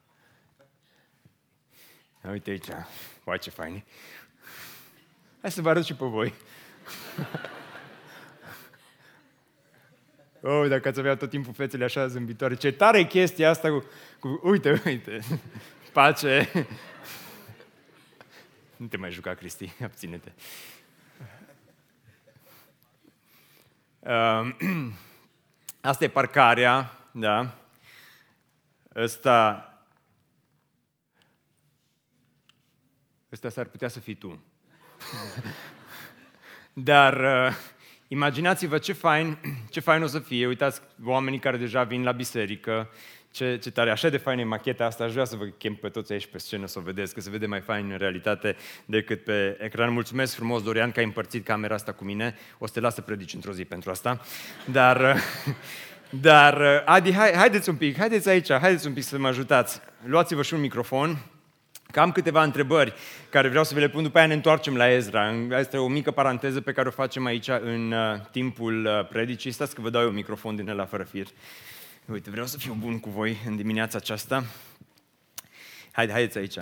Uite 2.30 2.50
aici. 2.50 2.68
Uai, 3.24 3.38
ce 3.38 3.50
fain. 3.50 3.84
Hai 5.40 5.50
să 5.50 5.62
vă 5.62 5.68
arăt 5.68 5.84
și 5.84 5.94
pe 5.94 6.04
voi. 6.04 6.34
Oh, 10.42 10.68
dacă 10.68 10.88
ați 10.88 10.98
avea 10.98 11.16
tot 11.16 11.30
timpul 11.30 11.52
fețele 11.52 11.84
așa 11.84 12.06
zâmbitoare. 12.06 12.54
Ce 12.54 12.72
tare 12.72 12.98
e 12.98 13.04
chestia 13.04 13.50
asta 13.50 13.70
cu, 13.70 13.84
cu 14.20 14.40
uite, 14.42 14.82
uite, 14.84 15.20
pace. 15.92 16.50
Nu 18.76 18.86
te 18.86 18.96
mai 18.96 19.10
juca, 19.10 19.34
Cristi, 19.34 19.72
abține-te. 19.84 20.32
Uh, 23.98 24.56
asta 25.80 26.04
e 26.04 26.08
parcarea, 26.08 26.92
da? 27.10 27.58
Ăsta, 28.94 29.64
ăsta 33.32 33.48
s-ar 33.48 33.66
putea 33.66 33.88
să 33.88 34.00
fii 34.00 34.14
tu. 34.14 34.42
Dar 36.72 37.14
uh, 37.14 37.54
imaginați-vă 38.08 38.78
ce 38.78 38.92
fain, 38.92 39.38
ce 39.70 39.80
fain 39.80 40.02
o 40.02 40.06
să 40.06 40.18
fie. 40.18 40.46
Uitați 40.46 40.80
oamenii 41.04 41.38
care 41.38 41.56
deja 41.56 41.82
vin 41.82 42.02
la 42.02 42.12
biserică, 42.12 42.90
ce, 43.30 43.58
ce 43.62 43.70
tare, 43.70 43.90
așa 43.90 44.08
de 44.08 44.16
faină 44.16 44.40
e 44.40 44.44
macheta 44.44 44.84
asta, 44.84 45.04
aș 45.04 45.12
vrea 45.12 45.24
să 45.24 45.36
vă 45.36 45.44
chem 45.44 45.74
pe 45.74 45.88
toți 45.88 46.12
aici 46.12 46.26
pe 46.26 46.38
scenă 46.38 46.66
să 46.66 46.78
o 46.78 46.82
vedeți, 46.82 47.14
că 47.14 47.20
se 47.20 47.30
vede 47.30 47.46
mai 47.46 47.60
fain 47.60 47.90
în 47.90 47.96
realitate 47.98 48.56
decât 48.84 49.24
pe 49.24 49.56
ecran. 49.60 49.92
Mulțumesc 49.92 50.34
frumos, 50.34 50.62
Dorian, 50.62 50.90
că 50.90 50.98
ai 50.98 51.04
împărțit 51.04 51.44
camera 51.44 51.74
asta 51.74 51.92
cu 51.92 52.04
mine. 52.04 52.36
O 52.58 52.66
să 52.66 52.72
te 52.72 52.80
las 52.80 52.94
să 52.94 53.00
predici 53.00 53.34
într-o 53.34 53.52
zi 53.52 53.64
pentru 53.64 53.90
asta. 53.90 54.20
Dar, 54.64 55.16
dar 56.28 56.82
Adi, 56.86 57.12
hai, 57.12 57.32
haideți 57.32 57.68
un 57.68 57.76
pic, 57.76 57.96
haideți 57.96 58.28
aici, 58.28 58.52
haideți 58.52 58.86
un 58.86 58.92
pic 58.92 59.02
să 59.02 59.18
mă 59.18 59.28
ajutați. 59.28 59.80
Luați-vă 60.04 60.42
și 60.42 60.54
un 60.54 60.60
microfon. 60.60 61.18
Cam 61.92 62.12
câteva 62.12 62.42
întrebări 62.42 62.94
care 63.30 63.48
vreau 63.48 63.64
să 63.64 63.74
vi 63.74 63.80
le 63.80 63.88
pun, 63.88 64.02
după 64.02 64.18
aia 64.18 64.26
ne 64.26 64.34
întoarcem 64.34 64.76
la 64.76 64.90
Ezra. 64.90 65.34
Asta 65.52 65.76
e 65.76 65.80
o 65.80 65.88
mică 65.88 66.10
paranteză 66.10 66.60
pe 66.60 66.72
care 66.72 66.88
o 66.88 66.90
facem 66.90 67.24
aici 67.24 67.48
în 67.48 67.92
uh, 67.92 68.20
timpul 68.30 68.84
uh, 68.84 69.08
predicii. 69.08 69.50
Stați 69.50 69.74
că 69.74 69.80
vă 69.80 69.90
dau 69.90 70.02
eu 70.02 70.08
un 70.08 70.14
microfon 70.14 70.56
din 70.56 70.68
ăla 70.68 70.84
fără 70.84 71.02
fir. 71.02 71.26
Uite, 72.04 72.30
vreau 72.30 72.46
să 72.46 72.58
fiu 72.58 72.72
bun 72.72 73.00
cu 73.00 73.10
voi 73.10 73.36
în 73.46 73.56
dimineața 73.56 73.98
aceasta. 73.98 74.44
Haide, 75.92 76.12
haideți 76.12 76.38
aici. 76.38 76.54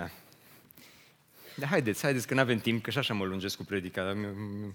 Da, 1.55 1.65
haideți, 1.65 2.01
haideți, 2.01 2.27
că 2.27 2.33
nu 2.33 2.39
avem 2.39 2.57
timp, 2.57 2.83
că 2.83 2.89
și 2.89 2.97
așa 2.97 3.13
mă 3.13 3.25
lungesc 3.25 3.57
cu 3.57 3.63
predica, 3.63 4.03
dar 4.03 4.13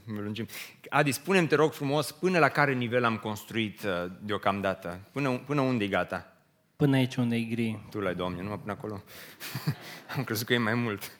mă 0.04 0.20
lungim. 0.20 0.46
Adi, 0.88 1.12
spune 1.12 1.46
te 1.46 1.54
rog 1.54 1.72
frumos, 1.72 2.12
până 2.12 2.38
la 2.38 2.48
care 2.48 2.72
nivel 2.72 3.04
am 3.04 3.16
construit 3.16 3.82
uh, 3.82 4.10
deocamdată? 4.20 5.00
Până, 5.12 5.42
până 5.46 5.60
unde 5.60 5.84
e 5.84 5.88
gata? 5.88 6.31
Până 6.82 6.96
aici 6.96 7.14
unde 7.14 7.36
e 7.36 7.40
gri. 7.40 7.78
Tu 7.90 8.00
l-ai, 8.00 8.14
Doamne, 8.14 8.42
nu 8.42 8.58
până 8.58 8.72
acolo. 8.72 9.02
am 10.16 10.24
crezut 10.24 10.46
că 10.46 10.52
e 10.52 10.58
mai 10.58 10.74
mult. 10.74 11.10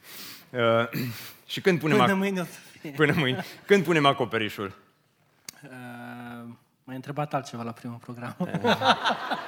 Uh, 0.49 0.59
și 1.53 1.61
când 1.61 1.79
punem... 1.79 1.97
Până 1.97 2.13
ac- 2.13 2.17
mâine 2.17 2.47
Până 2.95 3.13
mâine. 3.17 3.43
Când 3.65 3.83
punem 3.83 4.05
acoperișul? 4.05 4.75
Uh, 5.63 5.69
M-ai 6.83 6.95
întrebat 6.95 7.33
altceva 7.33 7.63
la 7.63 7.71
primul 7.71 7.97
program. 7.97 8.35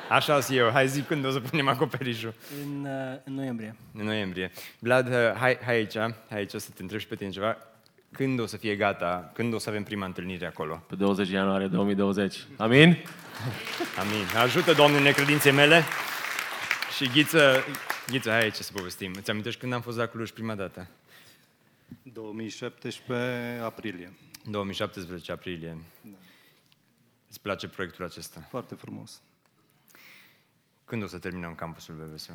Așa 0.10 0.40
zi 0.40 0.56
eu. 0.56 0.70
Hai 0.70 0.88
zi 0.88 1.02
când 1.02 1.26
o 1.26 1.30
să 1.30 1.40
punem 1.40 1.68
acoperișul. 1.68 2.34
În, 2.64 2.86
uh, 2.86 3.20
în 3.24 3.34
noiembrie. 3.34 3.76
În 3.94 4.06
noiembrie. 4.06 4.52
Vlad, 4.80 5.08
uh, 5.08 5.14
hai, 5.38 5.58
hai 5.64 5.76
aici, 5.76 5.98
hai 5.98 6.38
aici 6.38 6.52
să 6.52 6.70
te 6.76 6.82
întreb 6.82 7.00
și 7.00 7.08
pe 7.08 7.16
tine 7.16 7.30
ceva. 7.30 7.58
Când 8.16 8.40
o 8.40 8.46
să 8.46 8.58
fie 8.58 8.76
gata? 8.76 9.32
Când 9.34 9.54
o 9.54 9.58
să 9.58 9.70
avem 9.70 9.84
prima 9.84 10.06
întâlnire 10.06 10.46
acolo? 10.46 10.84
Pe 10.88 10.96
20 10.96 11.30
ianuarie 11.30 11.68
2020. 11.68 12.46
Amin? 12.58 12.98
Amin. 14.00 14.26
Ajută, 14.38 14.74
Doamne, 14.74 15.00
necredințe 15.00 15.52
mele. 15.52 15.84
Și 16.96 17.10
Ghiță, 17.10 17.64
Ghiță, 18.08 18.30
hai 18.30 18.42
aici 18.42 18.56
să 18.56 18.72
povestim. 18.74 19.14
Îți 19.18 19.30
amintești 19.30 19.60
când 19.60 19.74
am 19.74 19.82
fost 19.82 19.98
la 19.98 20.06
Cluj 20.06 20.32
prima 20.32 20.56
dată? 20.56 20.88
2017 22.04 23.62
aprilie. 23.64 24.14
2017 24.50 25.32
aprilie. 25.32 25.78
Da. 26.02 26.18
Îți 27.30 27.42
place 27.42 27.68
proiectul 27.68 28.06
acesta? 28.06 28.48
Foarte 28.50 28.76
frumos. 28.76 29.22
Când 30.86 31.04
o 31.04 31.08
să 31.08 31.18
terminăm 31.18 31.56
campusul 31.56 31.96
BBSO? 31.96 32.34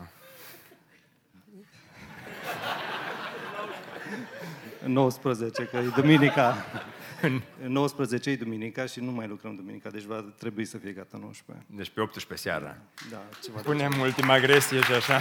În 4.84 4.92
19, 4.92 5.62
că 5.64 5.76
e 5.76 5.92
duminica. 5.94 6.56
În 7.22 7.42
19 7.66 8.30
e 8.30 8.36
duminica 8.36 8.86
și 8.86 9.00
nu 9.00 9.10
mai 9.10 9.26
lucrăm 9.26 9.54
duminica, 9.54 9.90
deci 9.90 10.02
va 10.02 10.24
trebui 10.38 10.64
să 10.64 10.78
fie 10.78 10.90
gata 10.90 11.18
19. 11.20 11.66
Deci 11.68 11.88
pe 11.88 12.00
18 12.00 12.48
seara. 12.48 12.76
Da, 13.10 13.22
ceva 13.42 13.60
Punem 13.60 13.92
ultima 14.00 14.32
agresie 14.32 14.80
și 14.80 14.92
așa. 14.92 15.20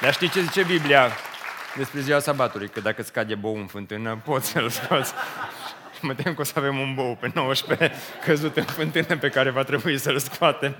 Dar 0.00 0.12
știi 0.12 0.28
ce 0.28 0.40
zice 0.40 0.62
Biblia? 0.62 1.10
despre 1.76 2.00
ziua 2.00 2.18
sabatului, 2.18 2.68
că 2.68 2.80
dacă 2.80 3.02
scade 3.02 3.34
bou 3.34 3.56
în 3.56 3.66
fântână, 3.66 4.20
poți 4.24 4.48
să-l 4.48 4.68
scoți. 4.68 5.12
Și 5.96 6.04
mă 6.04 6.14
tem 6.14 6.34
că 6.34 6.40
o 6.40 6.44
să 6.44 6.52
avem 6.56 6.78
un 6.78 6.94
bou 6.94 7.16
pe 7.20 7.30
19 7.34 7.92
căzut 8.24 8.56
în 8.56 8.64
fântână 8.64 9.16
pe 9.18 9.28
care 9.28 9.50
va 9.50 9.62
trebui 9.62 9.98
să-l 9.98 10.18
scoatem. 10.18 10.76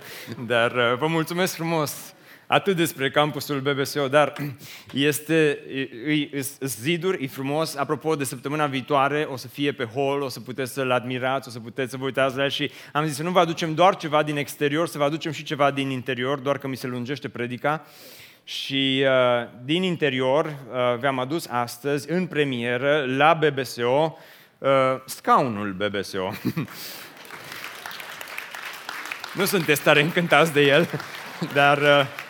Dar 0.47 0.73
uh, 0.73 0.99
vă 0.99 1.07
mulțumesc 1.07 1.55
frumos 1.55 2.15
atât 2.47 2.77
despre 2.77 3.11
campusul 3.11 3.61
BBSO, 3.61 4.09
dar 4.09 4.33
este 4.93 5.59
e, 6.07 6.13
e, 6.13 6.47
ziduri, 6.61 7.25
e 7.25 7.27
frumos. 7.27 7.77
Apropo 7.77 8.17
de 8.17 8.25
săptămâna 8.25 8.67
viitoare, 8.67 9.27
o 9.31 9.37
să 9.37 9.49
fie 9.49 9.73
pe 9.73 9.85
hol, 9.85 10.21
o 10.21 10.29
să 10.29 10.41
puteți 10.41 10.73
să-l 10.73 10.91
admirați, 10.91 11.49
o 11.49 11.51
să 11.51 11.59
puteți 11.59 11.91
să 11.91 11.97
vă 11.97 12.05
uitați 12.05 12.37
la 12.37 12.43
el 12.43 12.51
și 12.51 12.71
am 12.93 13.07
zis 13.07 13.17
să 13.17 13.23
nu 13.23 13.31
vă 13.31 13.39
aducem 13.39 13.75
doar 13.75 13.97
ceva 13.97 14.23
din 14.23 14.37
exterior, 14.37 14.89
să 14.89 14.99
vă 14.99 15.05
aducem 15.05 15.33
și 15.33 15.43
ceva 15.43 15.71
din 15.71 15.91
interior, 15.91 16.39
doar 16.39 16.59
că 16.59 16.69
mi 16.69 16.77
se 16.77 16.87
lungește 16.87 17.29
predica. 17.29 17.87
Și 18.45 19.05
uh, 19.05 19.49
din 19.65 19.83
interior 19.83 20.45
uh, 20.45 20.99
v-am 21.01 21.19
adus 21.19 21.47
astăzi, 21.47 22.11
în 22.11 22.27
premieră, 22.27 23.05
la 23.17 23.35
BBSO, 23.35 24.19
uh, 24.59 24.69
scaunul 25.07 25.73
BBSO. 25.73 26.27
nu 29.39 29.45
sunteți 29.45 29.83
tare 29.83 30.03
încântați 30.03 30.53
de 30.53 30.61
el, 30.61 30.89
dar... 31.55 31.79
Uh, 31.79 32.25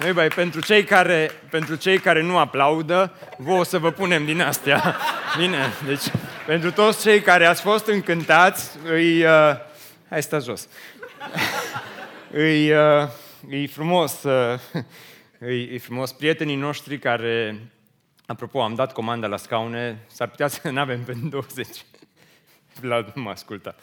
noi, 0.00 0.12
bai, 0.12 0.28
pentru 0.28 0.60
cei, 0.60 0.84
care, 0.84 1.30
pentru 1.50 1.74
cei 1.74 1.98
care 1.98 2.22
nu 2.22 2.38
aplaudă, 2.38 3.12
vă 3.36 3.52
o 3.52 3.62
să 3.62 3.78
vă 3.78 3.90
punem 3.90 4.24
din 4.24 4.40
astea. 4.40 4.96
Bine? 5.38 5.58
Deci, 5.86 6.02
pentru 6.46 6.72
toți 6.72 7.02
cei 7.02 7.20
care 7.20 7.44
ați 7.44 7.62
fost 7.62 7.86
încântați, 7.86 8.76
îi... 8.84 9.24
Uh, 9.24 9.56
hai, 10.08 10.22
sta 10.22 10.38
jos. 10.38 10.68
îi, 12.30 12.72
uh, 12.72 13.08
îi 13.48 13.66
frumos, 13.66 14.22
uh, 14.22 14.58
îi, 15.38 15.68
îi 15.68 15.78
frumos 15.78 16.12
prietenii 16.12 16.56
noștri 16.56 16.98
care, 16.98 17.60
apropo, 18.26 18.62
am 18.62 18.74
dat 18.74 18.92
comanda 18.92 19.26
la 19.26 19.36
scaune, 19.36 20.04
s-ar 20.06 20.28
putea 20.28 20.48
să 20.48 20.70
nu 20.70 20.80
avem 20.80 21.02
pe 21.02 21.12
20. 21.12 21.68
Vlad 22.80 23.12
nu 23.14 23.22
mă 23.22 23.30
ascultă. 23.30 23.76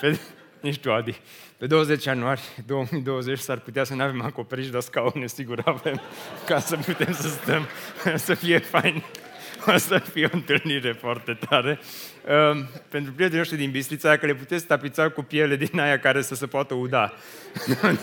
Pe, 0.00 0.18
nici 0.62 0.78
tu, 0.78 0.92
Adi. 0.92 1.20
Pe 1.58 1.66
20 1.66 2.04
ianuarie 2.04 2.42
2020 2.66 3.38
s-ar 3.38 3.58
putea 3.58 3.84
să 3.84 3.94
nu 3.94 4.02
avem 4.02 4.22
acoperiș 4.22 4.68
de 4.68 4.78
scaune, 4.78 5.26
sigur 5.26 5.62
avem, 5.64 6.00
ca 6.46 6.58
să 6.58 6.76
putem 6.76 7.12
să 7.12 7.28
stăm, 7.28 7.66
să 8.16 8.34
fie 8.34 8.58
fain. 8.58 9.02
O 9.66 9.76
să 9.76 9.98
fie 9.98 10.24
o 10.32 10.36
întâlnire 10.36 10.92
foarte 10.92 11.38
tare. 11.48 11.78
Uh, 12.24 12.64
pentru 12.88 13.12
prietenii 13.12 13.38
noștri 13.38 13.56
din 13.56 13.70
Bistrița, 13.70 14.16
că 14.16 14.26
le 14.26 14.34
puteți 14.34 14.64
tapița 14.64 15.08
cu 15.08 15.22
piele 15.22 15.56
din 15.56 15.80
aia 15.80 15.98
care 15.98 16.22
să 16.22 16.34
se 16.34 16.46
poată 16.46 16.74
uda. 16.74 17.12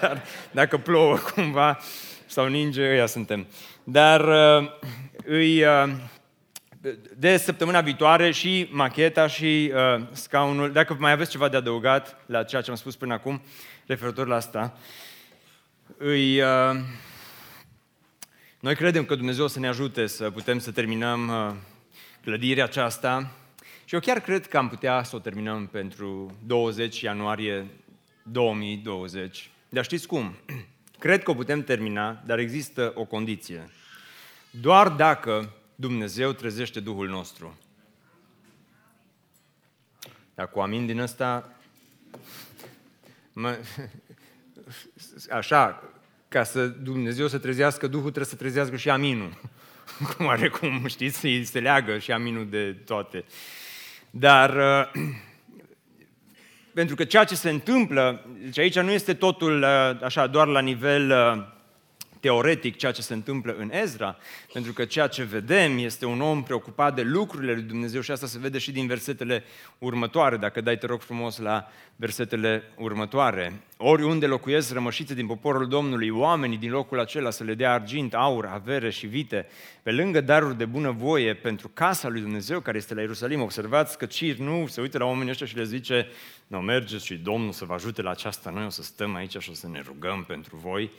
dar 0.00 0.22
dacă 0.50 0.76
plouă 0.76 1.16
cumva 1.16 1.78
sau 2.26 2.46
ninge, 2.46 2.82
ăia 2.82 3.06
suntem. 3.06 3.46
Dar 3.84 4.20
uh, 4.20 4.70
îi, 5.24 5.64
uh, 5.64 5.90
de 7.16 7.36
săptămâna 7.36 7.80
viitoare 7.80 8.30
și 8.30 8.68
macheta 8.70 9.26
și 9.26 9.72
uh, 9.74 10.06
scaunul. 10.12 10.72
Dacă 10.72 10.96
mai 10.98 11.12
aveți 11.12 11.30
ceva 11.30 11.48
de 11.48 11.56
adăugat 11.56 12.16
la 12.26 12.42
ceea 12.42 12.62
ce 12.62 12.70
am 12.70 12.76
spus 12.76 12.96
până 12.96 13.12
acum, 13.12 13.42
referitor 13.86 14.26
la 14.26 14.34
asta, 14.34 14.78
îi, 15.96 16.40
uh, 16.40 16.76
noi 18.60 18.74
credem 18.74 19.04
că 19.04 19.14
Dumnezeu 19.14 19.44
o 19.44 19.48
să 19.48 19.58
ne 19.58 19.68
ajute 19.68 20.06
să 20.06 20.30
putem 20.30 20.58
să 20.58 20.70
terminăm 20.70 21.28
uh, 21.28 21.54
clădirea 22.22 22.64
aceasta 22.64 23.32
și 23.84 23.94
eu 23.94 24.00
chiar 24.00 24.20
cred 24.20 24.46
că 24.46 24.56
am 24.56 24.68
putea 24.68 25.02
să 25.02 25.16
o 25.16 25.18
terminăm 25.18 25.66
pentru 25.66 26.38
20 26.46 27.00
ianuarie 27.00 27.66
2020. 28.22 29.50
Dar 29.68 29.84
știți 29.84 30.06
cum? 30.06 30.36
Cred 30.98 31.22
că 31.22 31.30
o 31.30 31.34
putem 31.34 31.62
termina, 31.62 32.22
dar 32.26 32.38
există 32.38 32.92
o 32.94 33.04
condiție. 33.04 33.70
Doar 34.50 34.88
dacă 34.88 35.54
Dumnezeu 35.80 36.32
trezește 36.32 36.80
Duhul 36.80 37.08
nostru. 37.08 37.58
Dar 40.34 40.48
cu 40.50 40.60
amin 40.60 40.86
din 40.86 40.98
ăsta, 40.98 41.56
mă, 43.32 43.58
așa, 45.40 45.82
ca 46.28 46.42
să 46.42 46.66
Dumnezeu 46.66 47.26
să 47.28 47.38
trezească 47.38 47.86
Duhul, 47.86 48.10
trebuie 48.10 48.24
să 48.24 48.36
trezească 48.36 48.76
și 48.76 48.90
aminul. 48.90 49.40
Cum 50.16 50.28
are 50.28 50.48
cum, 50.48 50.86
știți, 50.86 51.26
se 51.42 51.60
leagă 51.60 51.98
și 51.98 52.12
aminul 52.12 52.48
de 52.48 52.72
toate. 52.72 53.24
Dar, 54.10 54.56
uh, 54.56 55.02
pentru 56.78 56.94
că 56.94 57.04
ceea 57.04 57.24
ce 57.24 57.34
se 57.34 57.50
întâmplă, 57.50 58.26
deci 58.38 58.58
aici 58.58 58.78
nu 58.78 58.90
este 58.90 59.14
totul 59.14 59.62
uh, 59.62 60.02
așa 60.02 60.26
doar 60.26 60.46
la 60.46 60.60
nivel 60.60 61.10
uh, 61.10 61.58
teoretic 62.20 62.76
ceea 62.76 62.92
ce 62.92 63.02
se 63.02 63.14
întâmplă 63.14 63.56
în 63.58 63.70
Ezra, 63.72 64.16
pentru 64.52 64.72
că 64.72 64.84
ceea 64.84 65.06
ce 65.06 65.22
vedem 65.22 65.78
este 65.78 66.06
un 66.06 66.20
om 66.20 66.42
preocupat 66.42 66.94
de 66.94 67.02
lucrurile 67.02 67.52
lui 67.52 67.62
Dumnezeu 67.62 68.00
și 68.00 68.10
asta 68.10 68.26
se 68.26 68.38
vede 68.38 68.58
și 68.58 68.72
din 68.72 68.86
versetele 68.86 69.44
următoare, 69.78 70.36
dacă 70.36 70.60
dai, 70.60 70.78
te 70.78 70.86
rog 70.86 71.00
frumos, 71.00 71.38
la 71.38 71.68
versetele 71.96 72.62
următoare. 72.76 73.62
Oriunde 73.76 74.26
locuiesc 74.26 74.72
rămășițe 74.72 75.14
din 75.14 75.26
poporul 75.26 75.68
Domnului, 75.68 76.10
oamenii 76.10 76.56
din 76.56 76.70
locul 76.70 77.00
acela 77.00 77.30
să 77.30 77.44
le 77.44 77.54
dea 77.54 77.72
argint, 77.72 78.14
aur, 78.14 78.46
avere 78.46 78.90
și 78.90 79.06
vite, 79.06 79.46
pe 79.82 79.92
lângă 79.92 80.20
daruri 80.20 80.58
de 80.58 80.64
bunăvoie 80.64 81.34
pentru 81.34 81.68
casa 81.68 82.08
lui 82.08 82.20
Dumnezeu 82.20 82.60
care 82.60 82.76
este 82.76 82.94
la 82.94 83.00
Ierusalim. 83.00 83.40
Observați 83.40 83.98
că 83.98 84.06
Cir 84.06 84.36
nu 84.36 84.66
se 84.66 84.80
uită 84.80 84.98
la 84.98 85.04
oamenii 85.04 85.30
ăștia 85.30 85.46
și 85.46 85.56
le 85.56 85.64
zice, 85.64 86.08
nu, 86.46 86.58
mergeți 86.58 87.06
și 87.06 87.14
Domnul 87.14 87.52
să 87.52 87.64
vă 87.64 87.74
ajute 87.74 88.02
la 88.02 88.10
aceasta, 88.10 88.50
noi 88.50 88.64
o 88.64 88.68
să 88.68 88.82
stăm 88.82 89.14
aici 89.14 89.36
și 89.38 89.50
o 89.50 89.54
să 89.54 89.68
ne 89.68 89.82
rugăm 89.86 90.24
pentru 90.24 90.56
voi, 90.56 90.90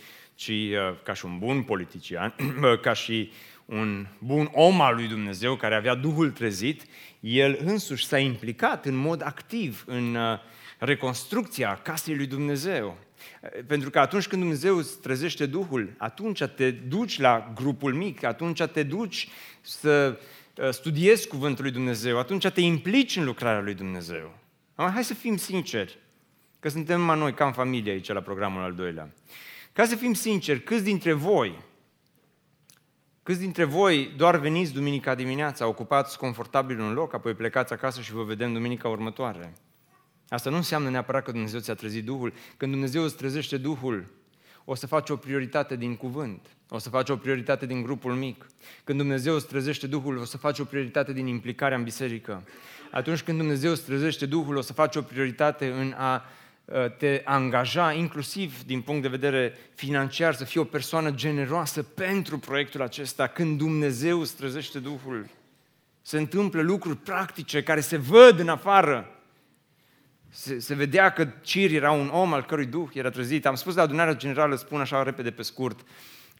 ci 0.42 0.50
uh, 0.50 0.96
ca 1.04 1.14
și 1.14 1.26
un 1.26 1.38
bun 1.38 1.64
politician, 1.64 2.36
ca 2.82 2.94
și 2.94 3.32
un 3.66 4.08
bun 4.18 4.50
om 4.52 4.82
al 4.82 4.96
lui 4.96 5.08
Dumnezeu 5.08 5.56
care 5.56 5.76
avea 5.76 5.96
Duhul 5.96 6.32
trezit, 6.32 6.86
el 7.20 7.60
însuși 7.64 8.06
s-a 8.06 8.18
implicat 8.18 8.86
în 8.86 8.96
mod 8.96 9.22
activ 9.24 9.84
în 9.88 10.16
uh, 10.16 10.40
reconstrucția 10.78 11.80
casei 11.84 12.16
lui 12.16 12.26
Dumnezeu. 12.26 12.98
Pentru 13.68 13.90
că 13.90 14.00
atunci 14.00 14.28
când 14.28 14.42
Dumnezeu 14.42 14.78
îți 14.78 15.00
trezește 15.00 15.46
Duhul, 15.46 15.94
atunci 15.98 16.44
te 16.44 16.72
duci 16.72 17.20
la 17.20 17.52
grupul 17.56 17.94
mic, 17.94 18.24
atunci 18.24 18.64
te 18.64 18.84
duci 18.84 19.28
să 19.62 20.20
uh, 20.58 20.70
studiezi 20.70 21.28
Cuvântul 21.28 21.64
lui 21.64 21.74
Dumnezeu, 21.74 22.18
atunci 22.18 22.48
te 22.48 22.62
implici 22.62 23.16
în 23.16 23.24
lucrarea 23.24 23.62
lui 23.62 23.74
Dumnezeu. 23.74 24.38
Hai 24.76 25.04
să 25.04 25.14
fim 25.14 25.38
sinceri, 25.38 25.98
că 26.60 26.70
suntem 26.70 27.00
numai 27.00 27.18
noi 27.18 27.34
ca 27.34 27.46
în 27.46 27.54
familie 27.54 27.92
aici 27.92 28.08
la 28.08 28.22
programul 28.22 28.64
al 28.64 28.74
doilea. 28.74 29.10
Ca 29.74 29.86
să 29.86 29.96
fim 29.96 30.14
sinceri, 30.14 30.64
câți 30.64 30.84
dintre 30.84 31.14
voi, 31.14 31.64
câți 33.24 33.40
dintre 33.40 33.64
voi 33.64 34.14
doar 34.18 34.38
veniți 34.38 34.74
duminica 34.74 35.16
dimineața, 35.16 35.68
ocupați 35.68 36.18
confortabil 36.18 36.80
un 36.80 36.94
loc, 36.94 37.14
apoi 37.14 37.34
plecați 37.34 37.74
acasă 37.74 38.02
și 38.02 38.12
vă 38.12 38.24
vedem 38.24 38.54
duminica 38.54 38.88
următoare? 38.88 39.54
Asta 40.30 40.50
nu 40.50 40.56
înseamnă 40.56 40.90
neapărat 40.90 41.24
că 41.24 41.32
Dumnezeu 41.32 41.60
ți-a 41.60 41.74
trezit 41.74 42.06
Duhul. 42.06 42.34
Când 42.58 42.72
Dumnezeu 42.72 43.04
îți 43.04 43.16
trezește 43.16 43.58
Duhul, 43.58 44.06
o 44.66 44.76
să 44.76 44.88
faci 44.88 45.10
o 45.10 45.16
prioritate 45.16 45.76
din 45.76 45.96
cuvânt, 45.96 46.48
o 46.70 46.78
să 46.78 46.90
faci 46.90 47.10
o 47.10 47.18
prioritate 47.18 47.66
din 47.66 47.82
grupul 47.82 48.14
mic. 48.14 48.46
Când 48.84 48.98
Dumnezeu 48.98 49.36
îți 49.36 49.48
trezește 49.48 49.88
Duhul, 49.88 50.18
o 50.18 50.24
să 50.24 50.38
faci 50.38 50.60
o 50.60 50.64
prioritate 50.64 51.14
din 51.14 51.28
implicarea 51.28 51.78
în 51.78 51.84
biserică. 51.84 52.44
Atunci 52.92 53.22
când 53.22 53.38
Dumnezeu 53.38 53.72
îți 53.72 53.84
trezește 53.84 54.26
Duhul, 54.26 54.56
o 54.56 54.62
să 54.62 54.74
faci 54.74 54.96
o 54.96 55.02
prioritate 55.02 55.72
în 55.72 55.94
a 55.98 56.16
Uh, 56.16 56.41
te 56.98 57.22
angaja, 57.26 57.92
inclusiv 57.92 58.64
din 58.64 58.82
punct 58.82 59.02
de 59.02 59.08
vedere 59.08 59.58
financiar, 59.76 60.34
să 60.34 60.44
fii 60.44 60.60
o 60.60 60.64
persoană 60.64 61.12
generoasă 61.12 61.84
pentru 61.84 62.40
proiectul 62.40 62.82
acesta, 62.82 63.28
când 63.28 63.58
Dumnezeu 63.58 64.20
îți 64.20 64.36
trezește 64.36 64.80
Duhul. 64.80 65.30
Se 66.02 66.18
întâmplă 66.18 66.62
lucruri 66.62 66.98
practice 66.98 67.64
care 67.64 67.80
se 67.80 67.98
văd 67.98 68.40
în 68.40 68.50
afară. 68.50 69.16
Se, 70.30 70.60
se 70.60 70.74
vedea 70.74 71.10
că 71.10 71.28
Cir 71.42 71.72
era 71.72 71.92
un 71.92 72.08
om 72.08 72.34
al 72.34 72.46
cărui 72.46 72.66
Duh 72.66 72.90
era 72.94 73.10
trezit. 73.10 73.46
Am 73.46 73.56
spus 73.56 73.76
la 73.76 73.82
adunarea 73.82 74.16
generală, 74.16 74.56
spun 74.56 74.80
așa 74.80 75.04
repede 75.04 75.32
pe 75.32 75.42
scurt, 75.42 75.80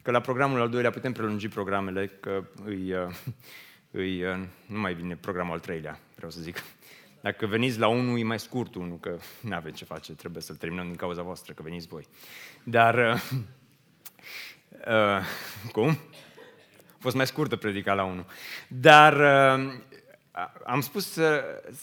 că 0.02 0.12
la 0.12 0.20
programul 0.20 0.62
al 0.62 0.70
doilea 0.70 0.92
putem 0.92 1.12
prelungi 1.12 1.48
programele, 1.48 2.08
că 2.20 2.44
îi, 2.66 2.94
uh, 2.94 3.16
îi, 4.02 4.24
uh, 4.24 4.38
nu 4.66 4.80
mai 4.80 4.94
vine 4.94 5.16
programul 5.16 5.54
al 5.54 5.60
treilea, 5.60 6.00
vreau 6.16 6.32
să 6.32 6.42
zic. 6.42 6.64
Dacă 7.22 7.46
veniți 7.46 7.80
la 7.80 7.88
unul, 7.88 8.20
e 8.20 8.24
mai 8.24 8.40
scurt 8.40 8.76
unul, 8.76 9.00
că 9.00 9.18
nu 9.48 9.56
avem 9.56 9.72
ce 9.72 9.86
face, 9.86 10.14
trebuie 10.14 10.42
să-l 10.42 10.56
terminăm 10.56 10.86
din 10.86 10.96
cauza 10.96 11.22
voastră, 11.22 11.54
că 11.54 11.62
veniți 11.62 11.88
voi. 11.88 12.08
Dar, 12.64 12.96
uh, 12.96 13.22
uh, 14.88 15.26
cum? 15.72 15.88
A 16.88 16.98
fost 17.00 17.16
mai 17.16 17.28
scurtă 17.28 17.56
predica 17.56 17.94
la 17.94 18.04
unul. 18.04 18.26
Dar 18.68 19.14
uh, 19.14 19.74
am 20.66 20.82
spus 20.82 21.16
uh, 21.16 21.40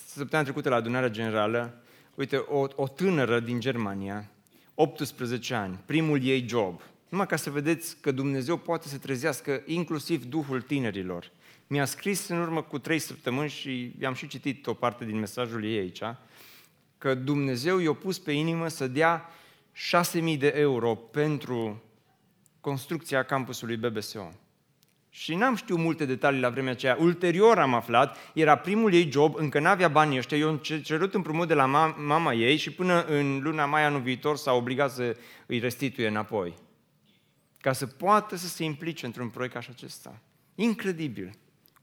săptămâna 0.07 0.49
trecută 0.49 0.69
la 0.69 0.77
adunarea 0.77 1.09
generală, 1.09 1.83
uite, 2.15 2.37
o, 2.37 2.67
o 2.75 2.89
tânără 2.89 3.41
din 3.41 3.61
Germania, 3.61 4.31
18 4.75 5.55
ani, 5.55 5.79
primul 5.87 6.25
ei 6.25 6.49
job, 6.49 6.81
numai 7.09 7.27
ca 7.27 7.37
să 7.37 7.51
vedeți 7.51 7.97
că 8.01 8.11
Dumnezeu 8.11 8.57
poate 8.57 8.89
să 8.89 8.99
trezească 8.99 9.63
inclusiv 9.67 10.25
Duhul 10.25 10.63
tinerilor 10.63 11.31
mi-a 11.69 11.85
scris 11.85 12.29
în 12.29 12.39
urmă 12.39 12.63
cu 12.63 12.79
trei 12.79 12.99
săptămâni 12.99 13.49
și 13.49 13.95
i-am 14.01 14.15
și 14.15 14.27
citit 14.27 14.67
o 14.67 14.75
parte 14.75 15.05
din 15.05 15.19
mesajul 15.19 15.65
ei 15.65 15.79
aici, 15.79 16.03
că 16.99 17.15
Dumnezeu 17.15 17.79
i-a 17.79 17.93
pus 17.93 18.19
pe 18.19 18.33
inimă 18.33 18.69
să 18.69 18.87
dea 18.87 19.29
6.000 20.13 20.39
de 20.39 20.53
euro 20.57 20.95
pentru 20.95 21.83
construcția 22.61 23.23
campusului 23.23 23.77
BBSO. 23.77 24.33
Și 25.11 25.35
n-am 25.35 25.55
știut 25.55 25.79
multe 25.79 26.05
detalii 26.05 26.41
la 26.41 26.51
vremea 26.51 26.73
aceea. 26.73 26.97
Ulterior 27.01 27.59
am 27.59 27.75
aflat, 27.75 28.17
era 28.35 28.57
primul 28.57 28.93
ei 28.93 29.11
job, 29.11 29.35
încă 29.35 29.61
n-avea 29.61 29.89
banii 29.89 30.19
ăștia, 30.19 30.37
eu 30.37 30.49
am 30.49 30.57
cerut 30.83 31.15
împrumut 31.15 31.49
de 31.49 31.55
la 31.55 31.67
mama 31.97 32.35
ei 32.35 32.57
și 32.57 32.71
până 32.73 33.05
în 33.05 33.41
luna 33.43 33.67
mai 33.67 33.85
anul 33.85 34.01
viitor 34.01 34.37
s-a 34.37 34.53
obligat 34.53 34.91
să 34.91 35.17
îi 35.47 35.59
restituie 35.59 36.09
înapoi. 36.09 36.55
Ca 37.61 37.73
să 37.73 37.87
poată 37.87 38.37
să 38.37 38.47
se 38.47 38.65
implice 38.65 39.07
într-un 39.07 39.29
proiect 39.29 39.55
ca 39.55 39.61
acesta. 39.71 40.21
Incredibil. 40.55 41.35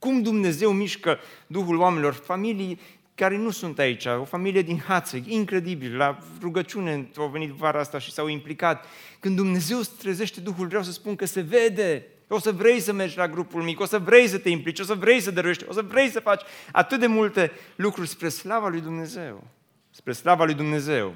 Cum 0.06 0.22
Dumnezeu 0.22 0.72
mișcă 0.72 1.20
Duhul 1.48 1.78
oamenilor, 1.78 2.14
familii 2.14 2.80
care 3.16 3.38
nu 3.38 3.50
sunt 3.50 3.80
aici, 3.80 4.06
o 4.06 4.24
familie 4.24 4.62
din 4.62 4.80
Hață, 4.88 5.18
incredibil, 5.26 5.96
la 5.98 6.18
rugăciune 6.42 7.10
au 7.18 7.28
venit 7.28 7.50
vara 7.50 7.80
asta 7.80 8.00
și 8.00 8.12
s-au 8.12 8.28
implicat. 8.28 8.86
Când 9.20 9.36
Dumnezeu 9.36 9.78
îți 9.78 9.98
trezește 9.98 10.40
Duhul, 10.40 10.68
vreau 10.68 10.84
să 10.84 10.92
spun 10.92 11.16
că 11.16 11.26
se 11.26 11.42
vede. 11.42 12.06
O 12.28 12.40
să 12.40 12.52
vrei 12.52 12.80
să 12.80 12.94
mergi 12.94 13.18
la 13.18 13.28
grupul 13.28 13.62
mic, 13.62 13.80
o 13.80 13.86
să 13.86 14.00
vrei 14.00 14.28
să 14.28 14.38
te 14.38 14.50
implici, 14.50 14.80
o 14.80 14.84
să 14.84 14.94
vrei 14.94 15.20
să 15.20 15.32
dăruiești, 15.32 15.66
o 15.68 15.74
să 15.74 15.82
vrei 15.82 16.10
să 16.10 16.20
faci 16.20 16.42
atât 16.72 17.00
de 17.00 17.08
multe 17.08 17.52
lucruri 17.76 18.08
spre 18.08 18.30
slava 18.30 18.68
lui 18.68 18.82
Dumnezeu. 18.82 19.48
Spre 19.92 20.12
slava 20.12 20.44
lui 20.44 20.54
Dumnezeu. 20.54 21.14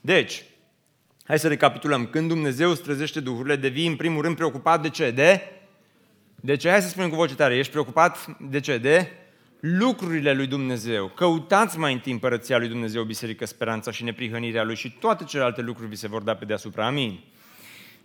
Deci, 0.00 0.44
hai 1.24 1.38
să 1.38 1.48
recapitulăm. 1.48 2.06
Când 2.06 2.28
Dumnezeu 2.28 2.70
îți 2.70 2.82
trezește 2.82 3.20
Duhurile, 3.20 3.56
devii 3.56 3.86
în 3.86 3.96
primul 3.96 4.22
rând 4.22 4.36
preocupat 4.36 4.82
de 4.82 4.88
ce? 4.88 5.10
De? 5.10 5.52
De 6.40 6.56
ce? 6.56 6.70
Hai 6.70 6.82
să 6.82 6.88
spunem 6.88 7.10
cu 7.10 7.16
voce 7.16 7.34
tare. 7.34 7.56
Ești 7.56 7.72
preocupat 7.72 8.36
de 8.40 8.60
ce? 8.60 8.78
De? 8.78 9.12
lucrurile 9.60 10.32
lui 10.32 10.46
Dumnezeu. 10.46 11.08
Căutați 11.08 11.78
mai 11.78 11.92
întâi 11.92 12.12
împărăția 12.12 12.58
lui 12.58 12.68
Dumnezeu, 12.68 13.02
Biserică, 13.02 13.46
speranța 13.46 13.90
și 13.90 14.04
neprihănirea 14.04 14.64
lui 14.64 14.76
și 14.76 14.96
toate 15.00 15.24
celelalte 15.24 15.60
lucruri 15.60 15.88
vi 15.88 15.96
se 15.96 16.08
vor 16.08 16.22
da 16.22 16.34
pe 16.34 16.44
deasupra. 16.44 16.86
Amin. 16.86 17.20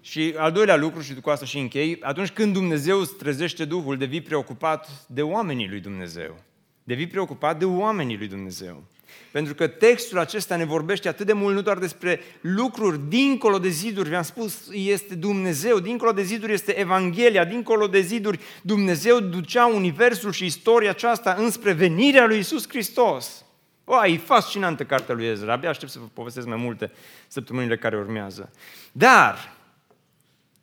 Și 0.01 0.33
al 0.37 0.51
doilea 0.51 0.75
lucru, 0.75 1.01
și 1.01 1.13
cu 1.13 1.29
asta 1.29 1.45
și 1.45 1.59
închei, 1.59 1.99
atunci 2.01 2.29
când 2.29 2.53
Dumnezeu 2.53 2.99
îți 2.99 3.15
trezește 3.15 3.65
Duhul, 3.65 3.97
devii 3.97 4.21
preocupat 4.21 5.05
de 5.07 5.21
oamenii 5.21 5.69
lui 5.69 5.79
Dumnezeu. 5.79 6.43
Devii 6.83 7.07
preocupat 7.07 7.59
de 7.59 7.65
oamenii 7.65 8.17
lui 8.17 8.27
Dumnezeu. 8.27 8.83
Pentru 9.31 9.53
că 9.53 9.67
textul 9.67 10.19
acesta 10.19 10.55
ne 10.55 10.65
vorbește 10.65 11.07
atât 11.07 11.25
de 11.25 11.33
mult 11.33 11.55
nu 11.55 11.61
doar 11.61 11.77
despre 11.77 12.19
lucruri 12.41 12.99
dincolo 13.07 13.59
de 13.59 13.69
ziduri, 13.69 14.09
vi-am 14.09 14.23
spus, 14.23 14.67
este 14.71 15.15
Dumnezeu, 15.15 15.79
dincolo 15.79 16.11
de 16.11 16.23
ziduri 16.23 16.53
este 16.53 16.79
Evanghelia, 16.79 17.45
dincolo 17.45 17.87
de 17.87 17.99
ziduri 18.01 18.39
Dumnezeu 18.61 19.19
ducea 19.19 19.65
universul 19.65 20.31
și 20.31 20.45
istoria 20.45 20.89
aceasta 20.89 21.35
înspre 21.37 21.71
venirea 21.71 22.25
lui 22.25 22.37
Isus 22.37 22.67
Hristos. 22.67 23.45
O, 23.83 24.05
e 24.05 24.17
fascinantă 24.17 24.83
cartea 24.83 25.15
lui 25.15 25.25
Ezra, 25.25 25.53
abia 25.53 25.69
aștept 25.69 25.91
să 25.91 25.99
vă 25.99 26.07
povestesc 26.13 26.47
mai 26.47 26.57
multe 26.57 26.91
săptămânile 27.27 27.77
care 27.77 27.97
urmează. 27.97 28.51
Dar, 28.91 29.55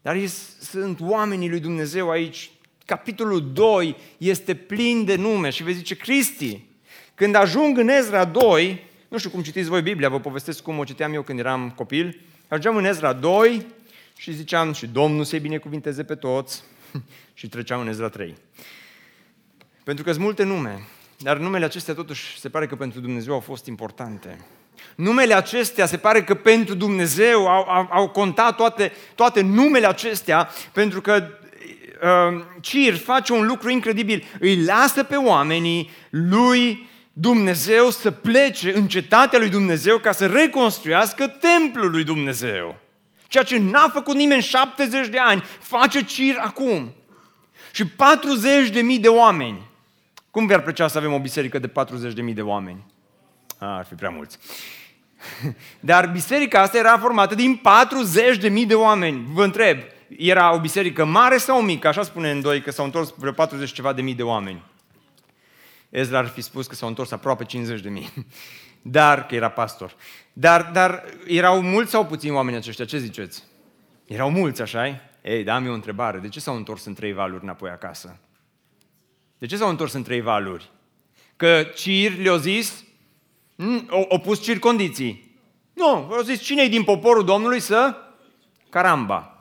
dar 0.02 0.26
sunt 0.60 1.00
oamenii 1.00 1.48
lui 1.48 1.60
Dumnezeu 1.60 2.10
aici. 2.10 2.50
Capitolul 2.86 3.52
2 3.52 3.96
este 4.18 4.54
plin 4.54 5.04
de 5.04 5.16
nume 5.16 5.50
și 5.50 5.62
vei 5.62 5.74
zice, 5.74 5.94
Cristi, 5.96 6.69
când 7.20 7.34
ajung 7.34 7.78
în 7.78 7.88
Ezra 7.88 8.24
2, 8.24 8.84
nu 9.08 9.18
știu 9.18 9.30
cum 9.30 9.42
citiți 9.42 9.68
voi 9.68 9.82
Biblia, 9.82 10.08
vă 10.08 10.20
povestesc 10.20 10.62
cum 10.62 10.78
o 10.78 10.84
citeam 10.84 11.14
eu 11.14 11.22
când 11.22 11.38
eram 11.38 11.70
copil, 11.76 12.20
ajungeam 12.48 12.76
în 12.76 12.84
Ezra 12.84 13.12
2 13.12 13.66
și 14.16 14.32
ziceam 14.32 14.72
și 14.72 14.86
Domnul 14.86 15.24
să-i 15.24 15.38
binecuvinteze 15.38 16.04
pe 16.04 16.14
toți 16.14 16.62
și 17.34 17.48
treceam 17.48 17.80
în 17.80 17.88
Ezra 17.88 18.08
3. 18.08 18.34
Pentru 19.84 20.04
că 20.04 20.10
sunt 20.10 20.24
multe 20.24 20.42
nume, 20.42 20.86
dar 21.18 21.38
numele 21.38 21.64
acestea 21.64 21.94
totuși 21.94 22.38
se 22.38 22.48
pare 22.48 22.66
că 22.66 22.76
pentru 22.76 23.00
Dumnezeu 23.00 23.32
au 23.32 23.40
fost 23.40 23.66
importante. 23.66 24.38
Numele 24.94 25.34
acestea 25.34 25.86
se 25.86 25.96
pare 25.96 26.24
că 26.24 26.34
pentru 26.34 26.74
Dumnezeu 26.74 27.48
au, 27.48 27.68
au, 27.68 27.88
au 27.90 28.08
contat 28.08 28.56
toate, 28.56 28.92
toate 29.14 29.40
numele 29.40 29.86
acestea, 29.86 30.48
pentru 30.72 31.00
că 31.00 31.28
uh, 32.02 32.44
Cir 32.60 32.96
face 32.96 33.32
un 33.32 33.46
lucru 33.46 33.70
incredibil. 33.70 34.24
Îi 34.38 34.64
lasă 34.64 35.02
pe 35.02 35.16
oamenii 35.16 35.90
lui 36.10 36.88
Dumnezeu 37.20 37.90
să 37.90 38.10
plece 38.10 38.76
în 38.76 38.88
cetatea 38.88 39.38
lui 39.38 39.48
Dumnezeu 39.48 39.98
ca 39.98 40.12
să 40.12 40.26
reconstruiască 40.26 41.26
templul 41.26 41.90
lui 41.90 42.04
Dumnezeu. 42.04 42.78
Ceea 43.26 43.44
ce 43.44 43.58
n-a 43.58 43.88
făcut 43.92 44.14
nimeni 44.14 44.42
70 44.42 45.08
de 45.08 45.18
ani, 45.18 45.44
face 45.60 46.04
Cir 46.04 46.36
acum. 46.38 46.94
Și 47.72 47.86
40 47.86 48.68
de 48.68 48.80
mii 48.80 48.98
de 48.98 49.08
oameni. 49.08 49.68
Cum 50.30 50.46
vi-ar 50.46 50.62
plăcea 50.62 50.88
să 50.88 50.98
avem 50.98 51.12
o 51.12 51.18
biserică 51.18 51.58
de 51.58 51.68
40 51.68 52.12
de 52.12 52.22
mii 52.22 52.34
de 52.34 52.42
oameni? 52.42 52.86
A, 53.58 53.76
ar 53.76 53.84
fi 53.84 53.94
prea 53.94 54.10
mulți. 54.10 54.38
Dar 55.80 56.08
biserica 56.08 56.60
asta 56.60 56.78
era 56.78 56.98
formată 56.98 57.34
din 57.34 57.56
40 57.56 58.36
de 58.36 58.48
mii 58.48 58.66
de 58.66 58.74
oameni. 58.74 59.26
Vă 59.32 59.44
întreb, 59.44 59.78
era 60.18 60.54
o 60.54 60.60
biserică 60.60 61.04
mare 61.04 61.36
sau 61.36 61.62
mică? 61.62 61.88
Așa 61.88 62.02
spune 62.02 62.30
în 62.30 62.40
doi 62.40 62.60
că 62.60 62.70
s-au 62.70 62.84
întors 62.84 63.14
vreo 63.16 63.32
40 63.32 63.72
ceva 63.72 63.92
de 63.92 64.02
mii 64.02 64.14
de 64.14 64.22
oameni. 64.22 64.62
Ezra 65.90 66.18
ar 66.18 66.26
fi 66.26 66.40
spus 66.40 66.66
că 66.66 66.74
s-au 66.74 66.88
întors 66.88 67.10
aproape 67.10 67.44
50 67.44 67.80
de 67.80 67.88
mii. 67.88 68.12
Dar, 68.82 69.26
că 69.26 69.34
era 69.34 69.48
pastor. 69.48 69.94
Dar, 70.32 70.70
dar 70.72 71.04
erau 71.26 71.62
mulți 71.62 71.90
sau 71.90 72.06
puțini 72.06 72.34
oameni 72.34 72.56
aceștia? 72.56 72.84
Ce 72.84 72.98
ziceți? 72.98 73.44
Erau 74.06 74.30
mulți, 74.30 74.62
așa 74.62 75.00
Ei, 75.22 75.44
da, 75.44 75.54
am 75.54 75.64
eu 75.64 75.70
o 75.70 75.74
întrebare. 75.74 76.18
De 76.18 76.28
ce 76.28 76.40
s-au 76.40 76.56
întors 76.56 76.84
în 76.84 76.94
trei 76.94 77.12
valuri 77.12 77.42
înapoi 77.42 77.70
acasă? 77.70 78.18
De 79.38 79.46
ce 79.46 79.56
s-au 79.56 79.68
întors 79.68 79.92
în 79.92 80.02
trei 80.02 80.20
valuri? 80.20 80.70
Că 81.36 81.62
Cir 81.74 82.18
le-a 82.18 82.36
zis, 82.36 82.84
mm, 83.56 83.88
au 84.10 84.20
pus 84.20 84.42
Cir 84.42 84.58
condiții. 84.58 85.38
Nu, 85.72 85.86
au 85.88 86.22
zis, 86.22 86.40
cine 86.40 86.66
din 86.66 86.84
poporul 86.84 87.24
Domnului 87.24 87.60
să? 87.60 87.96
Caramba. 88.68 89.38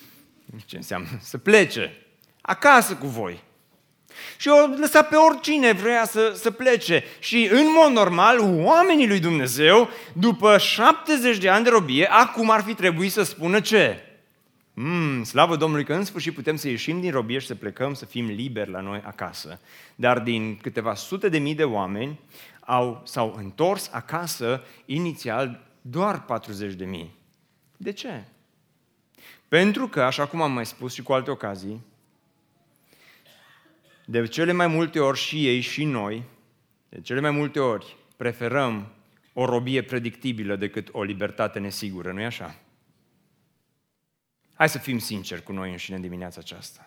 Ce 0.66 0.76
înseamnă? 0.76 1.08
Să 1.20 1.38
plece. 1.38 2.06
Acasă 2.40 2.94
cu 2.96 3.06
voi. 3.06 3.42
Și 4.36 4.48
o 4.48 4.66
lăsa 4.80 5.02
pe 5.02 5.16
oricine 5.16 5.72
vrea 5.72 6.04
să, 6.04 6.32
să 6.36 6.50
plece. 6.50 7.04
Și 7.18 7.48
în 7.52 7.66
mod 7.76 7.92
normal, 7.92 8.38
oamenii 8.40 9.08
lui 9.08 9.20
Dumnezeu, 9.20 9.88
după 10.12 10.58
70 10.58 11.38
de 11.38 11.48
ani 11.48 11.64
de 11.64 11.70
robie, 11.70 12.06
acum 12.10 12.50
ar 12.50 12.62
fi 12.62 12.74
trebuit 12.74 13.12
să 13.12 13.22
spună 13.22 13.60
ce? 13.60 13.98
Mm, 14.74 15.22
slavă 15.24 15.56
Domnului 15.56 15.84
că 15.84 15.94
în 15.94 16.04
sfârșit 16.04 16.34
putem 16.34 16.56
să 16.56 16.68
ieșim 16.68 17.00
din 17.00 17.10
robie 17.10 17.38
și 17.38 17.46
să 17.46 17.54
plecăm, 17.54 17.94
să 17.94 18.04
fim 18.04 18.26
liberi 18.26 18.70
la 18.70 18.80
noi 18.80 19.02
acasă. 19.06 19.60
Dar 19.94 20.18
din 20.18 20.56
câteva 20.56 20.94
sute 20.94 21.28
de 21.28 21.38
mii 21.38 21.54
de 21.54 21.64
oameni 21.64 22.20
au, 22.60 23.02
s-au 23.04 23.34
întors 23.36 23.90
acasă 23.92 24.62
inițial 24.84 25.60
doar 25.80 26.24
40 26.24 26.72
de 26.72 26.84
mii. 26.84 27.14
De 27.76 27.92
ce? 27.92 28.24
Pentru 29.48 29.88
că, 29.88 30.02
așa 30.02 30.26
cum 30.26 30.42
am 30.42 30.52
mai 30.52 30.66
spus 30.66 30.92
și 30.92 31.02
cu 31.02 31.12
alte 31.12 31.30
ocazii, 31.30 31.80
de 34.04 34.26
cele 34.26 34.52
mai 34.52 34.66
multe 34.66 35.00
ori 35.00 35.18
și 35.18 35.46
ei 35.46 35.60
și 35.60 35.84
noi, 35.84 36.22
de 36.88 37.00
cele 37.00 37.20
mai 37.20 37.30
multe 37.30 37.60
ori 37.60 37.96
preferăm 38.16 38.92
o 39.32 39.44
robie 39.44 39.82
predictibilă 39.82 40.56
decât 40.56 40.88
o 40.92 41.02
libertate 41.02 41.58
nesigură, 41.58 42.12
nu-i 42.12 42.24
așa? 42.24 42.58
Hai 44.54 44.68
să 44.68 44.78
fim 44.78 44.98
sinceri 44.98 45.42
cu 45.42 45.52
noi 45.52 45.70
înșine 45.70 45.98
dimineața 45.98 46.40
aceasta. 46.40 46.86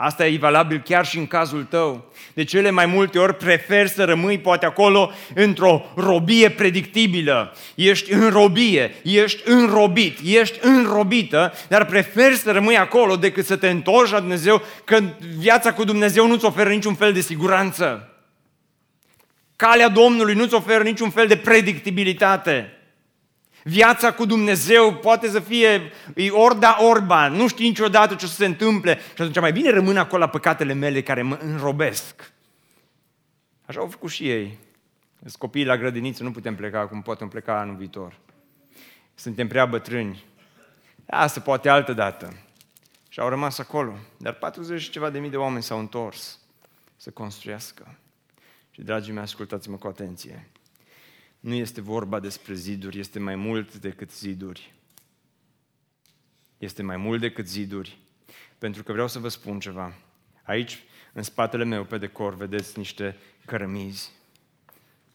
Asta 0.00 0.26
e 0.26 0.38
valabil 0.38 0.82
chiar 0.84 1.06
și 1.06 1.18
în 1.18 1.26
cazul 1.26 1.64
tău. 1.64 2.12
De 2.34 2.44
cele 2.44 2.70
mai 2.70 2.86
multe 2.86 3.18
ori 3.18 3.36
preferi 3.36 3.88
să 3.88 4.04
rămâi 4.04 4.38
poate 4.38 4.66
acolo 4.66 5.12
într-o 5.34 5.92
robie 5.96 6.50
predictibilă. 6.50 7.56
Ești 7.74 8.12
în 8.12 8.28
robie, 8.28 8.94
ești 9.02 9.40
înrobit, 9.44 10.18
ești 10.24 10.58
înrobită, 10.62 11.52
dar 11.68 11.86
preferi 11.86 12.34
să 12.34 12.50
rămâi 12.52 12.76
acolo 12.76 13.16
decât 13.16 13.46
să 13.46 13.56
te 13.56 13.68
întorci 13.68 14.10
la 14.10 14.20
Dumnezeu, 14.20 14.62
că 14.84 15.00
viața 15.38 15.72
cu 15.72 15.84
Dumnezeu 15.84 16.26
nu-ți 16.26 16.44
oferă 16.44 16.68
niciun 16.68 16.94
fel 16.94 17.12
de 17.12 17.20
siguranță. 17.20 18.12
Calea 19.56 19.88
Domnului 19.88 20.34
nu-ți 20.34 20.54
oferă 20.54 20.82
niciun 20.82 21.10
fel 21.10 21.26
de 21.26 21.36
predictibilitate. 21.36 22.77
Viața 23.68 24.12
cu 24.12 24.24
Dumnezeu 24.24 24.94
poate 24.94 25.28
să 25.28 25.40
fie 25.40 25.92
orda 26.30 26.84
orba, 26.84 27.28
nu 27.28 27.48
știi 27.48 27.68
niciodată 27.68 28.14
ce 28.14 28.24
o 28.24 28.28
să 28.28 28.34
se 28.34 28.44
întâmple 28.44 28.98
și 28.98 29.22
atunci 29.22 29.40
mai 29.40 29.52
bine 29.52 29.70
rămân 29.70 29.96
acolo 29.96 30.22
la 30.22 30.28
păcatele 30.28 30.72
mele 30.72 31.02
care 31.02 31.22
mă 31.22 31.38
înrobesc. 31.40 32.32
Așa 33.66 33.80
au 33.80 33.86
făcut 33.86 34.10
și 34.10 34.30
ei. 34.30 34.58
Sunt 35.20 35.36
copiii 35.36 35.64
la 35.64 35.76
grădiniță, 35.76 36.22
nu 36.22 36.30
putem 36.30 36.54
pleca 36.54 36.86
cum 36.86 37.02
putem 37.02 37.28
pleca 37.28 37.60
anul 37.60 37.76
viitor. 37.76 38.18
Suntem 39.14 39.48
prea 39.48 39.66
bătrâni. 39.66 40.24
Asta 41.06 41.40
poate 41.40 41.68
altă 41.68 41.92
dată. 41.92 42.36
Și 43.08 43.20
au 43.20 43.28
rămas 43.28 43.58
acolo. 43.58 43.96
Dar 44.16 44.32
40 44.32 44.82
și 44.82 44.90
ceva 44.90 45.10
de 45.10 45.18
mii 45.18 45.30
de 45.30 45.36
oameni 45.36 45.62
s-au 45.62 45.78
întors 45.78 46.38
să 46.96 47.10
construiască. 47.10 47.98
Și, 48.70 48.82
dragii 48.82 49.12
mei, 49.12 49.22
ascultați-mă 49.22 49.76
cu 49.76 49.86
atenție 49.86 50.48
nu 51.40 51.54
este 51.54 51.80
vorba 51.80 52.20
despre 52.20 52.54
ziduri, 52.54 52.98
este 52.98 53.18
mai 53.18 53.36
mult 53.36 53.76
decât 53.76 54.12
ziduri. 54.12 54.72
Este 56.58 56.82
mai 56.82 56.96
mult 56.96 57.20
decât 57.20 57.48
ziduri. 57.48 57.98
Pentru 58.58 58.82
că 58.82 58.92
vreau 58.92 59.08
să 59.08 59.18
vă 59.18 59.28
spun 59.28 59.60
ceva. 59.60 59.94
Aici, 60.42 60.82
în 61.12 61.22
spatele 61.22 61.64
meu, 61.64 61.84
pe 61.84 61.98
decor, 61.98 62.34
vedeți 62.34 62.78
niște 62.78 63.16
cărămizi. 63.44 64.10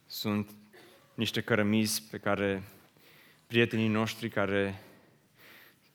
Sunt 0.06 0.50
niște 1.14 1.42
cărămizi 1.42 2.04
pe 2.12 2.18
care 2.18 2.64
prietenii 3.48 3.88
noștri 3.88 4.30
care 4.30 4.82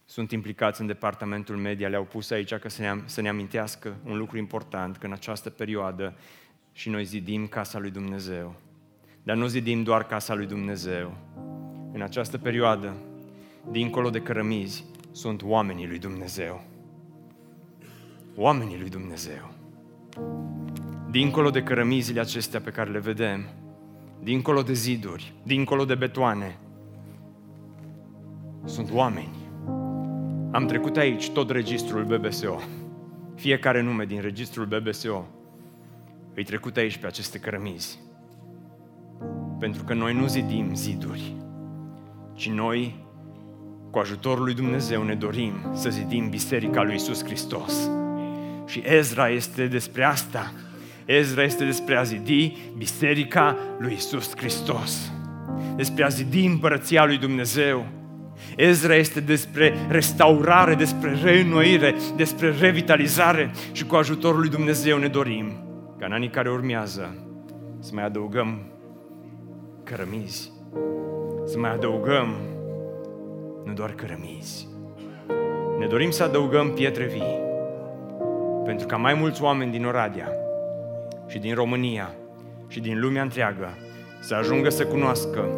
sunt 0.04 0.30
implicați 0.30 0.80
în 0.80 0.86
departamentul 0.86 1.56
media, 1.56 1.88
le-au 1.88 2.04
pus 2.04 2.30
aici 2.30 2.54
ca 2.54 2.68
să 2.68 2.82
ne, 2.82 3.02
să 3.04 3.20
ne 3.20 3.28
amintească 3.28 3.96
un 4.04 4.16
lucru 4.16 4.38
important, 4.38 4.96
că 4.96 5.06
în 5.06 5.12
această 5.12 5.50
perioadă 5.50 6.16
și 6.72 6.88
noi 6.88 7.04
zidim 7.04 7.46
casa 7.46 7.78
lui 7.78 7.90
Dumnezeu. 7.90 8.60
Dar 9.28 9.36
nu 9.36 9.46
zidim 9.46 9.82
doar 9.82 10.06
casa 10.06 10.34
lui 10.34 10.46
Dumnezeu. 10.46 11.12
În 11.92 12.02
această 12.02 12.38
perioadă, 12.38 12.94
dincolo 13.70 14.10
de 14.10 14.20
cărămizi, 14.20 14.84
sunt 15.12 15.42
oamenii 15.42 15.86
lui 15.86 15.98
Dumnezeu. 15.98 16.64
Oamenii 18.36 18.78
lui 18.78 18.88
Dumnezeu. 18.88 19.52
Dincolo 21.10 21.50
de 21.50 21.62
cărămizile 21.62 22.20
acestea 22.20 22.60
pe 22.60 22.70
care 22.70 22.90
le 22.90 22.98
vedem, 22.98 23.44
dincolo 24.22 24.62
de 24.62 24.72
ziduri, 24.72 25.32
dincolo 25.42 25.84
de 25.84 25.94
betoane, 25.94 26.58
sunt 28.64 28.92
oameni. 28.92 29.36
Am 30.52 30.66
trecut 30.66 30.96
aici 30.96 31.30
tot 31.30 31.50
registrul 31.50 32.04
BBSO. 32.04 32.60
Fiecare 33.34 33.80
nume 33.80 34.04
din 34.04 34.20
registrul 34.20 34.66
BBSO 34.66 35.26
îi 36.34 36.44
trecut 36.44 36.76
aici 36.76 36.96
pe 36.96 37.06
aceste 37.06 37.38
cărămizi. 37.38 38.06
Pentru 39.58 39.84
că 39.84 39.94
noi 39.94 40.14
nu 40.14 40.26
zidim 40.26 40.74
ziduri, 40.74 41.34
ci 42.34 42.48
noi, 42.48 43.04
cu 43.90 43.98
ajutorul 43.98 44.44
lui 44.44 44.54
Dumnezeu, 44.54 45.02
ne 45.02 45.14
dorim 45.14 45.52
să 45.74 45.90
zidim 45.90 46.28
Biserica 46.28 46.82
lui 46.82 46.94
Isus 46.94 47.24
Hristos. 47.24 47.90
Și 48.66 48.82
Ezra 48.84 49.28
este 49.28 49.66
despre 49.66 50.04
asta. 50.04 50.52
Ezra 51.04 51.42
este 51.42 51.64
despre 51.64 51.96
a 51.96 52.02
zidi 52.02 52.56
Biserica 52.76 53.56
lui 53.78 53.92
Isus 53.92 54.36
Hristos. 54.36 55.12
Despre 55.76 56.04
a 56.04 56.08
zidi 56.08 56.44
împărăția 56.44 57.04
lui 57.04 57.18
Dumnezeu. 57.18 57.86
Ezra 58.56 58.94
este 58.94 59.20
despre 59.20 59.74
restaurare, 59.88 60.74
despre 60.74 61.18
reînnoire, 61.22 61.94
despre 62.16 62.54
revitalizare 62.60 63.50
și 63.72 63.84
cu 63.84 63.94
ajutorul 63.94 64.40
lui 64.40 64.48
Dumnezeu 64.48 64.98
ne 64.98 65.08
dorim 65.08 65.52
ca 65.98 66.06
în 66.06 66.12
anii 66.12 66.28
care 66.28 66.50
urmează 66.50 67.14
să 67.80 67.90
mai 67.94 68.04
adăugăm 68.04 68.60
cărămizi, 69.88 70.52
să 71.44 71.58
mai 71.58 71.70
adăugăm 71.70 72.36
nu 73.64 73.72
doar 73.72 73.90
cărămizi. 73.90 74.68
Ne 75.78 75.86
dorim 75.86 76.10
să 76.10 76.22
adăugăm 76.22 76.72
pietre 76.72 77.04
vii, 77.04 77.40
pentru 78.64 78.86
ca 78.86 78.96
mai 78.96 79.14
mulți 79.14 79.42
oameni 79.42 79.70
din 79.70 79.84
Oradea 79.84 80.32
și 81.26 81.38
din 81.38 81.54
România 81.54 82.14
și 82.66 82.80
din 82.80 83.00
lumea 83.00 83.22
întreagă 83.22 83.68
să 84.20 84.34
ajungă 84.34 84.68
să 84.68 84.86
cunoască 84.86 85.48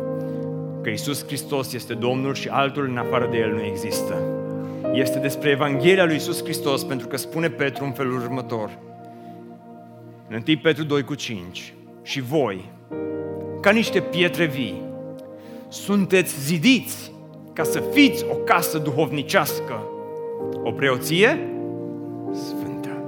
că 0.82 0.90
Isus 0.90 1.26
Hristos 1.26 1.72
este 1.72 1.94
Domnul 1.94 2.34
și 2.34 2.48
altul 2.48 2.88
în 2.88 2.96
afară 2.96 3.28
de 3.30 3.36
El 3.38 3.52
nu 3.52 3.62
există. 3.62 4.22
Este 4.92 5.18
despre 5.18 5.50
Evanghelia 5.50 6.04
lui 6.04 6.14
Isus 6.14 6.42
Hristos, 6.42 6.84
pentru 6.84 7.06
că 7.06 7.16
spune 7.16 7.48
Petru 7.48 7.84
în 7.84 7.92
felul 7.92 8.20
următor. 8.20 8.78
În 10.28 10.42
1 10.48 10.58
Petru 10.62 10.84
2 10.84 11.02
cu 11.02 11.14
5. 11.14 11.74
Și 12.02 12.20
voi, 12.20 12.78
ca 13.60 13.70
niște 13.70 14.00
pietre 14.00 14.46
vii, 14.46 14.82
sunteți 15.68 16.40
zidiți 16.40 17.12
ca 17.52 17.62
să 17.62 17.80
fiți 17.80 18.24
o 18.30 18.34
casă 18.34 18.78
duhovnicească, 18.78 19.82
o 20.64 20.72
preoție 20.72 21.38
sfântă 22.32 23.04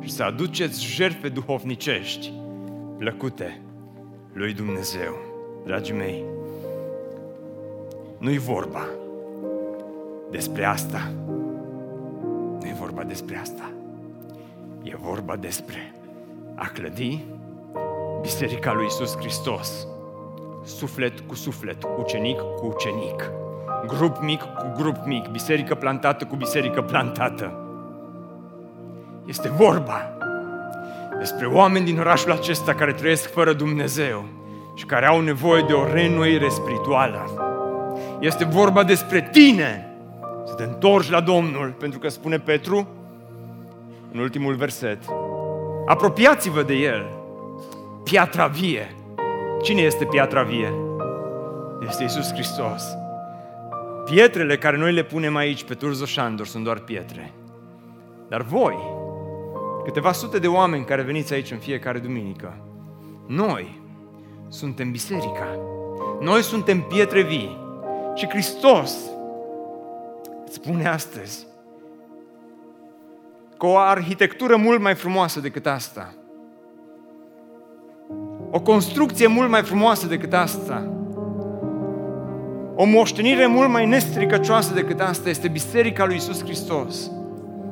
și 0.00 0.10
să 0.10 0.22
aduceți 0.22 0.84
jertfe 0.84 1.28
duhovnicești 1.28 2.32
plăcute 2.98 3.60
lui 4.32 4.52
Dumnezeu. 4.52 5.14
Dragii 5.64 5.94
mei, 5.94 6.24
nu-i 8.18 8.38
vorba 8.38 8.86
despre 10.30 10.64
asta. 10.64 11.12
Nu 12.60 12.66
e 12.66 12.76
vorba 12.78 13.02
despre 13.02 13.36
asta. 13.36 13.70
E 14.82 14.96
vorba 14.96 15.36
despre 15.36 15.94
a 16.54 16.66
clădi 16.66 17.24
Biserica 18.20 18.72
lui 18.72 18.86
Isus 18.86 19.16
Hristos, 19.16 19.86
suflet 20.64 21.20
cu 21.20 21.34
suflet, 21.34 21.76
ucenic 21.98 22.38
cu 22.38 22.66
ucenic, 22.66 23.30
grup 23.86 24.18
mic 24.20 24.40
cu 24.40 24.72
grup 24.76 24.96
mic, 25.04 25.26
biserică 25.26 25.74
plantată 25.74 26.24
cu 26.24 26.36
biserică 26.36 26.82
plantată. 26.82 27.52
Este 29.26 29.48
vorba 29.48 30.10
despre 31.18 31.46
oameni 31.46 31.84
din 31.84 31.98
orașul 31.98 32.32
acesta 32.32 32.74
care 32.74 32.92
trăiesc 32.92 33.32
fără 33.32 33.52
Dumnezeu 33.52 34.24
și 34.74 34.84
care 34.84 35.06
au 35.06 35.20
nevoie 35.20 35.62
de 35.62 35.72
o 35.72 35.92
reînnoire 35.92 36.48
spirituală. 36.48 37.30
Este 38.20 38.44
vorba 38.44 38.84
despre 38.84 39.28
tine 39.32 39.96
să 40.46 40.54
te 40.54 40.62
întorci 40.62 41.10
la 41.10 41.20
Domnul, 41.20 41.74
pentru 41.78 41.98
că 41.98 42.08
spune 42.08 42.38
Petru 42.38 42.88
în 44.12 44.18
ultimul 44.18 44.54
verset, 44.54 44.98
apropiați-vă 45.86 46.62
de 46.62 46.74
El, 46.74 47.17
piatra 48.10 48.46
vie. 48.46 48.94
Cine 49.62 49.80
este 49.80 50.04
piatra 50.04 50.42
vie? 50.42 50.72
Este 51.88 52.04
Isus 52.04 52.32
Hristos. 52.32 52.82
Pietrele 54.04 54.58
care 54.58 54.76
noi 54.76 54.92
le 54.92 55.02
punem 55.02 55.36
aici 55.36 55.64
pe 55.64 55.74
Turzo 55.74 56.04
Șandor 56.04 56.46
sunt 56.46 56.64
doar 56.64 56.78
pietre. 56.78 57.32
Dar 58.28 58.42
voi, 58.42 58.76
câteva 59.84 60.12
sute 60.12 60.38
de 60.38 60.46
oameni 60.46 60.84
care 60.84 61.02
veniți 61.02 61.32
aici 61.32 61.50
în 61.50 61.58
fiecare 61.58 61.98
duminică, 61.98 62.56
noi 63.26 63.80
suntem 64.48 64.90
biserica. 64.90 65.58
Noi 66.20 66.42
suntem 66.42 66.80
pietre 66.80 67.22
vii. 67.22 67.58
Și 68.14 68.28
Hristos 68.28 68.94
îți 70.44 70.54
spune 70.54 70.88
astăzi 70.88 71.46
că 73.58 73.66
o 73.66 73.76
arhitectură 73.76 74.56
mult 74.56 74.80
mai 74.80 74.94
frumoasă 74.94 75.40
decât 75.40 75.66
asta, 75.66 76.14
o 78.50 78.60
construcție 78.60 79.26
mult 79.26 79.50
mai 79.50 79.62
frumoasă 79.62 80.06
decât 80.06 80.32
asta, 80.32 80.92
o 82.74 82.84
moștenire 82.84 83.46
mult 83.46 83.68
mai 83.68 83.86
nestricăcioasă 83.86 84.74
decât 84.74 85.00
asta 85.00 85.28
este 85.28 85.48
Biserica 85.48 86.04
lui 86.04 86.16
Isus 86.16 86.42
Hristos. 86.42 87.10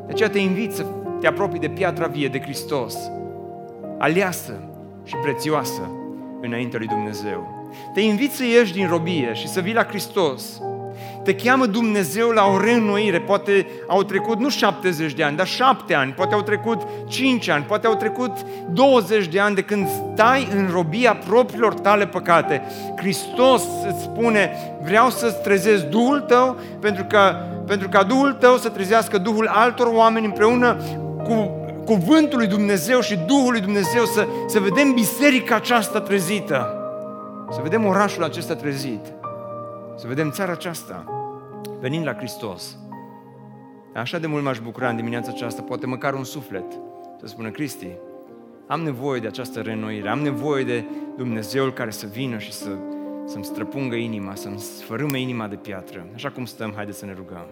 De 0.06 0.12
aceea 0.12 0.28
te 0.28 0.38
invit 0.38 0.72
să 0.72 0.84
te 1.20 1.26
apropii 1.26 1.60
de 1.60 1.68
piatra 1.68 2.06
vie 2.06 2.28
de 2.28 2.40
Hristos, 2.40 2.96
aleasă 3.98 4.52
și 5.04 5.14
prețioasă 5.22 5.90
înaintea 6.40 6.78
lui 6.78 6.88
Dumnezeu. 6.88 7.68
Te 7.94 8.00
invit 8.00 8.32
să 8.32 8.44
ieși 8.44 8.72
din 8.72 8.88
robie 8.88 9.32
și 9.32 9.48
să 9.48 9.60
vii 9.60 9.74
la 9.74 9.84
Hristos. 9.84 10.60
Te 11.26 11.34
cheamă 11.34 11.66
Dumnezeu 11.66 12.28
la 12.28 12.44
o 12.46 12.58
reînnoire. 12.60 13.20
Poate 13.20 13.66
au 13.86 14.02
trecut 14.02 14.38
nu 14.38 14.48
70 14.48 15.12
de 15.12 15.22
ani, 15.22 15.36
dar 15.36 15.46
7 15.46 15.94
ani, 15.94 16.12
poate 16.12 16.34
au 16.34 16.42
trecut 16.42 16.82
5 17.08 17.48
ani, 17.48 17.64
poate 17.64 17.86
au 17.86 17.94
trecut 17.94 18.30
20 18.70 19.26
de 19.26 19.40
ani 19.40 19.54
de 19.54 19.62
când 19.62 19.88
stai 20.12 20.48
în 20.56 20.68
robia 20.72 21.16
propriilor 21.28 21.74
tale 21.74 22.06
păcate. 22.06 22.62
Hristos 22.96 23.62
îți 23.88 24.02
spune, 24.02 24.50
vreau 24.82 25.10
să-ți 25.10 25.42
trezesc 25.42 25.84
Duhul 25.84 26.20
tău 26.20 26.56
pentru 26.80 27.04
că 27.04 27.36
pentru 27.66 27.88
ca 27.88 28.02
Duhul 28.02 28.32
tău 28.32 28.56
să 28.56 28.68
trezească 28.68 29.18
Duhul 29.18 29.46
altor 29.46 29.86
oameni 29.86 30.26
împreună 30.26 30.76
cu 31.24 31.50
cuvântul 31.84 32.38
lui 32.38 32.46
Dumnezeu 32.46 33.00
și 33.00 33.18
Duhul 33.26 33.50
lui 33.50 33.60
Dumnezeu 33.60 34.04
să, 34.04 34.26
să 34.46 34.60
vedem 34.60 34.92
biserica 34.92 35.54
aceasta 35.54 36.00
trezită. 36.00 36.74
Să 37.50 37.60
vedem 37.62 37.84
orașul 37.84 38.24
acesta 38.24 38.54
trezit. 38.54 39.06
Să 39.96 40.06
vedem 40.06 40.30
țara 40.30 40.52
aceasta 40.52 41.15
venind 41.86 42.04
la 42.04 42.14
Hristos. 42.14 42.78
Așa 43.94 44.18
de 44.18 44.26
mult 44.26 44.44
m-aș 44.44 44.60
bucura 44.60 44.88
în 44.88 44.96
dimineața 44.96 45.30
aceasta, 45.30 45.62
poate 45.62 45.86
măcar 45.86 46.14
un 46.14 46.24
suflet, 46.24 46.72
să 47.20 47.26
spună 47.26 47.50
Cristi, 47.50 47.88
am 48.66 48.80
nevoie 48.80 49.20
de 49.20 49.26
această 49.26 49.60
renoire, 49.60 50.08
am 50.08 50.18
nevoie 50.18 50.64
de 50.64 50.84
Dumnezeul 51.16 51.72
care 51.72 51.90
să 51.90 52.06
vină 52.06 52.38
și 52.38 52.52
să, 52.52 52.68
să-mi 53.26 53.44
străpungă 53.44 53.94
inima, 53.94 54.34
să-mi 54.34 54.58
sfărâme 54.58 55.20
inima 55.20 55.46
de 55.46 55.56
piatră. 55.56 56.06
Așa 56.14 56.30
cum 56.30 56.44
stăm, 56.44 56.72
haideți 56.74 56.98
să 56.98 57.04
ne 57.04 57.12
rugăm. 57.12 57.46